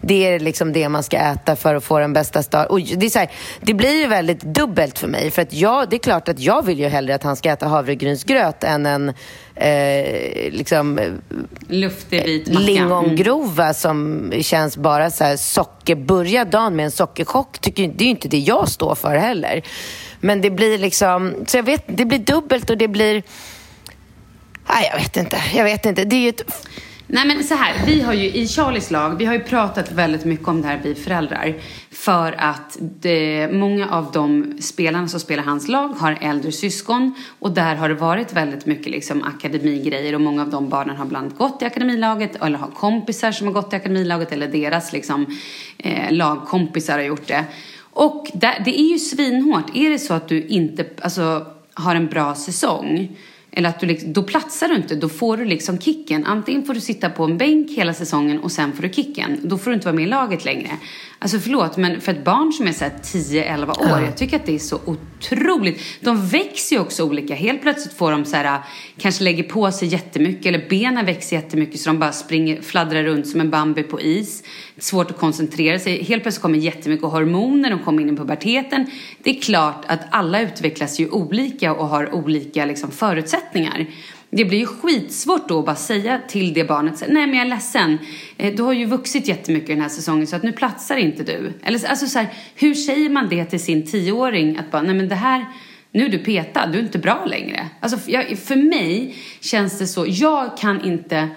det 0.00 0.26
är 0.26 0.40
liksom 0.40 0.72
det 0.72 0.88
man 0.88 1.02
ska 1.02 1.16
äta 1.16 1.56
för 1.56 1.74
att 1.74 1.84
få 1.84 1.98
den 1.98 2.12
bästa 2.12 2.42
start. 2.42 2.66
Och 2.66 2.80
det, 2.80 3.06
är 3.06 3.10
så 3.10 3.18
här, 3.18 3.30
det 3.60 3.74
blir 3.74 4.00
ju 4.00 4.06
väldigt 4.06 4.40
dubbelt 4.40 4.98
för 4.98 5.08
mig. 5.08 5.30
För 5.30 5.42
att 5.42 5.52
jag, 5.52 5.90
det 5.90 5.96
är 5.96 6.00
klart 6.00 6.28
att 6.28 6.40
jag 6.40 6.66
vill 6.66 6.78
ju 6.78 6.88
hellre 6.88 7.14
att 7.14 7.22
han 7.22 7.36
ska 7.36 7.50
äta 7.50 7.66
havregrynsgröt 7.66 8.64
än 8.64 8.86
en 8.86 9.08
eh, 9.54 10.52
liksom, 10.52 11.00
Luftig 11.68 12.24
vit 12.24 12.48
macka. 12.48 12.60
lingongrova 12.60 13.74
som 13.74 14.32
känns 14.40 14.76
bara 14.76 15.10
så 15.10 15.24
här 15.24 15.36
socker. 15.36 15.94
Börja 15.94 16.44
dagen 16.44 16.76
med 16.76 16.84
en 16.84 16.90
sockerchock, 16.90 17.58
tycker, 17.58 17.88
det 17.88 18.04
är 18.04 18.06
ju 18.06 18.10
inte 18.10 18.28
det 18.28 18.38
jag 18.38 18.68
står 18.68 18.94
för 18.94 19.16
heller. 19.16 19.62
Men 20.20 20.40
det 20.40 20.50
blir 20.50 20.78
liksom, 20.78 21.34
så 21.46 21.56
jag 21.56 21.62
vet, 21.62 21.84
det 21.86 22.04
blir 22.04 22.18
dubbelt 22.18 22.70
och 22.70 22.78
det 22.78 22.88
blir... 22.88 23.22
Nej, 24.68 24.88
jag 24.92 24.98
vet 24.98 25.16
inte. 25.16 25.42
Jag 25.54 25.64
vet 25.64 25.86
inte. 25.86 26.04
Det 26.04 26.16
är 26.16 26.20
ju 26.20 26.28
ett... 26.28 26.68
Nej 27.10 27.26
men 27.26 27.44
så 27.44 27.54
här, 27.54 27.86
vi 27.86 28.00
har 28.00 28.12
ju 28.12 28.30
i 28.30 28.46
Charlies 28.46 28.90
lag, 28.90 29.16
vi 29.18 29.24
har 29.24 29.34
ju 29.34 29.40
pratat 29.40 29.92
väldigt 29.92 30.24
mycket 30.24 30.48
om 30.48 30.62
det 30.62 30.68
här 30.68 30.80
vi 30.82 30.94
föräldrar. 30.94 31.54
För 31.90 32.34
att 32.38 32.76
det, 32.80 33.48
många 33.52 33.90
av 33.90 34.12
de 34.12 34.56
spelarna 34.60 35.08
som 35.08 35.20
spelar 35.20 35.42
hans 35.42 35.68
lag 35.68 35.88
har 35.88 36.18
äldre 36.20 36.52
syskon. 36.52 37.14
Och 37.38 37.50
där 37.50 37.74
har 37.74 37.88
det 37.88 37.94
varit 37.94 38.32
väldigt 38.32 38.66
mycket 38.66 38.92
liksom 38.92 39.22
akademigrejer 39.22 40.14
och 40.14 40.20
många 40.20 40.42
av 40.42 40.50
de 40.50 40.68
barnen 40.68 40.96
har 40.96 41.04
bland 41.04 41.26
annat 41.26 41.38
gått 41.38 41.62
i 41.62 41.64
akademilaget 41.64 42.42
eller 42.42 42.58
har 42.58 42.70
kompisar 42.70 43.32
som 43.32 43.46
har 43.46 43.54
gått 43.54 43.72
i 43.72 43.76
akademilaget 43.76 44.32
eller 44.32 44.48
deras 44.48 44.92
liksom, 44.92 45.26
eh, 45.78 46.12
lagkompisar 46.12 46.94
har 46.94 47.04
gjort 47.04 47.26
det. 47.26 47.44
Och 47.80 48.30
där, 48.34 48.62
det 48.64 48.80
är 48.80 48.92
ju 48.92 48.98
svinhårt. 48.98 49.76
Är 49.76 49.90
det 49.90 49.98
så 49.98 50.14
att 50.14 50.28
du 50.28 50.46
inte 50.46 50.86
alltså, 51.02 51.46
har 51.74 51.94
en 51.94 52.06
bra 52.06 52.34
säsong 52.34 53.16
eller 53.52 53.68
att 53.68 53.80
du 53.80 53.86
liksom, 53.86 54.12
då 54.12 54.22
platsar 54.22 54.68
du 54.68 54.74
inte, 54.74 54.94
då 54.94 55.08
får 55.08 55.36
du 55.36 55.44
liksom 55.44 55.78
kicken. 55.78 56.26
Antingen 56.26 56.64
får 56.64 56.74
du 56.74 56.80
sitta 56.80 57.10
på 57.10 57.24
en 57.24 57.38
bänk 57.38 57.70
hela 57.70 57.94
säsongen 57.94 58.40
och 58.40 58.52
sen 58.52 58.72
får 58.72 58.82
du 58.82 58.88
kicken. 58.88 59.40
Då 59.42 59.58
får 59.58 59.70
du 59.70 59.74
inte 59.74 59.86
vara 59.86 59.96
med 59.96 60.04
i 60.04 60.08
laget 60.08 60.44
längre. 60.44 60.70
Alltså 61.18 61.38
förlåt, 61.38 61.76
men 61.76 62.00
för 62.00 62.12
ett 62.12 62.24
barn 62.24 62.52
som 62.52 62.66
är 62.66 62.72
så 62.72 62.84
här 62.84 62.92
10-11 63.02 63.92
år, 63.92 64.00
jag 64.04 64.16
tycker 64.16 64.36
att 64.36 64.46
det 64.46 64.54
är 64.54 64.58
så 64.58 64.80
otroligt. 64.84 65.80
De 66.00 66.26
växer 66.26 66.76
ju 66.76 66.82
också 66.82 67.04
olika. 67.04 67.34
Helt 67.34 67.62
plötsligt 67.62 67.94
får 67.94 68.12
de 68.12 68.24
så 68.24 68.36
här, 68.36 68.60
kanske 68.98 69.24
lägger 69.24 69.42
på 69.42 69.72
sig 69.72 69.88
jättemycket 69.88 70.46
eller 70.46 70.68
benen 70.68 71.06
växer 71.06 71.36
jättemycket 71.36 71.80
så 71.80 71.90
de 71.90 71.98
bara 71.98 72.12
springer, 72.12 72.62
fladdrar 72.62 73.02
runt 73.02 73.28
som 73.28 73.40
en 73.40 73.50
Bambi 73.50 73.82
på 73.82 74.00
is. 74.00 74.42
Svårt 74.78 75.10
att 75.10 75.18
koncentrera 75.18 75.78
sig. 75.78 76.02
Helt 76.02 76.22
plötsligt 76.22 76.42
kommer 76.42 76.58
jättemycket 76.58 77.06
hormoner, 77.06 77.70
de 77.70 77.78
kommer 77.78 78.02
in 78.02 78.14
i 78.14 78.16
puberteten. 78.16 78.86
Det 79.22 79.30
är 79.30 79.40
klart 79.40 79.84
att 79.86 80.00
alla 80.10 80.40
utvecklas 80.40 81.00
ju 81.00 81.08
olika 81.08 81.74
och 81.74 81.88
har 81.88 82.14
olika 82.14 82.64
liksom, 82.64 82.90
förutsättningar. 82.90 83.37
Det 84.30 84.44
blir 84.44 84.58
ju 84.58 84.66
skitsvårt 84.66 85.48
då 85.48 85.58
att 85.58 85.66
bara 85.66 85.76
säga 85.76 86.20
till 86.28 86.54
det 86.54 86.64
barnet 86.64 87.02
nej 87.08 87.26
men 87.26 87.34
jag 87.34 87.46
är 87.46 87.50
ledsen, 87.50 87.98
Eh, 88.38 88.54
du 88.54 88.62
har 88.62 88.72
ju 88.72 88.84
vuxit 88.84 89.28
jättemycket 89.28 89.68
den 89.68 89.80
här 89.80 89.88
säsongen 89.88 90.26
så 90.26 90.36
att 90.36 90.42
nu 90.42 90.52
platsar 90.52 90.96
inte 90.96 91.22
du. 91.22 91.52
Eller 91.62 91.88
alltså 91.88 92.06
så 92.06 92.18
här, 92.18 92.28
hur 92.54 92.74
säger 92.74 93.10
man 93.10 93.28
det 93.28 93.44
till 93.44 93.60
sin 93.60 93.86
tioåring 93.86 94.58
att 94.58 94.70
bara, 94.70 94.82
nej 94.82 94.94
men 94.94 95.08
det 95.08 95.14
här, 95.14 95.44
nu 95.92 96.04
är 96.04 96.08
du 96.08 96.18
petad, 96.18 96.66
du 96.66 96.78
är 96.78 96.82
inte 96.82 96.98
bra 96.98 97.24
längre. 97.24 97.66
Alltså 97.80 97.98
för, 97.98 98.56
mig 98.56 99.14
känns 99.40 99.78
det 99.78 99.86
så, 99.86 100.04
jag 100.08 100.56
kan 100.58 100.84
inte 100.84 101.28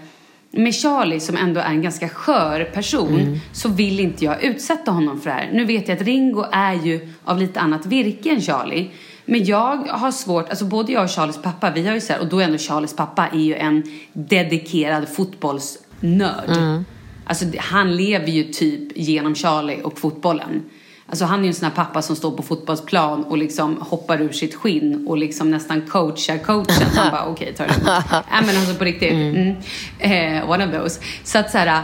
med 0.51 0.75
Charlie 0.75 1.19
som 1.19 1.37
ändå 1.37 1.59
är 1.59 1.69
en 1.69 1.81
ganska 1.81 2.09
skör 2.09 2.63
person 2.63 3.39
så 3.53 3.69
vill 3.69 3.99
inte 3.99 4.25
jag 4.25 4.43
utsätta 4.43 4.91
honom 4.91 5.21
för 5.21 5.29
det 5.29 5.35
här. 5.35 5.49
Nu 5.53 5.65
vet 5.65 5.87
jag 5.87 5.95
att 5.97 6.03
Ringo 6.03 6.45
är 6.51 6.73
ju 6.73 7.09
av 7.23 7.37
lite 7.37 7.59
annat 7.59 7.85
virke 7.85 8.29
än 8.29 8.41
Charlie. 8.41 8.89
Men 9.31 9.45
jag 9.45 9.77
har 9.77 10.11
svårt, 10.11 10.49
alltså 10.49 10.65
både 10.65 10.91
jag 10.91 11.03
och 11.03 11.09
Charlies 11.11 11.41
pappa, 11.41 11.71
vi 11.71 11.87
har 11.87 11.93
ju 11.93 12.01
så 12.01 12.13
här, 12.13 12.19
och 12.19 12.27
då 12.27 12.39
är 12.39 12.43
ändå 12.45 12.57
Charlies 12.57 12.95
pappa 12.95 13.27
är 13.27 13.39
ju 13.39 13.55
en 13.55 13.83
dedikerad 14.13 15.09
fotbollsnörd. 15.09 16.83
Alltså 17.25 17.45
det- 17.45 17.59
han 17.61 17.95
lever 17.95 18.27
ju 18.27 18.43
typ 18.43 18.97
genom 18.97 19.35
Charlie 19.35 19.81
och 19.83 19.99
fotbollen. 19.99 20.63
Alltså 21.07 21.25
han 21.25 21.39
är 21.39 21.43
ju 21.43 21.47
en 21.47 21.53
sån 21.53 21.65
här 21.67 21.75
pappa 21.75 22.01
som 22.01 22.15
står 22.15 22.31
på 22.31 22.43
fotbollsplan 22.43 23.23
och 23.23 23.37
liksom 23.37 23.77
hoppar 23.81 24.21
ur 24.21 24.31
sitt 24.31 24.55
skinn 24.55 25.07
och 25.07 25.17
liksom 25.17 25.51
nästan 25.51 25.81
coachar 25.81 26.37
coachen. 26.37 26.87
Han 26.95 27.11
bara 27.11 27.25
okej, 27.25 27.53
ta 27.57 27.63
det 27.63 27.69
lugnt. 27.69 27.85
Nej 28.11 28.43
men 28.45 28.57
alltså 28.57 28.75
på 28.75 28.83
riktigt. 28.83 29.11
Mm. 29.11 29.55
Eh, 29.99 30.49
one 30.49 30.65
of 30.67 30.71
those. 30.73 31.01
Så 31.23 31.39
att 31.39 31.51
så 31.51 31.57
här, 31.57 31.81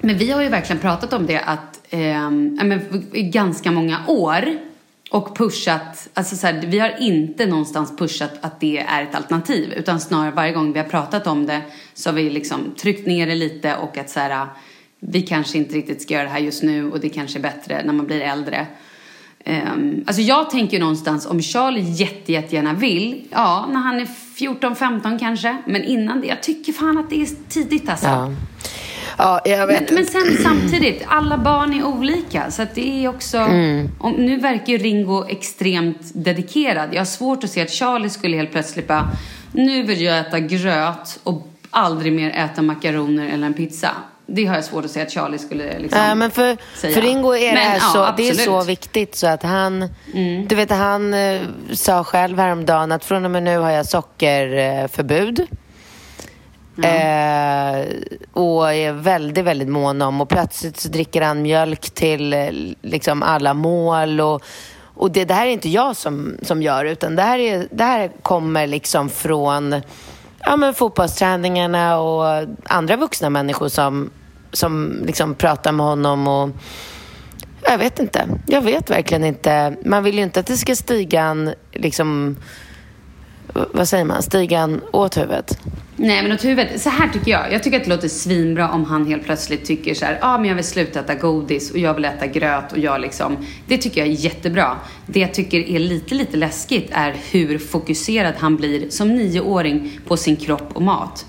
men 0.00 0.18
vi 0.18 0.30
har 0.30 0.42
ju 0.42 0.48
verkligen 0.48 0.80
pratat 0.80 1.12
om 1.12 1.26
det 1.26 1.40
att 1.40 1.80
ja, 1.90 2.30
men, 2.30 3.04
i 3.12 3.22
ganska 3.22 3.70
många 3.70 3.98
år 4.06 4.44
och 5.10 5.36
pushat, 5.36 6.08
alltså 6.14 6.36
så 6.36 6.46
här, 6.46 6.62
vi 6.66 6.78
har 6.78 6.94
inte 7.00 7.46
någonstans 7.46 7.96
pushat 7.96 8.32
att 8.40 8.60
det 8.60 8.78
är 8.78 9.02
ett 9.02 9.14
alternativ 9.14 9.72
utan 9.72 10.00
snarare 10.00 10.30
varje 10.30 10.52
gång 10.52 10.72
vi 10.72 10.78
har 10.78 10.86
pratat 10.86 11.26
om 11.26 11.46
det 11.46 11.60
så 11.94 12.08
har 12.08 12.14
vi 12.14 12.30
liksom 12.30 12.74
tryckt 12.76 13.06
ner 13.06 13.26
det 13.26 13.34
lite 13.34 13.76
och 13.76 13.98
att 13.98 14.10
så 14.10 14.20
här, 14.20 14.46
vi 15.00 15.22
kanske 15.22 15.58
inte 15.58 15.74
riktigt 15.74 16.02
ska 16.02 16.14
göra 16.14 16.24
det 16.24 16.30
här 16.30 16.38
just 16.38 16.62
nu 16.62 16.90
och 16.90 17.00
det 17.00 17.08
kanske 17.08 17.38
är 17.38 17.42
bättre 17.42 17.82
när 17.84 17.92
man 17.92 18.06
blir 18.06 18.20
äldre. 18.20 18.66
Um, 19.46 20.04
alltså 20.06 20.22
jag 20.22 20.50
tänker 20.50 20.80
någonstans 20.80 21.26
om 21.26 21.42
Charlie 21.42 21.90
jätte, 21.90 22.32
jättegärna 22.32 22.74
vill, 22.74 23.28
ja 23.30 23.66
när 23.72 23.80
han 23.80 24.00
är 24.00 24.04
14-15 24.36 25.18
kanske, 25.18 25.56
men 25.66 25.84
innan 25.84 26.20
det, 26.20 26.26
jag 26.26 26.42
tycker 26.42 26.72
fan 26.72 26.98
att 26.98 27.10
det 27.10 27.22
är 27.22 27.28
tidigt 27.48 27.88
alltså. 27.88 28.06
Ja. 28.06 28.32
Ja, 29.16 29.40
jag 29.44 29.66
vet. 29.66 29.90
Men, 29.90 29.94
men 29.94 30.06
sen 30.06 30.36
samtidigt, 30.42 31.02
alla 31.06 31.38
barn 31.38 31.72
är 31.74 31.84
olika. 31.84 32.50
Så 32.50 32.66
det 32.74 33.04
är 33.04 33.08
också... 33.08 33.38
Om, 33.98 34.12
nu 34.18 34.36
verkar 34.36 34.72
ju 34.72 34.78
Ringo 34.78 35.24
extremt 35.28 35.98
dedikerad. 36.14 36.88
Jag 36.92 37.00
har 37.00 37.04
svårt 37.04 37.44
att 37.44 37.50
se 37.50 37.62
att 37.62 37.70
Charlie 37.70 38.10
skulle 38.10 38.36
helt 38.36 38.52
plötsligt 38.52 38.88
bara... 38.88 39.08
Nu 39.52 39.82
vill 39.82 40.02
jag 40.02 40.18
äta 40.18 40.40
gröt 40.40 41.18
och 41.22 41.48
aldrig 41.70 42.12
mer 42.12 42.30
äta 42.30 42.62
makaroner 42.62 43.28
eller 43.28 43.46
en 43.46 43.54
pizza. 43.54 43.90
Det 44.26 44.46
har 44.46 44.54
jag 44.54 44.64
svårt 44.64 44.84
att 44.84 44.90
se 44.90 45.02
att 45.02 45.10
Charlie 45.10 45.38
skulle 45.38 45.78
liksom 45.78 46.00
Ja, 46.00 46.14
men 46.14 46.30
för, 46.30 46.56
säga. 46.74 46.94
för 46.94 47.02
Ringo 47.02 47.34
är 47.34 47.48
det 47.48 47.54
Men, 47.54 47.62
här 47.62 47.74
ja, 47.74 47.80
så, 47.80 48.14
det 48.16 48.28
är 48.28 48.34
så 48.34 48.64
viktigt 48.64 49.16
så 49.16 49.26
att 49.26 49.42
han, 49.42 49.88
du 50.46 50.54
vet 50.54 50.70
han 50.70 51.14
eh, 51.14 51.40
sa 51.72 52.04
själv 52.04 52.38
häromdagen 52.38 52.92
att 52.92 53.04
från 53.04 53.24
och 53.24 53.30
med 53.30 53.42
nu 53.42 53.58
har 53.58 53.70
jag 53.70 53.86
sockerförbud. 53.86 55.46
Eh, 56.84 57.86
och 58.32 58.72
är 58.72 58.92
väldigt, 58.92 59.44
väldigt 59.44 59.68
mån 59.68 60.02
om 60.02 60.20
och 60.20 60.28
plötsligt 60.28 60.76
så 60.76 60.88
dricker 60.88 61.22
han 61.22 61.42
mjölk 61.42 61.90
till 61.90 62.32
eh, 62.32 62.48
liksom 62.82 63.22
alla 63.22 63.54
mål 63.54 64.20
och, 64.20 64.42
och 64.80 65.10
det, 65.10 65.24
det 65.24 65.34
här 65.34 65.46
är 65.46 65.50
inte 65.50 65.68
jag 65.68 65.96
som, 65.96 66.36
som 66.42 66.62
gör 66.62 66.84
utan 66.84 67.16
det 67.16 67.22
här, 67.22 67.38
är, 67.38 67.68
det 67.70 67.84
här 67.84 68.10
kommer 68.22 68.66
liksom 68.66 69.08
från 69.08 69.82
ja, 70.38 70.56
men 70.56 70.74
fotbollsträningarna 70.74 71.98
och 71.98 72.46
andra 72.64 72.96
vuxna 72.96 73.30
människor 73.30 73.68
som, 73.68 74.10
som 74.52 75.02
liksom 75.06 75.34
pratar 75.34 75.72
med 75.72 75.86
honom 75.86 76.28
och 76.28 76.50
jag 77.62 77.78
vet 77.78 77.98
inte. 77.98 78.28
Jag 78.46 78.62
vet 78.62 78.90
verkligen 78.90 79.24
inte. 79.24 79.76
Man 79.84 80.04
vill 80.04 80.16
ju 80.16 80.22
inte 80.22 80.40
att 80.40 80.46
det 80.46 80.56
ska 80.56 80.76
stiga 80.76 81.22
en 81.22 81.54
liksom 81.72 82.36
vad 83.72 83.88
säger 83.88 84.04
man, 84.04 84.22
Stigan, 84.22 84.80
åt 84.92 85.16
huvudet? 85.16 85.58
Nej, 85.96 86.22
men 86.22 86.32
åt 86.32 86.44
huvudet. 86.44 86.80
Så 86.80 86.90
här 86.90 87.08
tycker 87.08 87.30
jag. 87.30 87.52
Jag 87.52 87.62
tycker 87.62 87.76
att 87.76 87.84
det 87.84 87.90
låter 87.90 88.08
svinbra 88.08 88.70
om 88.70 88.84
han 88.84 89.06
helt 89.06 89.24
plötsligt 89.24 89.64
tycker 89.64 89.94
så 89.94 90.04
här, 90.04 90.18
ja 90.20 90.34
ah, 90.34 90.38
men 90.38 90.48
jag 90.48 90.54
vill 90.54 90.64
sluta 90.64 91.00
äta 91.00 91.14
godis 91.14 91.70
och 91.70 91.78
jag 91.78 91.94
vill 91.94 92.04
äta 92.04 92.26
gröt 92.26 92.72
och 92.72 92.78
jag 92.78 93.00
liksom. 93.00 93.36
Det 93.66 93.78
tycker 93.78 94.00
jag 94.00 94.08
är 94.08 94.12
jättebra. 94.12 94.76
Det 95.06 95.20
jag 95.20 95.34
tycker 95.34 95.58
är 95.58 95.78
lite, 95.78 96.14
lite 96.14 96.36
läskigt 96.36 96.88
är 96.92 97.16
hur 97.30 97.58
fokuserad 97.58 98.34
han 98.38 98.56
blir 98.56 98.90
som 98.90 99.14
nioåring 99.14 100.00
på 100.06 100.16
sin 100.16 100.36
kropp 100.36 100.68
och 100.72 100.82
mat. 100.82 101.26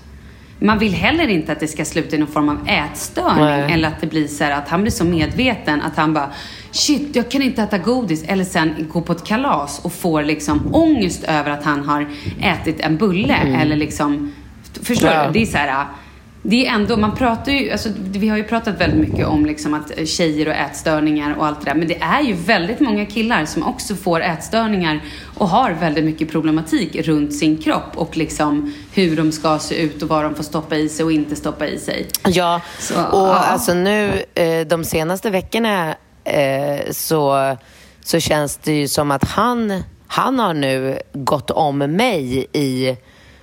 Man 0.58 0.78
vill 0.78 0.94
heller 0.94 1.28
inte 1.28 1.52
att 1.52 1.60
det 1.60 1.68
ska 1.68 1.84
sluta 1.84 2.16
i 2.16 2.18
någon 2.18 2.28
form 2.28 2.48
av 2.48 2.68
ätstörning 2.68 3.44
Nej. 3.44 3.72
eller 3.72 3.88
att 3.88 4.00
det 4.00 4.06
blir 4.06 4.26
så 4.26 4.44
att 4.44 4.68
han 4.68 4.82
blir 4.82 4.92
så 4.92 5.04
medveten 5.04 5.82
att 5.82 5.96
han 5.96 6.14
bara 6.14 6.30
Shit, 6.70 7.16
jag 7.16 7.30
kan 7.30 7.42
inte 7.42 7.62
äta 7.62 7.78
godis. 7.78 8.24
Eller 8.24 8.44
sen 8.44 8.74
gå 8.92 9.00
på 9.00 9.12
ett 9.12 9.24
kalas 9.24 9.80
och 9.84 9.92
får 9.92 10.22
liksom 10.22 10.74
ångest 10.74 11.24
över 11.24 11.50
att 11.50 11.64
han 11.64 11.84
har 11.84 12.06
ätit 12.42 12.80
en 12.80 12.96
bulle. 12.96 13.34
Eller 13.34 13.76
liksom, 13.76 14.32
förstår 14.82 15.10
Ja. 15.10 15.26
du? 15.26 15.32
Det 15.32 15.42
är 15.42 15.46
så 15.46 15.58
här, 15.58 15.84
det 16.42 16.66
är 16.66 16.74
ändå, 16.74 16.96
man 16.96 17.16
pratar 17.16 17.52
ju, 17.52 17.70
alltså, 17.70 17.88
vi 17.96 18.28
har 18.28 18.36
ju 18.36 18.44
pratat 18.44 18.80
väldigt 18.80 19.10
mycket 19.10 19.26
om 19.26 19.46
liksom 19.46 19.74
att 19.74 20.08
tjejer 20.08 20.48
och 20.48 20.54
ätstörningar 20.54 21.34
och 21.38 21.46
allt 21.46 21.60
det 21.60 21.70
där. 21.70 21.74
Men 21.74 21.88
det 21.88 21.98
är 22.00 22.22
ju 22.22 22.32
väldigt 22.32 22.80
många 22.80 23.06
killar 23.06 23.44
som 23.44 23.62
också 23.62 23.94
får 23.94 24.20
ätstörningar 24.20 25.00
och 25.36 25.48
har 25.48 25.70
väldigt 25.70 26.04
mycket 26.04 26.30
problematik 26.30 26.96
runt 27.06 27.34
sin 27.34 27.58
kropp 27.58 27.90
och 27.94 28.16
liksom 28.16 28.74
hur 28.92 29.16
de 29.16 29.32
ska 29.32 29.58
se 29.58 29.82
ut 29.82 30.02
och 30.02 30.08
vad 30.08 30.24
de 30.24 30.34
får 30.34 30.44
stoppa 30.44 30.76
i 30.76 30.88
sig 30.88 31.04
och 31.04 31.12
inte 31.12 31.36
stoppa 31.36 31.66
i 31.66 31.78
sig. 31.78 32.08
Ja, 32.26 32.60
Så, 32.78 32.94
och 32.94 33.28
ja. 33.28 33.34
alltså 33.34 33.74
nu 33.74 34.22
eh, 34.34 34.66
de 34.66 34.84
senaste 34.84 35.30
veckorna 35.30 35.94
eh, 36.24 36.90
så, 36.90 37.56
så 38.04 38.20
känns 38.20 38.56
det 38.56 38.72
ju 38.72 38.88
som 38.88 39.10
att 39.10 39.24
han, 39.24 39.82
han 40.06 40.38
har 40.38 40.54
nu 40.54 40.98
gått 41.12 41.50
om 41.50 41.78
mig 41.78 42.46
i 42.52 42.96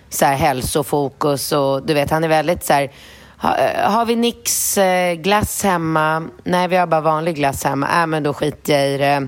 så 0.10 0.26
här, 0.26 0.36
hälsofokus 0.36 1.52
och 1.52 1.86
du 1.86 1.94
vet, 1.94 2.12
han 2.12 2.24
är 2.24 2.28
väldigt 2.28 2.64
så 2.64 2.74
här 2.74 2.92
ha, 3.38 3.58
eh, 3.58 3.92
har 3.92 4.06
vi 4.06 4.16
Nix-glass 4.16 5.66
eh, 5.66 5.72
hemma? 5.72 6.28
Nej, 6.44 6.68
vi 6.68 6.76
har 6.76 6.88
bara 6.88 7.02
vanlig 7.02 7.36
glass 7.36 7.64
hemma. 7.64 8.02
Äh, 8.02 8.08
men 8.08 8.24
då 8.24 8.34
skiter 8.34 8.74
jag 8.74 8.90
i 8.90 8.98
det. 8.98 9.28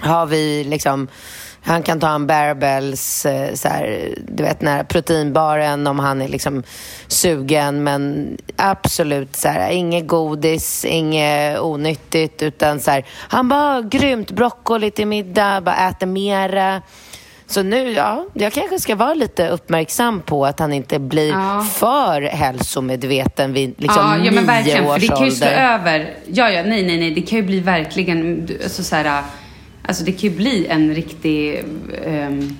Har 0.00 0.26
vi 0.26 0.64
liksom 0.64 1.08
han 1.62 1.82
kan 1.82 2.00
ta 2.00 2.14
en 2.14 2.26
Bearbells, 2.26 3.26
eh, 3.26 3.54
så 3.54 3.68
här, 3.68 4.14
du 4.28 4.42
vet 4.42 4.60
den 4.60 4.68
här 4.68 4.84
proteinbaren 4.84 5.86
om 5.86 5.98
han 5.98 6.22
är 6.22 6.28
liksom 6.28 6.62
sugen. 7.08 7.84
Men 7.84 8.28
absolut 8.56 9.36
så 9.36 9.48
här, 9.48 9.70
inget 9.70 10.06
godis, 10.06 10.84
inget 10.84 11.60
onyttigt. 11.60 12.42
Utan 12.42 12.80
så 12.80 12.90
här, 12.90 13.06
han 13.28 13.48
bara, 13.48 13.82
grymt, 13.82 14.30
broccoli 14.30 14.90
till 14.90 15.06
middag, 15.06 15.60
bara 15.60 15.88
äter 15.88 16.06
mera. 16.06 16.82
Så 17.50 17.62
nu, 17.62 17.92
ja, 17.92 18.26
jag 18.34 18.52
kanske 18.52 18.78
ska 18.80 18.94
vara 18.96 19.14
lite 19.14 19.48
uppmärksam 19.48 20.20
på 20.22 20.46
att 20.46 20.58
han 20.58 20.72
inte 20.72 20.98
blir 20.98 21.28
Ja. 21.30 21.66
för 21.74 22.22
hälsomedveten 22.22 23.52
vid 23.52 23.74
liksom 23.80 24.02
ja, 24.18 24.24
ja, 24.24 24.30
men 24.32 24.46
verkligen. 24.46 24.84
För 24.86 24.98
det 25.00 25.06
kan 25.08 25.24
ju 25.24 25.30
stå 25.30 25.46
över. 25.46 26.14
Ja, 26.26 26.50
ja, 26.50 26.62
nej, 26.62 26.86
nej, 26.86 26.98
nej. 26.98 27.10
Det 27.10 27.20
kan 27.22 27.38
ju 27.38 27.42
bli 27.44 27.60
verkligen, 27.60 28.48
alltså 28.62 28.84
så 28.84 28.96
här, 28.96 29.22
alltså 29.88 30.04
det 30.04 30.12
kan 30.12 30.20
ju 30.20 30.36
bli 30.36 30.66
en 30.66 30.94
riktig, 30.94 31.64
ehm, 32.04 32.56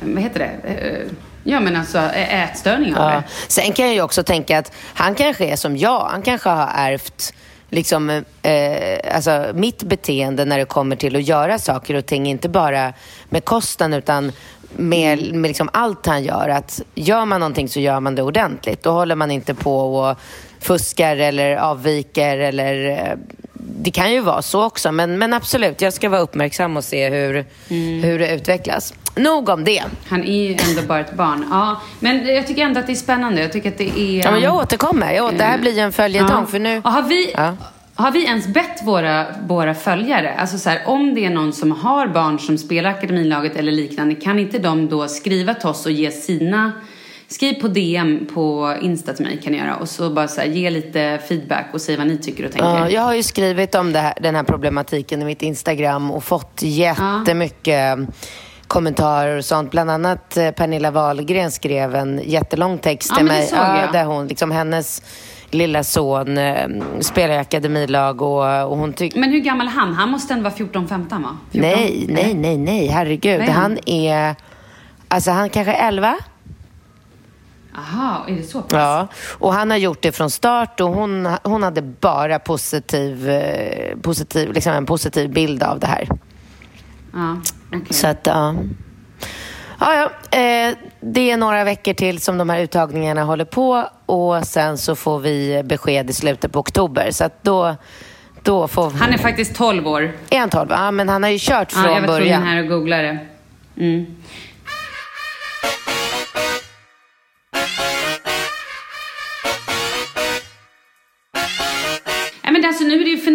vad 0.00 0.22
heter 0.22 0.38
det? 0.38 0.68
Eh, 0.70 1.12
Ja, 1.44 1.60
men 1.60 1.76
alltså 1.76 1.98
ä- 1.98 2.44
ätstörning 2.50 2.96
av 2.96 3.12
Ja. 3.12 3.22
Sen 3.48 3.72
kan 3.72 3.84
jag 3.86 3.94
ju 3.94 4.02
också 4.02 4.22
tänka 4.22 4.58
att 4.58 4.72
han 4.94 5.14
kanske 5.14 5.44
är 5.46 5.56
som 5.56 5.76
jag. 5.76 6.00
Han 6.04 6.22
kanske 6.22 6.48
har 6.48 6.70
ärvt 6.74 7.34
liksom, 7.72 8.10
eh, 8.42 9.14
alltså, 9.14 9.46
mitt 9.54 9.82
beteende 9.82 10.44
när 10.44 10.58
det 10.58 10.64
kommer 10.64 10.96
till 10.96 11.16
att 11.16 11.22
göra 11.22 11.58
saker 11.58 11.94
och 11.94 12.06
ting. 12.06 12.26
Inte 12.26 12.48
bara 12.48 12.92
med 13.28 13.44
kosten 13.44 13.94
utan 13.94 14.32
med, 14.76 15.34
med 15.34 15.48
liksom 15.48 15.68
allt 15.72 16.06
han 16.06 16.24
gör. 16.24 16.48
Att 16.48 16.80
gör 16.94 17.24
man 17.24 17.40
någonting 17.40 17.68
så 17.68 17.80
gör 17.80 18.00
man 18.00 18.14
det 18.14 18.22
ordentligt. 18.22 18.82
Då 18.82 18.90
håller 18.90 19.14
man 19.14 19.30
inte 19.30 19.54
på 19.54 19.96
och 19.96 20.18
fuskar 20.60 21.16
eller 21.16 21.56
avviker. 21.56 22.38
Eller, 22.38 22.90
eh, 22.90 23.18
det 23.52 23.90
kan 23.90 24.12
ju 24.12 24.20
vara 24.20 24.42
så 24.42 24.64
också. 24.64 24.92
Men, 24.92 25.18
men 25.18 25.32
absolut, 25.32 25.80
jag 25.80 25.92
ska 25.92 26.08
vara 26.08 26.20
uppmärksam 26.20 26.76
och 26.76 26.84
se 26.84 27.08
hur, 27.08 27.44
hur 28.02 28.18
det 28.18 28.34
utvecklas. 28.34 28.94
Nog 29.14 29.48
om 29.48 29.64
det. 29.64 29.82
Han 30.08 30.24
är 30.24 30.48
ju 30.48 30.52
ändå 30.70 30.82
bara 30.88 31.00
ett 31.00 31.14
barn. 31.16 31.46
Ja, 31.50 31.80
men 32.00 32.26
jag 32.26 32.46
tycker 32.46 32.62
ändå 32.62 32.80
att 32.80 32.86
det 32.86 32.92
är 32.92 32.96
spännande. 32.96 33.40
Jag 33.40 33.52
tycker 33.52 33.68
att 33.68 33.78
det 33.78 33.98
är... 34.00 34.24
Ja, 34.24 34.30
men 34.30 34.40
jag 34.40 34.54
återkommer. 34.56 35.12
Jag, 35.12 35.34
det 35.38 35.44
här 35.44 35.58
blir 35.58 35.72
ju 35.72 35.80
en 35.80 35.92
följetong. 35.92 36.46
För 36.46 36.58
nu... 36.58 36.78
Och 36.84 36.90
har, 36.92 37.02
vi, 37.02 37.32
Ja. 37.34 37.56
har 37.94 38.10
vi 38.10 38.24
ens 38.24 38.46
bett 38.46 38.80
våra, 38.84 39.26
våra 39.46 39.74
följare, 39.74 40.34
alltså 40.38 40.58
så 40.58 40.70
här, 40.70 40.80
om 40.86 41.14
det 41.14 41.24
är 41.24 41.30
någon 41.30 41.52
som 41.52 41.72
har 41.72 42.06
barn 42.06 42.38
som 42.38 42.58
spelar 42.58 42.90
Akademilaget 42.90 43.56
eller 43.56 43.72
liknande, 43.72 44.14
kan 44.14 44.38
inte 44.38 44.58
de 44.58 44.88
då 44.88 45.08
skriva 45.08 45.54
till 45.54 45.68
oss 45.68 45.86
och 45.86 45.92
ge 45.92 46.10
sina 46.10 46.72
Skriv 47.28 47.54
på 47.60 47.68
DM 47.68 48.26
på 48.34 48.76
Insta 48.82 49.12
till 49.12 49.26
mig 49.26 49.40
kan 49.42 49.52
ni 49.52 49.58
göra 49.58 49.76
och 49.76 49.88
så 49.88 50.10
bara 50.10 50.28
så 50.28 50.40
här, 50.40 50.48
ge 50.48 50.70
lite 50.70 51.20
feedback 51.28 51.66
och 51.72 51.80
säg 51.80 51.96
vad 51.96 52.06
ni 52.06 52.18
tycker 52.18 52.44
och 52.44 52.52
tänker. 52.52 52.68
Ja, 52.68 52.88
jag 52.90 53.02
har 53.02 53.14
ju 53.14 53.22
skrivit 53.22 53.74
om 53.74 53.94
här, 53.94 54.14
den 54.20 54.34
här 54.34 54.42
problematiken 54.42 55.22
i 55.22 55.24
mitt 55.24 55.42
Instagram 55.42 56.10
och 56.10 56.24
fått 56.24 56.60
jättemycket 56.62 57.98
kommentarer 58.72 59.36
och 59.36 59.44
sånt. 59.44 59.70
Bland 59.70 59.90
annat 59.90 60.36
eh, 60.36 60.50
Pernilla 60.50 60.90
Wahlgren 60.90 61.50
skrev 61.50 61.94
en 61.94 62.20
jättelång 62.24 62.78
text 62.78 63.08
Ja, 63.10 63.16
till 63.16 63.26
mig. 63.26 63.46
såg 63.46 63.58
jag. 63.58 63.92
där 63.92 64.04
hon, 64.04 64.28
liksom 64.28 64.50
hennes 64.50 65.02
lilla 65.50 65.84
son 65.84 66.38
eh, 66.38 66.68
spelar 67.00 67.34
i 67.34 67.38
akademilag 67.38 68.22
och, 68.22 68.70
och 68.70 68.78
hon 68.78 68.92
tycker... 68.92 69.20
Men 69.20 69.30
hur 69.30 69.40
gammal 69.40 69.66
är 69.66 69.70
han? 69.70 69.94
Han 69.94 70.08
måste 70.10 70.34
ändå 70.34 70.50
vara 70.50 70.54
14-15 70.54 71.22
va? 71.22 71.36
14? 71.52 71.70
Nej, 71.70 72.06
nej, 72.08 72.34
nej, 72.34 72.58
nej, 72.58 72.86
herregud. 72.86 73.40
Han? 73.40 73.50
han 73.50 73.78
är... 73.86 74.34
Alltså 75.08 75.30
han 75.30 75.50
kanske 75.50 75.72
är 75.72 75.88
11? 75.88 76.16
Aha, 77.76 78.24
är 78.28 78.32
det 78.36 78.42
så 78.42 78.62
pass? 78.62 78.72
Ja, 78.72 79.08
och 79.38 79.52
han 79.54 79.70
har 79.70 79.76
gjort 79.76 80.02
det 80.02 80.12
från 80.12 80.30
start 80.30 80.80
och 80.80 80.88
hon, 80.88 81.28
hon 81.42 81.62
hade 81.62 81.82
bara 81.82 82.38
positiv, 82.38 83.30
eh, 83.30 83.96
positiv, 84.02 84.52
liksom 84.52 84.72
en 84.72 84.86
positiv 84.86 85.30
bild 85.32 85.62
av 85.62 85.78
det 85.78 85.86
här. 85.86 86.08
Ja, 87.12 87.36
okej. 87.68 87.86
Så 87.94 88.06
att, 88.06 88.20
ja. 88.26 88.54
Ja, 89.80 89.94
ja. 90.30 90.38
Eh, 90.38 90.74
det 91.00 91.30
är 91.30 91.36
några 91.36 91.64
veckor 91.64 91.94
till 91.94 92.20
som 92.20 92.38
de 92.38 92.50
här 92.50 92.60
uttagningarna 92.60 93.22
håller 93.24 93.44
på 93.44 93.88
och 94.06 94.46
sen 94.46 94.78
så 94.78 94.94
får 94.96 95.18
vi 95.18 95.62
besked 95.64 96.10
i 96.10 96.12
slutet 96.12 96.52
på 96.52 96.58
oktober. 96.60 97.10
Så 97.10 97.24
att 97.24 97.44
då, 97.44 97.76
då 98.42 98.68
får... 98.68 98.90
Han 98.90 99.12
är 99.12 99.18
faktiskt 99.18 99.54
12 99.54 99.86
år. 99.88 100.12
Är 100.30 100.38
han 100.40 100.50
12? 100.50 100.66
Ja, 100.70 100.90
men 100.90 101.08
han 101.08 101.22
har 101.22 101.30
ju 101.30 101.38
kört 101.40 101.72
från 101.72 101.82
Ja, 101.84 101.88
jag 101.90 102.00
var 102.00 102.06
tvungen 102.06 102.22
början. 102.24 102.42
här 102.42 102.62
och 102.62 102.68
googla 102.68 102.96
det. 102.96 103.18
Mm. 103.76 104.06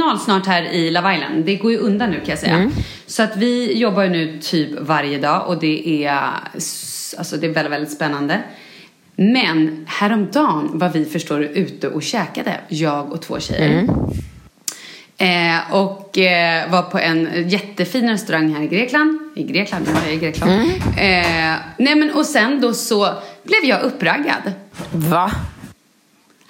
Final 0.07 0.19
snart 0.19 0.45
här 0.45 0.63
i 0.63 0.91
Love 0.91 1.15
Island. 1.15 1.45
Det 1.45 1.55
går 1.55 1.71
ju 1.71 1.77
undan 1.77 2.09
nu 2.09 2.17
kan 2.17 2.29
jag 2.29 2.39
säga. 2.39 2.55
Mm. 2.55 2.71
Så 3.05 3.23
att 3.23 3.37
vi 3.37 3.77
jobbar 3.77 4.03
ju 4.03 4.09
nu 4.09 4.39
typ 4.41 4.69
varje 4.79 5.17
dag 5.17 5.47
och 5.47 5.59
det 5.59 6.05
är, 6.05 6.19
alltså, 7.17 7.37
det 7.37 7.47
är 7.47 7.53
väldigt, 7.53 7.71
väldigt 7.71 7.91
spännande. 7.91 8.41
Men 9.15 9.85
häromdagen 9.89 10.69
var 10.73 10.89
vi 10.89 11.05
förstår 11.05 11.39
du 11.39 11.45
ute 11.45 11.87
och 11.87 12.03
käkade, 12.03 12.59
jag 12.67 13.11
och 13.11 13.21
två 13.21 13.39
tjejer. 13.39 13.69
Mm. 13.69 13.89
Eh, 15.19 15.73
och 15.73 16.17
eh, 16.17 16.71
var 16.71 16.81
på 16.81 16.99
en 16.99 17.49
jättefin 17.49 18.09
restaurang 18.09 18.53
här 18.55 18.63
i 18.63 18.67
Grekland. 18.67 19.19
I 19.35 19.43
Grekland, 19.43 19.87
jag 20.05 20.13
i 20.13 20.17
Grekland. 20.17 20.51
Mm. 20.51 20.69
Eh, 20.97 21.57
nej 21.77 21.95
men 21.95 22.11
och 22.11 22.25
sen 22.25 22.61
då 22.61 22.73
så 22.73 23.13
blev 23.43 23.63
jag 23.63 23.81
uppraggad. 23.81 24.53
Va? 24.91 25.31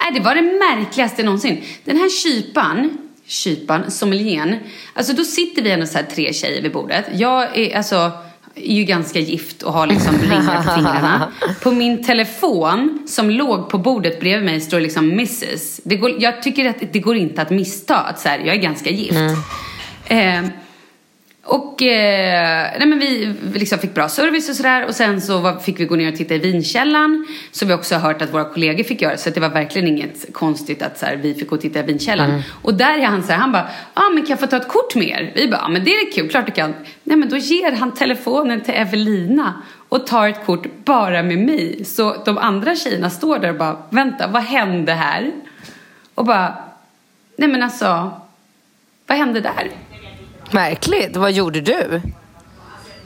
Nej, 0.02 0.12
det 0.12 0.20
var 0.20 0.34
det 0.34 0.42
märkligaste 0.42 1.22
någonsin. 1.22 1.62
Den 1.84 1.96
här 1.96 2.08
kypan, 2.08 3.07
kypan, 3.28 3.90
sommelieren. 3.90 4.56
Alltså 4.94 5.12
då 5.12 5.24
sitter 5.24 5.62
vi 5.62 5.70
ändå 5.70 5.86
så 5.86 5.98
här 5.98 6.04
tre 6.04 6.32
tjejer 6.32 6.62
vid 6.62 6.72
bordet. 6.72 7.04
Jag 7.12 7.58
är 7.58 7.76
alltså 7.76 8.12
är 8.54 8.74
ju 8.74 8.84
ganska 8.84 9.18
gift 9.18 9.62
och 9.62 9.72
har 9.72 9.86
liksom 9.86 10.18
ringar 10.22 10.62
på 10.62 10.74
fingrarna. 10.74 11.32
På 11.62 11.70
min 11.70 12.04
telefon 12.04 13.06
som 13.08 13.30
låg 13.30 13.70
på 13.70 13.78
bordet 13.78 14.20
bredvid 14.20 14.44
mig 14.44 14.60
står 14.60 14.80
liksom 14.80 15.10
Mrs. 15.10 15.80
Det 15.84 15.96
går, 15.96 16.22
jag 16.22 16.42
tycker 16.42 16.68
att 16.68 16.92
det 16.92 16.98
går 16.98 17.16
inte 17.16 17.42
att 17.42 17.50
missta 17.50 17.96
att 17.96 18.20
så 18.20 18.28
här, 18.28 18.38
jag 18.38 18.56
är 18.56 18.60
ganska 18.60 18.90
gift. 18.90 19.38
Eh, 20.06 20.42
och 21.48 21.82
eh, 21.82 22.78
nej 22.78 22.86
men 22.86 22.98
vi 22.98 23.34
liksom 23.54 23.78
fick 23.78 23.94
bra 23.94 24.08
service 24.08 24.48
och 24.48 24.56
sådär 24.56 24.86
och 24.86 24.94
sen 24.94 25.20
så 25.20 25.38
var, 25.38 25.58
fick 25.58 25.80
vi 25.80 25.84
gå 25.84 25.96
ner 25.96 26.12
och 26.12 26.18
titta 26.18 26.34
i 26.34 26.38
vinkällan 26.38 27.26
som 27.50 27.68
vi 27.68 27.74
också 27.74 27.94
har 27.94 28.02
hört 28.02 28.22
att 28.22 28.34
våra 28.34 28.44
kollegor 28.44 28.84
fick 28.84 29.02
göra 29.02 29.16
så 29.16 29.30
det 29.30 29.40
var 29.40 29.48
verkligen 29.48 29.88
inget 29.88 30.32
konstigt 30.32 30.82
att 30.82 30.98
så 30.98 31.06
här, 31.06 31.16
vi 31.16 31.34
fick 31.34 31.48
gå 31.48 31.54
och 31.54 31.60
titta 31.60 31.78
i 31.78 31.82
vinkällan. 31.82 32.42
Och 32.62 32.74
där 32.74 32.98
är 32.98 33.06
han 33.06 33.22
så 33.22 33.32
här, 33.32 33.38
han 33.38 33.52
bara, 33.52 33.68
ja 33.94 34.02
ah, 34.02 34.10
men 34.10 34.22
kan 34.22 34.30
jag 34.30 34.40
få 34.40 34.46
ta 34.46 34.56
ett 34.56 34.68
kort 34.68 34.94
med 34.94 35.08
er? 35.08 35.32
Vi 35.34 35.48
bara, 35.48 35.60
ah, 35.60 35.68
men 35.68 35.84
det 35.84 35.90
är 35.90 36.12
kul, 36.12 36.28
klart 36.28 36.46
du 36.46 36.52
kan. 36.52 36.74
Nej 37.04 37.16
men 37.16 37.28
då 37.28 37.36
ger 37.36 37.72
han 37.72 37.94
telefonen 37.94 38.60
till 38.60 38.74
Evelina 38.74 39.62
och 39.88 40.06
tar 40.06 40.28
ett 40.28 40.46
kort 40.46 40.66
bara 40.84 41.22
med 41.22 41.38
mig. 41.38 41.84
Så 41.84 42.22
de 42.24 42.38
andra 42.38 42.76
tjejerna 42.76 43.10
står 43.10 43.38
där 43.38 43.50
och 43.50 43.58
bara, 43.58 43.76
vänta 43.90 44.26
vad 44.26 44.42
hände 44.42 44.92
här? 44.92 45.32
Och 46.14 46.24
bara, 46.24 46.54
nej 47.36 47.48
men 47.48 47.62
alltså, 47.62 48.20
vad 49.06 49.18
hände 49.18 49.40
där? 49.40 49.70
Märkligt. 50.50 51.16
Vad 51.16 51.32
gjorde 51.32 51.60
du? 51.60 52.00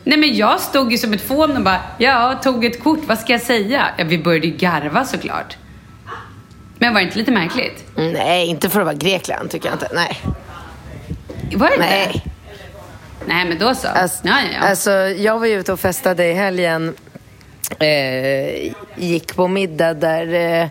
Nej 0.04 0.18
men 0.18 0.36
jag 0.36 0.60
stod 0.60 0.92
ju 0.92 0.98
som 0.98 1.12
ett 1.12 1.28
fån 1.28 1.56
och 1.56 1.62
bara, 1.62 1.80
ja, 1.98 2.40
tog 2.42 2.64
ett 2.64 2.82
kort, 2.82 3.00
vad 3.06 3.18
ska 3.18 3.32
jag 3.32 3.42
säga? 3.42 3.88
Ja, 3.98 4.04
vi 4.04 4.18
började 4.18 4.46
ju 4.46 4.56
garva 4.56 5.04
såklart. 5.04 5.56
Men 6.78 6.92
var 6.92 7.00
det 7.00 7.04
inte 7.04 7.18
lite 7.18 7.30
märkligt? 7.30 7.84
Nej, 7.94 8.46
inte 8.46 8.68
för 8.70 8.80
att 8.80 8.86
vara 8.86 8.96
Grekland 8.96 9.50
tycker 9.50 9.68
jag 9.68 9.74
inte. 9.74 9.88
Nej. 9.94 10.20
Var 11.56 11.70
det 11.70 11.76
Nej. 11.78 12.06
inte? 12.14 12.30
Nej, 13.26 13.44
men 13.44 13.58
då 13.58 13.74
så. 13.74 13.88
Alltså, 13.88 14.20
ja, 14.24 14.34
ja, 14.40 14.58
ja. 14.60 14.68
alltså, 14.68 14.90
jag 14.92 15.38
var 15.38 15.46
ju 15.46 15.60
ute 15.60 15.72
och 15.72 15.80
festade 15.80 16.26
i 16.26 16.32
helgen. 16.32 16.94
Eh, 17.78 18.72
gick 18.96 19.36
på 19.36 19.48
middag 19.48 19.94
där... 19.94 20.34
Eh, 20.34 20.68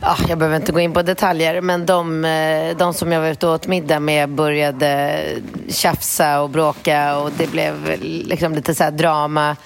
ja, 0.00 0.16
jag 0.28 0.38
behöver 0.38 0.56
inte 0.56 0.72
gå 0.72 0.80
in 0.80 0.92
på 0.92 1.02
detaljer, 1.02 1.60
men 1.60 1.86
de, 1.86 2.24
eh, 2.24 2.76
de 2.76 2.94
som 2.94 3.12
jag 3.12 3.20
var 3.20 3.28
ute 3.28 3.46
och 3.46 3.54
åt 3.54 3.66
middag 3.66 4.00
med 4.00 4.28
började 4.28 5.22
tjafsa 5.68 6.40
och 6.40 6.50
bråka 6.50 7.16
och 7.16 7.30
det 7.38 7.50
blev 7.50 7.96
liksom 8.00 8.54
lite 8.54 8.74
så 8.74 8.90
drama. 8.90 9.56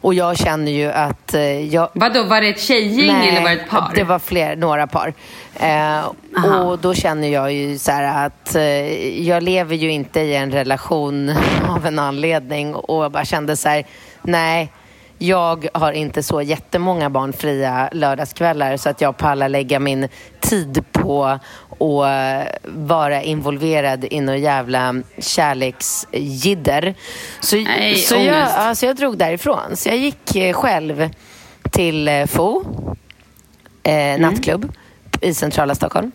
Och 0.00 0.14
jag 0.14 0.36
känner 0.36 0.72
ju 0.72 0.90
att 0.92 1.34
eh, 1.34 1.74
jag, 1.74 1.88
Vadå, 1.92 2.22
var 2.22 2.40
det 2.40 2.48
ett 2.48 2.60
tjejgäng 2.60 3.26
eller 3.26 3.42
var 3.42 3.50
det 3.50 3.56
ett 3.56 3.70
par? 3.70 3.92
det 3.94 4.04
var 4.04 4.18
fler, 4.18 4.56
några 4.56 4.86
par. 4.86 5.14
Eh, 5.54 6.06
och 6.44 6.78
då 6.78 6.94
känner 6.94 7.28
jag 7.28 7.52
ju 7.52 7.78
så 7.78 7.92
här 7.92 8.26
att 8.26 8.54
eh, 8.54 8.62
jag 9.28 9.42
lever 9.42 9.76
ju 9.76 9.90
inte 9.90 10.20
i 10.20 10.34
en 10.34 10.52
relation 10.52 11.32
av 11.68 11.86
en 11.86 11.98
anledning 11.98 12.74
och 12.74 13.04
jag 13.04 13.12
bara 13.12 13.24
kände 13.24 13.56
så 13.56 13.68
här, 13.68 13.84
nej, 14.22 14.72
jag 15.18 15.68
har 15.74 15.92
inte 15.92 16.22
så 16.22 16.42
jättemånga 16.42 17.10
barnfria 17.10 17.88
lördagskvällar 17.92 18.76
så 18.76 18.88
att 18.88 19.00
jag 19.00 19.16
pallar 19.16 19.48
lägga 19.48 19.80
min 19.80 20.08
tid 20.40 20.84
på 20.92 21.24
att 21.26 21.40
vara 22.64 23.22
involverad 23.22 24.04
i 24.10 24.20
något 24.20 24.38
jävla 24.38 25.02
kärleksjidder. 25.18 26.94
Så, 27.40 27.56
Nej, 27.56 27.94
så, 27.94 28.14
jag, 28.14 28.22
ångest. 28.22 28.54
ja, 28.56 28.74
så 28.74 28.86
jag 28.86 28.96
drog 28.96 29.18
därifrån. 29.18 29.76
Så 29.76 29.88
jag 29.88 29.96
gick 29.96 30.36
eh, 30.36 30.52
själv 30.52 31.10
till 31.72 32.08
eh, 32.08 32.26
Fo, 32.26 32.64
eh, 33.82 34.20
nattklubb 34.20 34.72
i 35.20 35.34
centrala 35.34 35.74
Stockholm. 35.74 36.12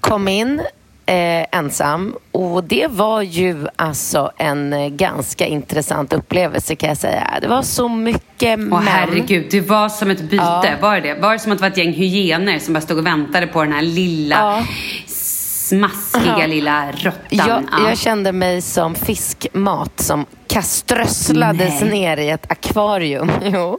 Kom 0.00 0.28
in 0.28 0.62
eh, 1.06 1.46
ensam 1.58 2.14
och 2.32 2.64
det 2.64 2.86
var 2.90 3.22
ju 3.22 3.66
alltså 3.76 4.30
en 4.36 4.72
eh, 4.72 4.88
ganska 4.88 5.46
intressant 5.46 6.12
upplevelse 6.12 6.74
kan 6.76 6.88
jag 6.88 6.98
säga. 6.98 7.38
Det 7.40 7.48
var 7.48 7.62
så 7.62 7.88
mycket 7.88 8.58
Åh 8.58 8.64
män. 8.64 8.82
herregud, 8.86 9.46
det 9.50 9.60
var 9.60 9.88
som 9.88 10.10
ett 10.10 10.20
byte. 10.20 10.36
Ja. 10.44 10.74
Var 10.80 11.00
det? 11.00 11.14
Var 11.14 11.32
det 11.32 11.38
som 11.38 11.52
att 11.52 11.58
det 11.58 11.62
var 11.62 11.70
ett 11.70 11.76
gäng 11.76 11.92
hyener 11.92 12.58
som 12.58 12.74
bara 12.74 12.80
stod 12.80 12.98
och 12.98 13.06
väntade 13.06 13.46
på 13.46 13.62
den 13.64 13.72
här 13.72 13.82
lilla, 13.82 14.34
Ja. 14.36 14.64
smaskiga 15.06 16.38
Ja. 16.40 16.46
lilla 16.46 16.92
råttan? 16.92 17.20
Jag, 17.28 17.48
Ja. 17.48 17.88
jag 17.88 17.98
kände 17.98 18.32
mig 18.32 18.62
som 18.62 18.94
fiskmat 18.94 20.00
som 20.00 20.26
kaströsslades 20.48 21.80
Nej. 21.80 21.90
ner 21.90 22.16
i 22.16 22.30
ett 22.30 22.50
akvarium. 22.52 23.30
Jo. 23.44 23.78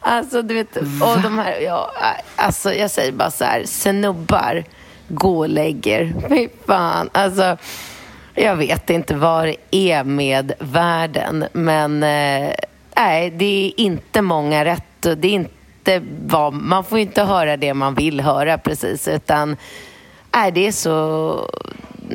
Alltså, 0.00 0.42
du 0.42 0.54
vet, 0.54 0.76
och 0.76 1.20
de 1.22 1.38
här, 1.38 1.60
ja, 1.60 1.90
alltså, 2.36 2.74
jag 2.74 2.90
säger 2.90 3.12
bara 3.12 3.30
så 3.30 3.44
här, 3.44 3.62
snubbar, 3.66 4.64
gå 5.08 5.38
och 5.38 5.48
lägg 5.48 5.86
er. 5.86 6.12
Fy 6.28 6.48
fan. 6.66 7.10
Alltså, 7.12 7.56
jag 8.34 8.56
vet 8.56 8.90
inte 8.90 9.14
vad 9.14 9.44
det 9.46 9.56
är 9.70 10.04
med 10.04 10.52
världen, 10.58 11.44
men 11.52 12.02
eh, 12.02 12.50
nej, 12.96 13.30
det 13.30 13.66
är 13.66 13.80
inte 13.80 14.22
många 14.22 14.64
rätt. 14.64 15.06
och 15.06 15.18
Det 15.18 15.28
är 15.28 15.32
inte 15.32 16.02
vad, 16.26 16.52
man 16.54 16.84
får 16.84 16.98
inte 16.98 17.22
höra 17.22 17.56
det 17.56 17.74
man 17.74 17.94
vill 17.94 18.20
höra 18.20 18.58
precis, 18.58 19.08
utan 19.08 19.56
nej, 20.34 20.52
det 20.52 20.66
är 20.66 20.72
så... 20.72 21.50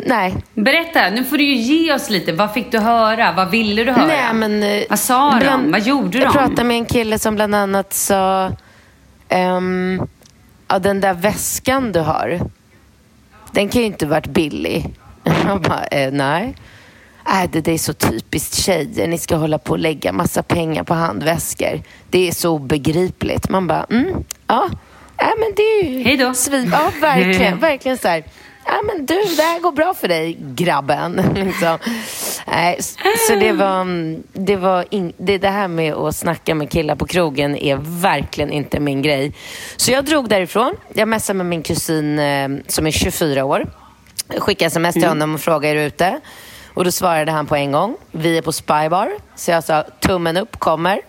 Nej, 0.06 0.36
Berätta, 0.54 1.10
nu 1.10 1.24
får 1.24 1.38
du 1.38 1.44
ju 1.44 1.56
ge 1.56 1.94
oss 1.94 2.10
lite. 2.10 2.32
Vad 2.34 2.54
fick 2.54 2.72
du 2.72 2.80
höra? 2.80 3.32
Vad 3.32 3.50
ville 3.50 3.84
du 3.84 3.92
höra? 3.92 4.06
Nej, 4.08 4.34
men, 4.34 4.64
eh, 4.64 4.84
Vad 4.90 5.00
sa 5.00 5.32
de? 5.32 5.40
bland- 5.40 5.72
Vad 5.72 5.82
gjorde 5.82 6.18
Jag 6.18 6.28
de? 6.28 6.34
pratade 6.34 6.64
med 6.64 6.78
en 6.78 6.86
kille 6.86 7.20
som 7.20 7.36
bland 7.36 7.56
annat 7.56 7.94
sa... 7.94 8.52
ehm, 9.30 10.02
ja, 10.68 10.80
den 10.80 11.02
där 11.02 11.14
väskan 11.14 11.92
du 11.92 12.00
har, 12.00 12.40
den 13.52 13.70
kan 13.70 13.82
ju 13.82 13.88
inte 13.88 14.06
varit 14.06 14.28
billig. 14.28 14.94
Jag 15.46 15.62
bara, 15.62 15.86
eh, 15.86 16.12
nej. 16.12 16.56
Äh, 17.28 17.50
det, 17.52 17.62
det 17.62 17.72
är 17.72 17.78
så 17.78 17.94
typiskt 17.94 18.56
tjejer. 18.56 19.08
Ni 19.08 19.18
ska 19.18 19.36
hålla 19.36 19.58
på 19.58 19.72
och 19.72 19.80
lägga 19.80 20.12
massa 20.12 20.44
pengar 20.44 20.84
på 20.84 20.94
handväskor. 20.94 21.82
Det 22.10 22.28
är 22.28 22.32
så 22.32 22.52
obegripligt. 22.52 23.50
Man 23.50 23.68
bara, 23.68 23.86
mm, 23.90 24.24
ja. 24.48 24.70
Äh, 25.18 25.28
men 25.40 25.54
det 25.56 25.62
är 25.62 25.84
ju... 25.84 26.04
Hej 26.04 26.18
då. 26.18 26.34
Svin, 26.34 26.70
ja, 26.72 26.92
verkligen. 27.02 27.60
verkligen 27.70 27.98
så 27.98 28.08
här. 28.08 28.24
Ja, 28.72 28.82
men 28.88 29.06
du, 29.06 29.16
det 29.38 29.42
här 29.42 29.60
går 29.60 29.72
bra 29.72 29.94
för 29.94 30.08
dig, 30.08 30.38
grabben. 30.40 31.22
liksom. 31.36 31.78
Nej, 32.48 32.80
så 33.28 33.36
det 33.36 33.52
var... 33.52 33.82
mm, 33.82 34.24
Det, 34.34 34.56
var 34.56 34.86
in, 34.90 35.14
det, 35.18 35.38
det 35.38 35.50
här 35.50 35.68
med 35.68 35.94
att 35.94 36.16
snacka 36.16 36.56
med 36.56 36.70
killar 36.72 36.96
på 36.96 37.06
krogen 37.06 37.56
är 37.56 37.78
verkligen 38.02 38.52
inte 38.52 38.80
min 38.80 39.02
grej. 39.02 39.34
Så 39.78 39.92
jag 39.92 40.06
drog 40.06 40.30
därifrån. 40.30 40.76
Jag 40.94 41.08
messade 41.08 41.38
med 41.38 41.46
min 41.46 41.64
kusin 41.64 42.20
eh, 42.20 42.50
som 42.68 42.88
är 42.88 42.92
24 42.92 43.46
år. 43.46 43.66
Jag 44.34 44.42
skickade 44.44 44.68
sms 44.68 44.94
till 44.94 45.08
honom 45.08 45.34
och 45.34 45.42
frågade 45.42 45.68
är 45.68 45.76
du 45.76 45.82
ute? 45.82 46.20
Och 46.74 46.84
då 46.86 46.92
svarade 46.92 47.32
han 47.32 47.46
på 47.48 47.56
en 47.56 47.72
gång. 47.72 47.96
Vi 48.12 48.38
är 48.38 48.42
på 48.42 48.52
Spybar. 48.52 49.12
Så 49.36 49.52
jag 49.52 49.64
sa 49.64 49.84
tummen 50.00 50.38
upp, 50.38 50.60
kommer. 50.60 51.02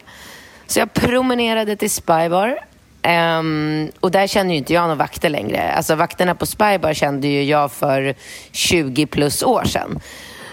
Så 0.67 0.79
jag 0.79 0.93
promenerade 0.93 1.77
till 1.77 1.91
Spybar. 1.91 2.59
Ehm, 3.03 3.91
och 4.01 4.11
där 4.11 4.27
kände 4.27 4.53
ju 4.53 4.59
inte 4.59 4.73
jag 4.73 4.83
några 4.83 4.95
vakter 4.95 5.29
längre. 5.29 5.73
Alltså 5.73 5.95
vakterna 5.95 6.35
på 6.35 6.47
Spybar 6.47 6.95
kände 6.95 7.29
ju 7.29 7.43
jag 7.43 7.73
för 7.73 8.15
20 8.53 9.07
plus 9.07 9.43
år 9.43 9.65
sedan. 9.65 10.01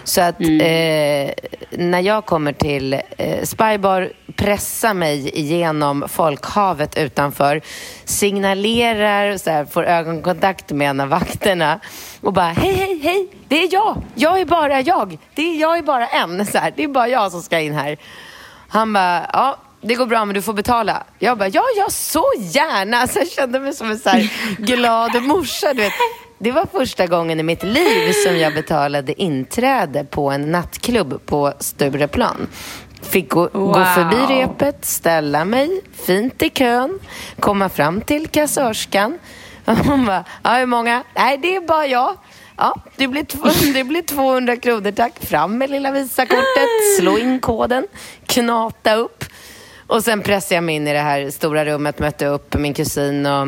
Så 0.04 0.20
att 0.20 0.40
eh, 0.40 1.30
när 1.70 2.00
jag 2.00 2.26
kommer 2.26 2.52
till 2.52 3.00
eh, 3.16 3.42
Spybar, 3.42 4.12
pressar 4.36 4.94
mig 4.94 5.38
igenom 5.38 6.04
folkhavet 6.08 6.98
utanför, 6.98 7.60
signalerar, 8.04 9.36
så 9.36 9.50
här, 9.50 9.64
får 9.64 9.84
ögonkontakt 9.84 10.70
med 10.70 10.90
en 10.90 11.00
av 11.00 11.08
vakterna 11.08 11.80
och 12.20 12.32
bara 12.32 12.52
hej, 12.52 12.72
hej, 12.72 13.00
hej, 13.02 13.28
det 13.48 13.62
är 13.62 13.72
jag. 13.72 14.02
Jag 14.14 14.40
är 14.40 14.44
bara 14.44 14.80
jag. 14.80 15.18
Det 15.34 15.42
är, 15.42 15.60
jag 15.60 15.78
är 15.78 15.82
bara 15.82 16.06
en. 16.06 16.46
Så 16.46 16.58
här, 16.58 16.72
det 16.76 16.84
är 16.84 16.88
bara 16.88 17.08
jag 17.08 17.32
som 17.32 17.42
ska 17.42 17.60
in 17.60 17.74
här. 17.74 17.96
Han 18.68 18.92
bara, 18.92 19.30
ja, 19.32 19.56
det 19.80 19.94
går 19.94 20.06
bra 20.06 20.24
men 20.24 20.34
du 20.34 20.42
får 20.42 20.52
betala. 20.52 21.02
Jag 21.18 21.38
bara, 21.38 21.48
ja, 21.48 21.62
ja, 21.76 21.86
så 21.90 22.24
gärna. 22.40 22.96
Alltså, 23.00 23.18
jag 23.18 23.28
kände 23.28 23.60
mig 23.60 23.72
som 23.74 23.90
en 23.90 23.98
så 23.98 24.10
glad 24.58 25.22
morsa, 25.22 25.74
du 25.74 25.80
vet. 25.82 25.92
Det 26.38 26.52
var 26.52 26.66
första 26.72 27.06
gången 27.06 27.40
i 27.40 27.42
mitt 27.42 27.62
liv 27.62 28.12
som 28.26 28.36
jag 28.38 28.54
betalade 28.54 29.22
inträde 29.22 30.04
på 30.04 30.30
en 30.30 30.52
nattklubb 30.52 31.26
på 31.26 31.52
Stureplan. 31.60 32.46
Fick 33.02 33.28
gå, 33.30 33.46
gå 33.52 33.58
Wow. 33.58 33.84
förbi 33.84 34.16
repet, 34.34 34.84
ställa 34.84 35.44
mig 35.44 35.80
fint 36.06 36.42
i 36.42 36.50
kön, 36.50 36.98
komma 37.40 37.68
fram 37.68 38.00
till 38.00 38.28
kassörskan. 38.28 39.18
Hon 39.64 40.06
bara, 40.06 40.24
ja, 40.42 40.50
hur 40.54 40.66
många? 40.66 41.02
Nej, 41.14 41.38
det 41.38 41.56
är 41.56 41.60
bara 41.60 41.86
jag. 41.86 42.16
Ja, 42.56 42.74
det 42.96 43.08
blir, 43.08 43.72
det 43.72 43.84
blir 43.84 44.02
200 44.02 44.56
kronor 44.56 44.90
tack. 44.92 45.24
Fram 45.26 45.58
med 45.58 45.70
lilla 45.70 45.90
Visakortet, 45.90 46.96
slå 46.98 47.18
in 47.18 47.40
koden, 47.40 47.86
knata 48.26 48.94
upp. 48.94 49.24
Och 49.88 50.04
sen 50.04 50.22
pressade 50.22 50.54
jag 50.54 50.64
mig 50.64 50.74
in 50.74 50.88
i 50.88 50.92
det 50.92 50.98
här 50.98 51.30
stora 51.30 51.64
rummet, 51.64 51.98
mötte 51.98 52.26
upp 52.26 52.54
min 52.58 52.74
kusin 52.74 53.26
och 53.26 53.46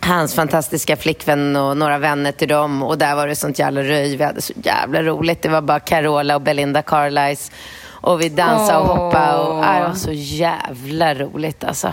hans 0.00 0.34
fantastiska 0.34 0.96
flickvän 0.96 1.56
och 1.56 1.76
några 1.76 1.98
vänner 1.98 2.32
till 2.32 2.48
dem. 2.48 2.82
Och 2.82 2.98
där 2.98 3.14
var 3.14 3.26
det 3.26 3.36
sånt 3.36 3.58
jävla 3.58 3.82
röj. 3.82 4.16
Vi 4.16 4.24
hade 4.24 4.42
så 4.42 4.52
jävla 4.62 5.02
roligt. 5.02 5.42
Det 5.42 5.48
var 5.48 5.60
bara 5.62 5.80
Carola 5.80 6.34
och 6.34 6.42
Belinda 6.42 6.82
Carlisle. 6.82 7.54
Och 8.02 8.20
vi 8.20 8.28
dansade 8.28 8.78
och 8.78 8.86
hoppade. 8.96 9.38
Och, 9.38 9.64
äh, 9.64 9.82
det 9.82 9.88
var 9.88 9.94
så 9.94 10.12
jävla 10.12 11.14
roligt 11.14 11.64
alltså. 11.64 11.92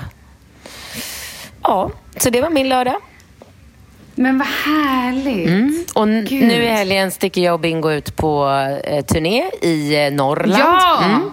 Ja, 1.63 1.91
så 2.17 2.29
det 2.29 2.41
var 2.41 2.49
min 2.49 2.69
lördag. 2.69 2.95
Men 4.15 4.37
vad 4.37 4.47
härligt. 4.47 5.91
Och 5.91 6.03
n- 6.03 6.25
Gud. 6.29 6.47
nu 6.47 6.63
i 6.63 6.67
helgen 6.67 7.11
sticker 7.11 7.41
jag 7.41 7.53
och 7.53 7.59
Bingo 7.59 7.91
ut 7.91 8.15
på 8.15 8.49
eh, 8.83 9.05
turné 9.05 9.43
i 9.61 10.05
eh, 10.05 10.11
Norrland. 10.13 10.63
Ja! 10.63 10.99
Mm. 11.03 11.31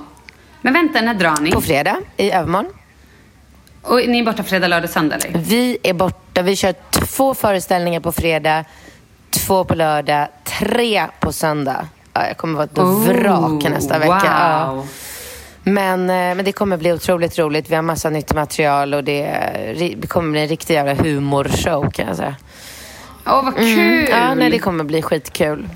Men 0.64 0.72
vänta, 0.72 1.00
när 1.00 1.14
drar 1.14 1.36
ni? 1.40 1.52
På 1.52 1.60
fredag 1.60 1.96
i 2.16 2.30
övermorgon. 2.30 2.72
Och 3.82 3.96
ni 4.08 4.18
är 4.18 4.24
borta 4.24 4.42
fredag, 4.42 4.68
lördag, 4.68 4.90
söndag 4.90 5.16
eller? 5.16 5.38
Vi 5.38 5.78
är 5.82 5.92
borta. 5.94 6.42
Vi 6.42 6.56
kör 6.56 6.74
två 6.90 7.34
föreställningar 7.34 8.00
på 8.00 8.12
fredag, 8.12 8.64
två 9.30 9.64
på 9.64 9.74
lördag, 9.74 10.28
tre 10.44 11.06
på 11.20 11.32
söndag. 11.32 11.88
Ja, 12.12 12.26
jag 12.28 12.36
kommer 12.36 12.54
vara 12.54 12.64
ett 12.64 12.78
Oh, 12.78 13.04
vrak 13.06 13.70
nästa 13.70 13.98
vecka. 13.98 14.20
Ja. 14.24 14.72
Wow. 14.74 14.88
Men, 15.62 16.00
eh, 16.00 16.06
men 16.16 16.44
det 16.44 16.52
kommer 16.52 16.76
bli 16.76 16.92
otroligt 16.92 17.38
roligt. 17.38 17.70
Vi 17.70 17.74
har 17.74 17.82
massa 17.82 18.10
nytt 18.10 18.34
material 18.34 18.94
och 18.94 19.04
det, 19.04 19.94
det 19.96 20.06
kommer 20.06 20.30
bli 20.30 20.40
en 20.40 20.48
riktig 20.48 20.74
jävla 20.74 20.94
humorshow 20.94 21.90
kan 21.90 22.06
jag 22.06 22.16
säga. 22.16 22.36
Åh, 23.26 23.44
vad 23.44 23.56
kul! 23.56 24.08
Ja, 24.10 24.34
nej, 24.34 24.50
det 24.50 24.58
kommer 24.58 24.84
bli 24.84 25.02
skitkul. 25.02 25.68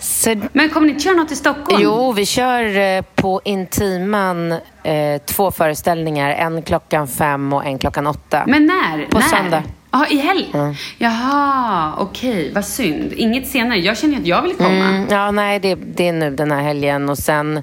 Så 0.00 0.36
Men 0.52 0.70
kommer 0.70 0.86
ni 0.86 0.92
inte 0.92 1.04
köra 1.04 1.14
något 1.14 1.32
i 1.32 1.36
Stockholm? 1.36 1.82
Jo, 1.82 2.12
vi 2.12 2.26
kör 2.26 2.76
eh, 2.76 3.02
på 3.14 3.40
Intiman 3.44 4.52
eh, 4.82 5.22
två 5.26 5.50
föreställningar. 5.50 6.30
En 6.30 6.62
klockan 6.62 7.08
fem 7.08 7.52
och 7.52 7.64
en 7.64 7.78
klockan 7.78 8.06
åtta. 8.06 8.44
Men 8.46 8.66
när? 8.66 9.06
På 9.10 9.18
när? 9.18 9.26
söndag. 9.26 9.62
Ja, 9.90 10.06
i 10.06 10.16
helg? 10.16 10.54
Jaha, 10.98 11.94
okej. 11.98 12.52
Vad 12.54 12.64
synd. 12.64 13.12
Inget 13.12 13.48
senare. 13.48 13.78
Jag 13.78 13.98
känner 13.98 14.18
att 14.18 14.26
jag 14.26 14.42
vill 14.42 14.54
komma. 14.54 14.68
Mm, 14.68 15.06
ja, 15.10 15.30
nej, 15.30 15.60
det, 15.60 15.74
det 15.74 16.08
är 16.08 16.12
nu 16.12 16.30
den 16.30 16.50
här 16.50 16.62
helgen 16.62 17.08
och 17.08 17.18
sen 17.18 17.62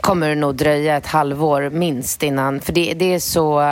kommer 0.00 0.28
det 0.28 0.34
nog 0.34 0.54
dröja 0.54 0.96
ett 0.96 1.06
halvår 1.06 1.70
minst 1.70 2.22
innan. 2.22 2.60
För 2.60 2.72
det, 2.72 2.94
det 2.94 3.14
är 3.14 3.18
så... 3.18 3.62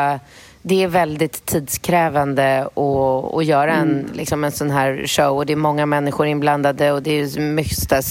Det 0.68 0.82
är 0.82 0.88
väldigt 0.88 1.46
tidskrävande 1.46 2.62
att, 2.62 3.34
att 3.34 3.44
göra 3.44 3.74
en, 3.74 4.10
liksom 4.14 4.44
en 4.44 4.52
sån 4.52 4.70
här 4.70 5.02
show 5.06 5.36
och 5.36 5.46
det 5.46 5.52
är 5.52 5.56
många 5.56 5.86
människor 5.86 6.26
inblandade 6.26 6.92
och 6.92 7.02
det 7.02 7.10
är 7.10 7.40
mycket 7.40 8.04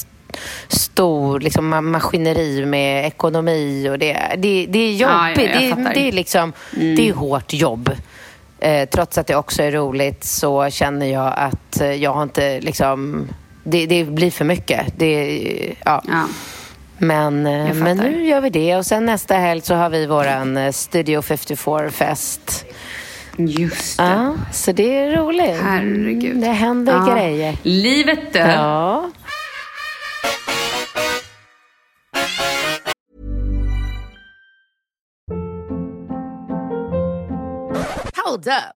stor 0.67 1.39
liksom, 1.39 1.73
ma- 1.73 1.81
maskineri 1.81 2.65
med 2.65 3.05
ekonomi 3.05 3.89
och 3.89 3.99
det, 3.99 4.13
det, 4.37 4.65
det 4.69 4.79
är 4.79 4.91
jobbigt. 4.91 5.49
Ja, 5.53 5.61
jag 5.69 5.77
det, 5.77 5.91
det 5.93 6.07
är 6.07 6.11
liksom, 6.11 6.53
det 6.71 7.09
är 7.09 7.13
hårt 7.13 7.53
jobb. 7.53 7.91
Eh, 8.59 8.89
trots 8.89 9.17
att 9.17 9.27
det 9.27 9.35
också 9.35 9.63
är 9.63 9.71
roligt 9.71 10.23
så 10.23 10.69
känner 10.69 11.05
jag 11.05 11.33
att 11.37 11.81
eh, 11.81 11.93
jag 11.93 12.13
har 12.13 12.23
inte 12.23 12.61
liksom... 12.61 13.27
Det, 13.63 13.85
det 13.85 14.03
blir 14.03 14.31
för 14.31 14.45
mycket. 14.45 14.85
Det, 14.97 15.75
ja. 15.85 16.01
Ja. 16.07 16.23
Men, 16.97 17.45
eh, 17.47 17.73
men 17.73 17.97
nu 17.97 18.25
gör 18.25 18.41
vi 18.41 18.49
det. 18.49 18.75
Och 18.75 18.85
sen 18.85 19.05
nästa 19.05 19.33
helg 19.35 19.61
så 19.61 19.75
har 19.75 19.89
vi 19.89 20.05
våran 20.05 20.57
eh, 20.57 20.71
Studio 20.71 21.21
54-fest. 21.21 22.65
Just 23.37 23.97
det. 23.97 24.03
Ja, 24.03 24.35
så 24.53 24.71
det 24.71 24.97
är 24.97 25.17
roligt. 25.17 25.57
Herregud. 25.63 26.37
Det 26.41 26.47
händer 26.47 26.93
Ja. 26.93 27.13
grejer. 27.15 27.57
Livet 27.63 28.33
du. 28.33 28.39
Ja. 28.39 29.09
Hold 38.25 38.47
up. 38.47 38.75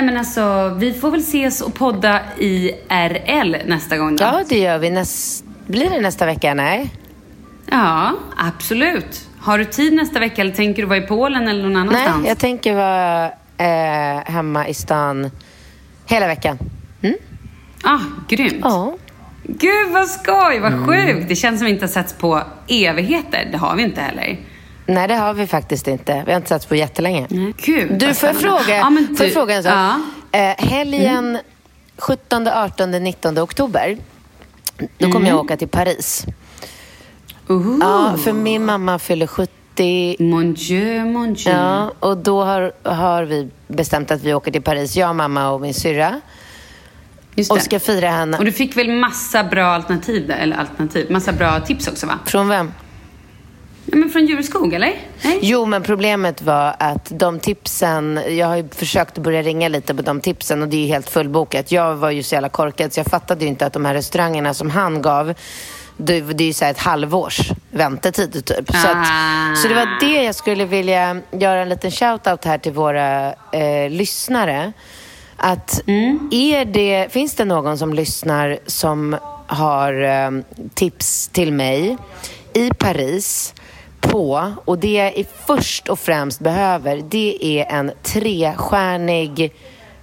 Nej 0.00 0.06
men 0.06 0.16
alltså 0.16 0.74
vi 0.78 0.92
får 0.92 1.10
väl 1.10 1.20
ses 1.20 1.60
och 1.60 1.74
podda 1.74 2.20
i 2.38 2.72
RL 2.88 3.56
nästa 3.66 3.96
gång 3.96 4.16
då. 4.16 4.24
ja, 4.24 4.42
det 4.48 4.58
gör 4.58 4.78
vi. 4.78 4.90
Näs... 4.90 5.44
Blir 5.66 5.90
det 5.90 6.00
nästa 6.00 6.26
vecka? 6.26 6.54
Nej. 6.54 6.90
Ja, 7.70 8.12
absolut. 8.36 9.28
Har 9.40 9.58
du 9.58 9.64
tid 9.64 9.92
nästa 9.92 10.20
vecka 10.20 10.42
eller 10.42 10.52
tänker 10.52 10.82
du 10.82 10.88
vara 10.88 10.98
i 10.98 11.06
Polen 11.06 11.48
eller 11.48 11.62
någon 11.62 11.76
annanstans? 11.76 12.16
Nej, 12.20 12.28
jag 12.28 12.38
tänker 12.38 12.74
vara 12.74 13.26
eh, 13.58 14.24
hemma 14.32 14.68
i 14.68 14.74
stan 14.74 15.30
hela 16.06 16.26
veckan. 16.26 16.58
Ah, 17.84 18.00
grymt. 18.28 18.60
Ja. 18.62 18.96
Gud 19.42 19.90
vad 19.90 20.08
skoj, 20.08 20.58
vad 20.58 20.86
sjukt. 20.86 21.28
Det 21.28 21.36
känns 21.36 21.58
som 21.58 21.66
vi 21.66 21.72
inte 21.72 21.84
har 21.84 21.90
setts 21.90 22.12
på 22.12 22.42
evigheter. 22.68 23.48
Det 23.52 23.58
har 23.58 23.76
vi 23.76 23.82
inte 23.82 24.00
heller. 24.00 24.38
Nej, 24.86 25.08
det 25.08 25.14
har 25.14 25.34
vi 25.34 25.46
faktiskt 25.46 25.88
inte. 25.88 26.22
Vi 26.26 26.32
har 26.32 26.36
inte 26.36 26.48
satts 26.48 26.66
på 26.66 26.74
jättelänge. 26.76 27.26
Nej, 27.30 27.54
Gud, 27.56 27.98
Du, 27.98 28.14
får 28.14 28.26
jag 28.28 28.36
fråga, 28.40 28.76
Ja, 28.76 28.90
men 28.90 29.06
får 29.06 29.14
du- 29.16 29.24
jag 29.24 29.32
fråga 29.32 29.54
en 29.54 29.62
sak? 29.62 29.72
Ja. 29.72 30.00
Eh, 30.38 30.54
helgen 30.68 31.38
17, 31.98 32.48
18, 32.48 32.90
19 32.90 33.38
oktober, 33.38 33.98
då 34.98 35.06
kommer 35.06 35.16
Mm. 35.16 35.26
jag 35.28 35.38
åka 35.40 35.56
till 35.56 35.68
Paris. 35.68 36.24
Uhu. 37.48 37.78
Ja, 37.80 38.14
för 38.24 38.32
min 38.32 38.64
mamma 38.64 38.98
fyller 38.98 39.26
70. 39.26 40.16
Mon 40.18 40.54
Dieu, 40.54 41.04
mon 41.04 41.34
Dieu. 41.34 41.54
Ja, 41.54 41.92
och 42.00 42.16
då 42.16 42.44
har, 42.44 42.72
har 42.82 43.22
vi 43.24 43.48
bestämt 43.68 44.10
att 44.10 44.22
vi 44.22 44.34
åker 44.34 44.52
till 44.52 44.62
Paris, 44.62 44.96
jag, 44.96 45.16
mamma 45.16 45.50
och 45.50 45.60
min 45.60 45.74
syrra. 45.74 46.20
Just 47.34 47.50
Och 47.50 47.56
det. 47.56 47.62
ska 47.62 47.80
fira 47.80 48.10
henne. 48.10 48.38
Och 48.38 48.44
du 48.44 48.52
fick 48.52 48.76
väl 48.76 48.88
massa 48.90 49.44
bra 49.44 49.64
alternativ, 49.66 50.26
där, 50.28 50.36
eller 50.36 50.56
alternativ, 50.56 51.10
massa 51.10 51.32
bra 51.32 51.60
tips 51.60 51.88
också 51.88 52.06
va? 52.06 52.18
Från 52.26 52.48
vem? 52.48 52.72
Men 53.84 54.10
från 54.10 54.26
Djurskog 54.26 54.74
eller? 54.74 54.94
Nej? 55.22 55.38
Jo, 55.42 55.66
men 55.66 55.82
problemet 55.82 56.42
var 56.42 56.76
att 56.78 57.08
de 57.10 57.38
tipsen, 57.40 58.20
jag 58.28 58.46
har 58.46 58.56
ju 58.56 58.68
försökt 58.68 59.18
att 59.18 59.24
börja 59.24 59.42
ringa 59.42 59.68
lite 59.68 59.94
på 59.94 60.02
de 60.02 60.20
tipsen 60.20 60.62
och 60.62 60.68
det 60.68 60.76
är 60.76 60.80
ju 60.80 60.86
helt 60.86 61.10
fullbokat. 61.10 61.72
Jag 61.72 61.94
var 61.96 62.10
ju 62.10 62.22
så 62.22 62.34
jävla 62.34 62.48
korkad 62.48 62.92
så 62.92 63.00
jag 63.00 63.06
fattade 63.06 63.40
ju 63.44 63.48
inte 63.48 63.66
att 63.66 63.72
de 63.72 63.84
här 63.84 63.94
restaurangerna 63.94 64.54
som 64.54 64.70
han 64.70 65.02
gav, 65.02 65.34
det, 65.96 66.20
det 66.20 66.44
är 66.44 66.46
ju 66.46 66.52
så 66.52 66.64
här 66.64 66.72
ett 66.72 66.78
halvårs 66.78 67.50
väntetid 67.70 68.44
typ. 68.44 68.70
Så, 68.70 68.88
att, 68.88 68.96
Ah. 68.96 69.54
så 69.56 69.68
det 69.68 69.74
var 69.74 70.00
det 70.00 70.22
jag 70.22 70.34
skulle 70.34 70.64
vilja 70.64 71.20
göra 71.30 71.60
en 71.62 71.68
liten 71.68 71.90
shout-out 71.90 72.44
här 72.44 72.58
till 72.58 72.72
våra 72.72 73.32
eh, 73.52 73.90
lyssnare. 73.90 74.72
Att 75.36 75.82
är 76.30 76.64
det, 76.64 77.12
finns 77.12 77.34
det 77.34 77.44
någon 77.44 77.78
som 77.78 77.94
lyssnar 77.94 78.58
som 78.66 79.16
har 79.46 80.02
eh, 80.02 80.30
tips 80.74 81.28
till 81.28 81.52
mig 81.52 81.96
i 82.52 82.70
Paris 82.78 83.54
på, 84.00 84.52
och 84.64 84.78
det 84.78 84.92
jag 84.92 85.24
först 85.46 85.88
och 85.88 85.98
främst 85.98 86.40
behöver, 86.40 87.02
det 87.10 87.60
är 87.60 87.76
en 87.78 87.92
trestjärnig 88.02 89.52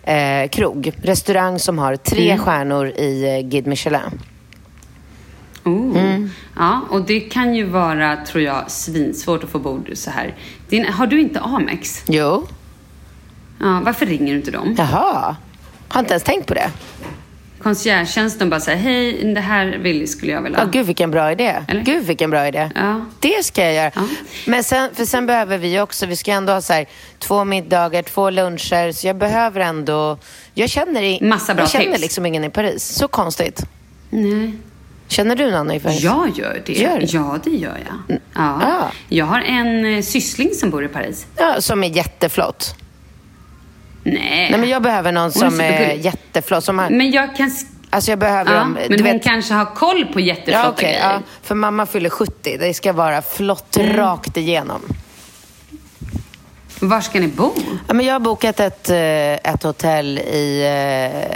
eh, 0.03 0.49
krog. 0.49 0.91
Restaurang 1.01 1.59
som 1.59 1.79
har 1.79 1.95
tre 1.95 2.37
stjärnor 2.37 2.87
i 2.87 3.35
eh, 3.37 3.49
Guide 3.49 3.67
Michelin. 3.67 4.21
Oh. 5.63 5.97
Mm. 5.97 6.29
Ja, 6.55 6.81
och 6.89 7.01
det 7.01 7.19
kan 7.19 7.55
ju 7.55 7.63
vara, 7.63 8.17
tror 8.25 8.43
jag, 8.43 8.71
svinsvårt 8.71 9.43
att 9.43 9.49
få 9.49 9.59
bord 9.59 9.91
så 9.93 10.11
här. 10.11 10.35
Din, 10.69 10.85
har 10.85 11.07
du 11.07 11.21
inte 11.21 11.39
Amex? 11.39 12.03
Jo. 12.07 12.47
Ja, 13.59 13.81
varför 13.85 14.05
ringer 14.05 14.33
du 14.33 14.39
inte 14.39 14.51
dem? 14.51 14.75
Jaha. 14.77 15.35
Har 15.87 15.99
inte 15.99 16.13
ens 16.13 16.23
tänkt 16.23 16.47
på 16.47 16.53
det. 16.53 16.71
Conciergetjänsten 17.63 18.49
bara 18.49 18.59
säger 18.59 18.77
hej, 18.77 19.33
det 19.33 19.41
här 19.41 19.65
vill, 19.65 20.07
skulle 20.11 20.31
jag 20.31 20.41
vilja 20.41 20.57
Ja, 20.59 20.63
ha. 20.65 20.71
gud 20.71 20.85
vilken 20.85 21.11
bra 21.11 21.31
idé. 21.31 21.55
Eller? 21.67 21.81
Gud 21.81 22.03
vilken 22.05 22.29
bra 22.29 22.47
idé. 22.47 22.69
Ja. 22.75 23.05
Det 23.19 23.45
ska 23.45 23.63
jag 23.63 23.73
göra. 23.73 23.91
Ja. 23.95 24.01
Men 24.45 24.63
sen, 24.63 24.89
för 24.95 25.05
sen 25.05 25.25
behöver 25.25 25.57
vi 25.57 25.79
också, 25.79 26.05
vi 26.05 26.15
ska 26.15 26.31
ändå 26.31 26.53
ha 26.53 26.61
så 26.61 26.73
här, 26.73 26.85
två 27.19 27.43
middagar, 27.45 28.01
två 28.03 28.29
luncher. 28.29 28.91
Så 28.91 29.07
jag 29.07 29.15
behöver 29.17 29.59
ändå, 29.61 30.17
jag 30.53 30.69
känner, 30.69 31.03
i, 31.03 31.19
Massa 31.21 31.53
bra 31.53 31.63
jag 31.63 31.69
känner 31.71 31.85
tips. 31.85 32.01
liksom 32.01 32.25
ingen 32.25 32.43
i 32.43 32.49
Paris. 32.49 32.83
Så 32.85 33.07
konstigt. 33.07 33.63
Nej. 34.09 34.51
Känner 35.07 35.35
du 35.35 35.51
någon 35.51 35.71
i 35.71 35.79
Paris? 35.79 36.01
Jag 36.01 36.29
gör 36.37 36.61
det. 36.65 36.73
Gör? 36.73 36.99
Ja, 37.07 37.39
det 37.43 37.49
gör 37.49 37.77
jag. 38.07 38.17
Ja. 38.35 38.61
Ah. 38.63 38.91
Jag 39.09 39.25
har 39.25 39.41
en 39.41 39.85
eh, 39.95 40.01
syssling 40.01 40.49
som 40.53 40.69
bor 40.69 40.85
i 40.85 40.87
Paris. 40.87 41.25
Ja, 41.37 41.61
som 41.61 41.83
är 41.83 41.87
jätteflott. 41.87 42.75
Nej. 44.13 44.47
Nej, 44.51 44.59
men 44.59 44.69
jag 44.69 44.81
behöver 44.81 45.11
någon 45.11 45.31
som 45.31 45.61
är 45.61 45.93
jätteflott. 45.93 46.63
Som 46.63 46.79
har, 46.79 46.89
Men 46.89 47.11
jag 47.11 47.35
kan... 47.35 47.51
alltså 47.89 48.11
jag 48.11 48.19
behöver 48.19 48.53
Ja, 48.53 48.59
dem. 48.59 48.77
men 48.89 48.97
du 48.97 49.03
hon 49.03 49.13
vet, 49.13 49.23
kanske 49.23 49.53
har 49.53 49.65
koll 49.65 50.05
på 50.13 50.19
jätteflotta 50.19 50.63
ja, 50.63 50.69
okej, 50.69 50.83
grejer. 50.89 51.11
ja, 51.13 51.21
för 51.43 51.55
mamma 51.55 51.85
fyller 51.85 52.09
70. 52.09 52.57
Det 52.59 52.73
ska 52.73 52.93
vara 52.93 53.21
flott 53.21 53.77
Mm. 53.77 53.97
rakt 53.97 54.37
igenom. 54.37 54.81
Var 56.79 57.01
ska 57.01 57.19
ni 57.19 57.27
bo? 57.27 57.53
Ja, 57.87 57.93
men 57.93 58.05
jag 58.05 58.13
har 58.13 58.19
bokat 58.19 58.59
ett, 58.59 58.89
eh, 58.89 58.97
ett 59.53 59.63
hotell 59.63 60.17
i 60.19 60.63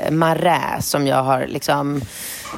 eh, 0.07 0.11
Marais 0.11 0.89
som 0.89 1.07
jag 1.07 1.24
har 1.24 1.45
liksom 1.47 2.01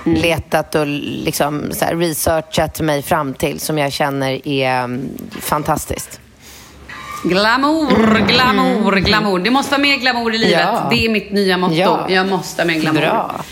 Mm. 0.05 0.21
letat 0.21 0.75
och 0.75 0.87
liksom 0.87 1.71
researchat 1.91 2.81
mig 2.81 3.01
fram 3.01 3.33
till 3.33 3.59
som 3.59 3.77
jag 3.77 3.91
känner 3.93 4.47
är 4.47 4.69
mm, 4.83 5.09
fantastiskt. 5.41 6.19
Glamour, 7.23 8.27
glamour, 8.27 8.95
glamour. 8.95 9.39
Det 9.39 9.51
måste 9.51 9.71
vara 9.71 9.81
mer 9.81 9.97
glamour 9.97 10.35
i 10.35 10.37
livet. 10.37 10.59
Ja. 10.61 10.87
Det 10.91 11.05
är 11.05 11.09
mitt 11.09 11.31
nya 11.31 11.57
motto. 11.57 11.75
Ja. 11.75 12.05
Jag 12.09 12.27
måste 12.27 12.61
ha 12.61 12.67
mer 12.67 12.79
glamour. 12.79 13.01
Bra. 13.01 13.43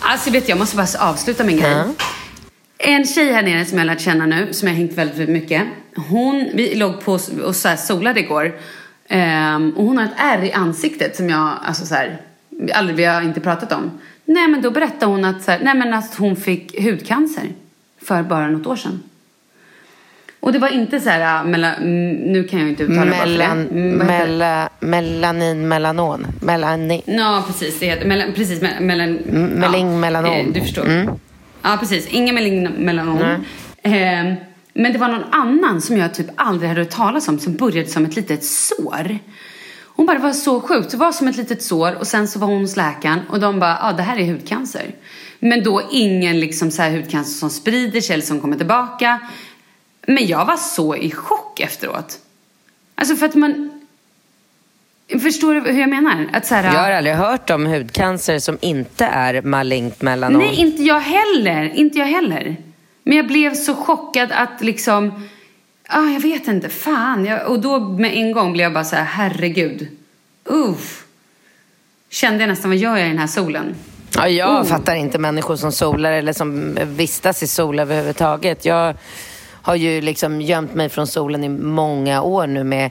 Alltså 0.00 0.30
vet 0.30 0.46
du, 0.46 0.50
jag 0.50 0.58
måste 0.58 0.76
bara 0.76 0.86
avsluta 0.98 1.44
min 1.44 1.60
grej. 1.60 1.84
En 2.78 3.06
tjej 3.06 3.32
här 3.32 3.42
nere 3.42 3.64
som 3.64 3.78
jag 3.78 3.86
har 3.86 3.94
lärt 3.94 4.00
känna 4.00 4.26
nu, 4.26 4.52
som 4.52 4.68
jag 4.68 4.74
har 4.74 4.78
hängt 4.78 4.92
väldigt, 4.92 5.28
mycket. 5.28 5.62
Hon, 5.96 6.48
vi 6.54 6.74
låg 6.74 7.00
på 7.00 7.12
och 7.44 7.56
så 7.56 7.68
här 7.68 7.76
solade 7.76 8.20
igår. 8.20 8.52
Ehm, 9.08 9.70
och 9.76 9.84
hon 9.84 9.98
har 9.98 10.04
ett 10.04 10.14
ärr 10.16 10.44
i 10.44 10.52
ansiktet 10.52 11.16
som 11.16 11.28
jag, 11.28 11.52
alltså 11.64 11.86
så 11.86 11.94
här, 11.94 12.20
aldrig, 12.74 12.96
vi 12.96 13.04
har 13.04 13.22
inte 13.22 13.40
pratat 13.40 13.72
om. 13.72 13.90
Nej 14.24 14.48
men 14.48 14.62
då 14.62 14.70
berättade 14.70 15.06
hon 15.06 15.24
att, 15.24 15.42
så 15.42 15.50
här, 15.50 15.60
nej, 15.62 15.74
men 15.74 15.94
att 15.94 16.14
hon 16.14 16.36
fick 16.36 16.82
hudcancer 16.82 17.48
för 18.02 18.22
bara 18.22 18.48
något 18.48 18.66
år 18.66 18.76
sedan. 18.76 19.02
Och 20.42 20.52
det 20.52 20.58
var 20.58 20.68
inte 20.68 21.00
så 21.00 21.10
här, 21.10 21.38
äh, 21.44 21.50
mellan, 21.50 21.74
mm, 21.74 22.12
nu 22.32 22.44
kan 22.44 22.60
jag 22.60 22.68
inte 22.68 22.82
uttala 22.82 23.04
det 23.04 23.38
bara. 23.38 23.44
Mm, 23.52 23.96
mela, 23.98 24.68
melanin, 24.80 25.68
melanon. 25.68 26.26
Melanin. 26.40 27.02
Ja, 27.04 27.44
precis. 27.46 27.80
Det 27.80 27.86
heter, 27.86 28.06
mellan, 28.06 28.32
precis 28.32 28.60
me- 28.62 28.80
mellan, 28.80 29.12
meling, 29.60 30.00
melanom. 30.00 30.32
eh, 30.32 30.46
Du 30.54 30.60
förstår. 30.60 30.84
Mm. 30.86 31.10
Ja, 31.62 31.76
precis. 31.80 32.06
Ingen 32.06 32.34
meling, 32.34 32.68
melanom. 32.84 33.18
Eh, 33.82 33.92
men 34.74 34.92
det 34.92 34.98
var 34.98 35.08
någon 35.08 35.24
annan 35.32 35.80
som 35.80 35.96
jag 35.98 36.14
typ 36.14 36.26
aldrig 36.36 36.68
hade 36.68 36.80
hört 36.80 36.90
talas 36.90 37.28
om 37.28 37.38
som 37.38 37.56
började 37.56 37.88
som 37.88 38.04
ett 38.04 38.16
litet 38.16 38.44
sår. 38.44 39.18
Hon 39.96 40.06
bara, 40.06 40.16
det 40.16 40.22
var 40.22 40.32
så 40.32 40.60
sjukt. 40.60 40.90
Det 40.90 40.96
var 40.96 41.12
som 41.12 41.28
ett 41.28 41.36
litet 41.36 41.62
sår 41.62 41.94
och 41.98 42.06
sen 42.06 42.28
så 42.28 42.38
var 42.38 42.46
hon 42.46 42.60
hos 42.60 42.76
läkaren 42.76 43.20
och 43.30 43.40
de 43.40 43.58
bara, 43.60 43.70
ja 43.70 43.78
ah, 43.80 43.92
det 43.92 44.02
här 44.02 44.18
är 44.18 44.26
hudcancer. 44.32 44.94
Men 45.40 45.64
då 45.64 45.82
ingen 45.90 46.40
liksom 46.40 46.70
så 46.70 46.82
här 46.82 46.90
hudcancer 46.90 47.32
som 47.38 47.50
sprider 47.50 48.00
sig 48.00 48.14
eller 48.14 48.24
som 48.24 48.40
kommer 48.40 48.56
tillbaka. 48.56 49.18
Men 50.06 50.26
jag 50.26 50.44
var 50.44 50.56
så 50.56 50.96
i 50.96 51.10
chock 51.10 51.60
efteråt. 51.60 52.18
Alltså 52.94 53.16
för 53.16 53.26
att 53.26 53.34
man... 53.34 53.80
Förstår 55.22 55.54
du 55.54 55.60
hur 55.72 55.80
jag 55.80 55.90
menar? 55.90 56.26
Att 56.32 56.46
så 56.46 56.54
här, 56.54 56.64
Jag 56.64 56.80
har 56.82 56.90
aldrig 56.90 57.14
hört 57.14 57.50
om 57.50 57.66
hudcancer 57.66 58.38
som 58.38 58.58
inte 58.60 59.04
är 59.04 59.42
malignt 59.42 60.02
melanom. 60.02 60.40
Nej, 60.42 60.54
inte 60.54 60.82
jag 60.82 61.00
heller. 61.00 61.72
Inte 61.74 61.98
jag 61.98 62.06
heller. 62.06 62.56
Men 63.02 63.16
jag 63.16 63.26
blev 63.26 63.54
så 63.54 63.74
chockad 63.74 64.32
att 64.32 64.60
liksom... 64.60 65.28
Ah, 65.88 66.08
jag 66.08 66.20
vet 66.20 66.48
inte. 66.48 66.68
Fan. 66.68 67.24
Jag, 67.24 67.50
och 67.50 67.60
då 67.60 67.80
med 67.80 68.16
en 68.16 68.32
gång 68.32 68.52
blev 68.52 68.64
jag 68.64 68.72
bara 68.72 68.84
så 68.84 68.96
här, 68.96 69.04
herregud. 69.04 69.88
Uff. 70.44 71.04
Kände 72.10 72.40
jag 72.40 72.48
nästan, 72.48 72.70
vad 72.70 72.78
gör 72.78 72.96
jag 72.96 73.06
i 73.06 73.10
den 73.10 73.18
här 73.18 73.26
solen? 73.26 73.74
Ja, 74.16 74.28
jag 74.28 74.60
Oh. 74.60 74.64
fattar 74.64 74.94
inte 74.94 75.18
människor 75.18 75.56
som 75.56 75.72
solar 75.72 76.12
eller 76.12 76.32
som 76.32 76.78
vistas 76.86 77.42
i 77.42 77.46
sol 77.46 77.78
överhuvudtaget. 77.78 78.64
Jag 78.64 78.94
har 79.62 79.74
ju 79.74 80.00
liksom 80.00 80.40
gömt 80.40 80.74
mig 80.74 80.88
från 80.88 81.06
solen 81.06 81.44
i 81.44 81.48
många 81.48 82.22
år 82.22 82.46
nu 82.46 82.64
med 82.64 82.90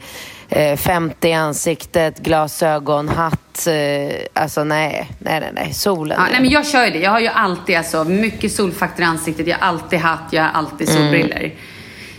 eh, 0.50 0.78
50 0.78 1.28
i 1.28 1.34
ansiktet, 1.34 2.20
glasögon, 2.20 3.10
hatt. 3.10 3.68
Eh, 3.68 4.16
alltså 4.34 4.64
nej, 4.64 5.12
nej, 5.20 5.40
nej, 5.40 5.52
nej. 5.54 5.74
Solen. 5.74 6.18
Ja, 6.20 6.28
nej, 6.32 6.42
men 6.42 6.50
jag 6.50 6.68
kör 6.68 6.86
ju 6.86 6.92
det. 6.92 7.00
Jag 7.00 7.12
har 7.12 7.20
ju 7.20 7.28
alltid 7.28 7.78
alltså, 7.78 8.04
mycket 8.04 8.52
solfaktor 8.52 9.02
i 9.02 9.06
ansiktet. 9.06 9.48
Jag 9.48 9.58
har 9.58 9.68
alltid 9.68 10.00
hatt, 10.00 10.28
jag 10.32 10.44
har 10.44 10.50
alltid 10.50 10.90
solbriller. 10.90 11.54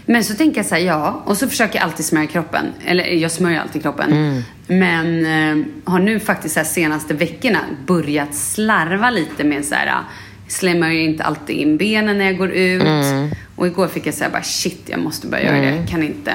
Men 0.06 0.24
så 0.24 0.34
tänker 0.34 0.58
jag 0.58 0.66
så 0.66 0.74
här, 0.74 0.82
ja. 0.82 1.22
Och 1.24 1.36
så 1.36 1.48
försöker 1.48 1.78
jag 1.78 1.84
alltid 1.84 2.06
smörja 2.06 2.26
kroppen. 2.26 2.66
Eller 2.86 3.04
jag 3.04 3.30
smörjer 3.30 3.60
alltid 3.60 3.82
kroppen. 3.82 4.42
Men 4.66 5.26
eh, 5.26 5.66
har 5.84 5.98
nu 5.98 6.20
faktiskt 6.20 6.54
så 6.54 6.64
senaste 6.64 7.14
veckorna 7.14 7.58
börjat 7.86 8.34
slarva 8.34 9.10
lite 9.10 9.44
med 9.44 9.64
så 9.64 9.74
här. 9.74 9.94
Slämmar 10.52 10.90
ju 10.90 11.02
inte 11.04 11.24
alltid 11.24 11.56
in 11.56 11.76
benen 11.76 12.18
när 12.18 12.24
jag 12.24 12.38
går 12.38 12.50
ut. 12.50 12.82
Och 13.56 13.66
igår 13.66 13.88
fick 13.88 14.06
jag 14.06 14.14
säga 14.14 14.30
bara 14.30 14.42
shit, 14.42 14.80
jag 14.86 15.00
måste 15.00 15.26
börja 15.26 15.44
göra 15.44 15.56
det. 15.60 15.76
Jag 15.76 15.88
kan 15.88 16.02
inte, 16.02 16.32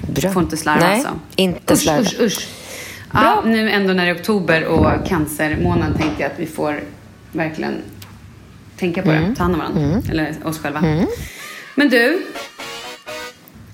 Bra. 0.00 0.30
får 0.32 0.42
inte 0.42 0.56
slarva 0.56 0.80
Nej, 0.86 0.94
alltså. 0.94 1.18
inte 1.36 1.74
usch, 1.74 1.80
slarva. 1.80 2.00
Usch, 2.02 2.20
usch. 2.20 2.48
Ja, 3.12 3.42
nu 3.46 3.70
ändå 3.70 3.92
när 3.92 4.04
det 4.06 4.10
är 4.10 4.14
oktober 4.16 4.64
och 4.64 5.06
cancermånaden 5.08 5.98
tänkte 5.98 6.22
jag 6.22 6.32
att 6.32 6.38
vi 6.38 6.46
får 6.46 6.80
verkligen 7.32 7.74
tänka 8.76 9.02
på 9.02 9.10
Mm. 9.10 9.30
det. 9.30 9.36
Ta 9.36 9.42
hand 9.42 9.54
om 9.54 9.60
varandra. 9.60 10.02
Eller 10.10 10.34
oss 10.44 10.58
själva. 10.58 10.84
Men 11.74 11.88
du. 11.88 12.22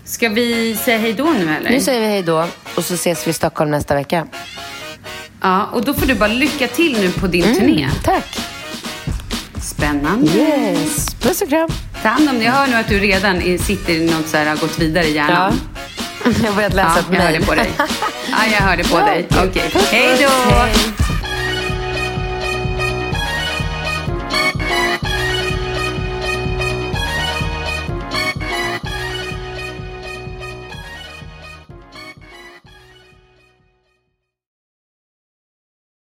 Ska 0.05 0.29
vi 0.29 0.77
säga 0.77 0.99
hej 0.99 1.13
då 1.13 1.25
nu 1.25 1.55
eller? 1.55 1.71
Nu 1.71 1.81
säger 1.81 2.01
vi 2.01 2.07
hej 2.07 2.23
då 2.23 2.47
och 2.77 2.85
så 2.85 2.95
ses 2.95 3.27
vi 3.27 3.31
i 3.31 3.35
Stockholm 3.35 3.71
nästa 3.71 3.95
vecka. 3.95 4.27
Ja, 5.41 5.65
och 5.73 5.85
då 5.85 5.95
får 5.95 6.07
du 6.07 6.15
bara 6.15 6.33
lycka 6.33 6.67
till 6.69 7.01
nu 7.01 7.11
på 7.13 7.27
din 7.27 7.55
turné. 7.55 7.89
Tack. 8.05 8.39
Spännande. 9.69 10.33
Yes. 10.33 11.15
Puss 11.21 11.43
och 11.43 11.49
kram. 11.49 11.69
Ta 12.03 12.09
hand 12.09 12.29
om. 12.29 12.43
Jag 12.43 12.53
hör 12.53 12.67
nu 12.67 12.75
att 12.77 12.89
du 12.89 12.99
redan 12.99 13.59
sitter 13.59 13.93
i 13.93 14.05
något 14.11 14.29
så 14.29 14.37
här, 14.37 14.47
har 14.47 14.57
gått 14.57 14.79
vidare 14.79 15.05
i 15.07 15.15
hjärnan. 15.15 15.61
Jag 16.43 16.49
har 16.51 16.55
börjat 16.57 16.75
läsa 16.75 16.89
Ja, 16.95 16.99
ett 17.01 17.05
jag 17.11 17.19
mejl. 17.19 17.23
hörde 17.35 17.47
på 17.47 17.55
dig. 17.55 17.71
Ja, 18.31 18.37
jag 18.53 18.59
hörde 18.67 18.85
på 18.85 18.99
dig. 18.99 19.27
Okej. 19.31 19.71
Puss, 19.73 19.89
Hej 19.91 20.17
då. 20.21 20.31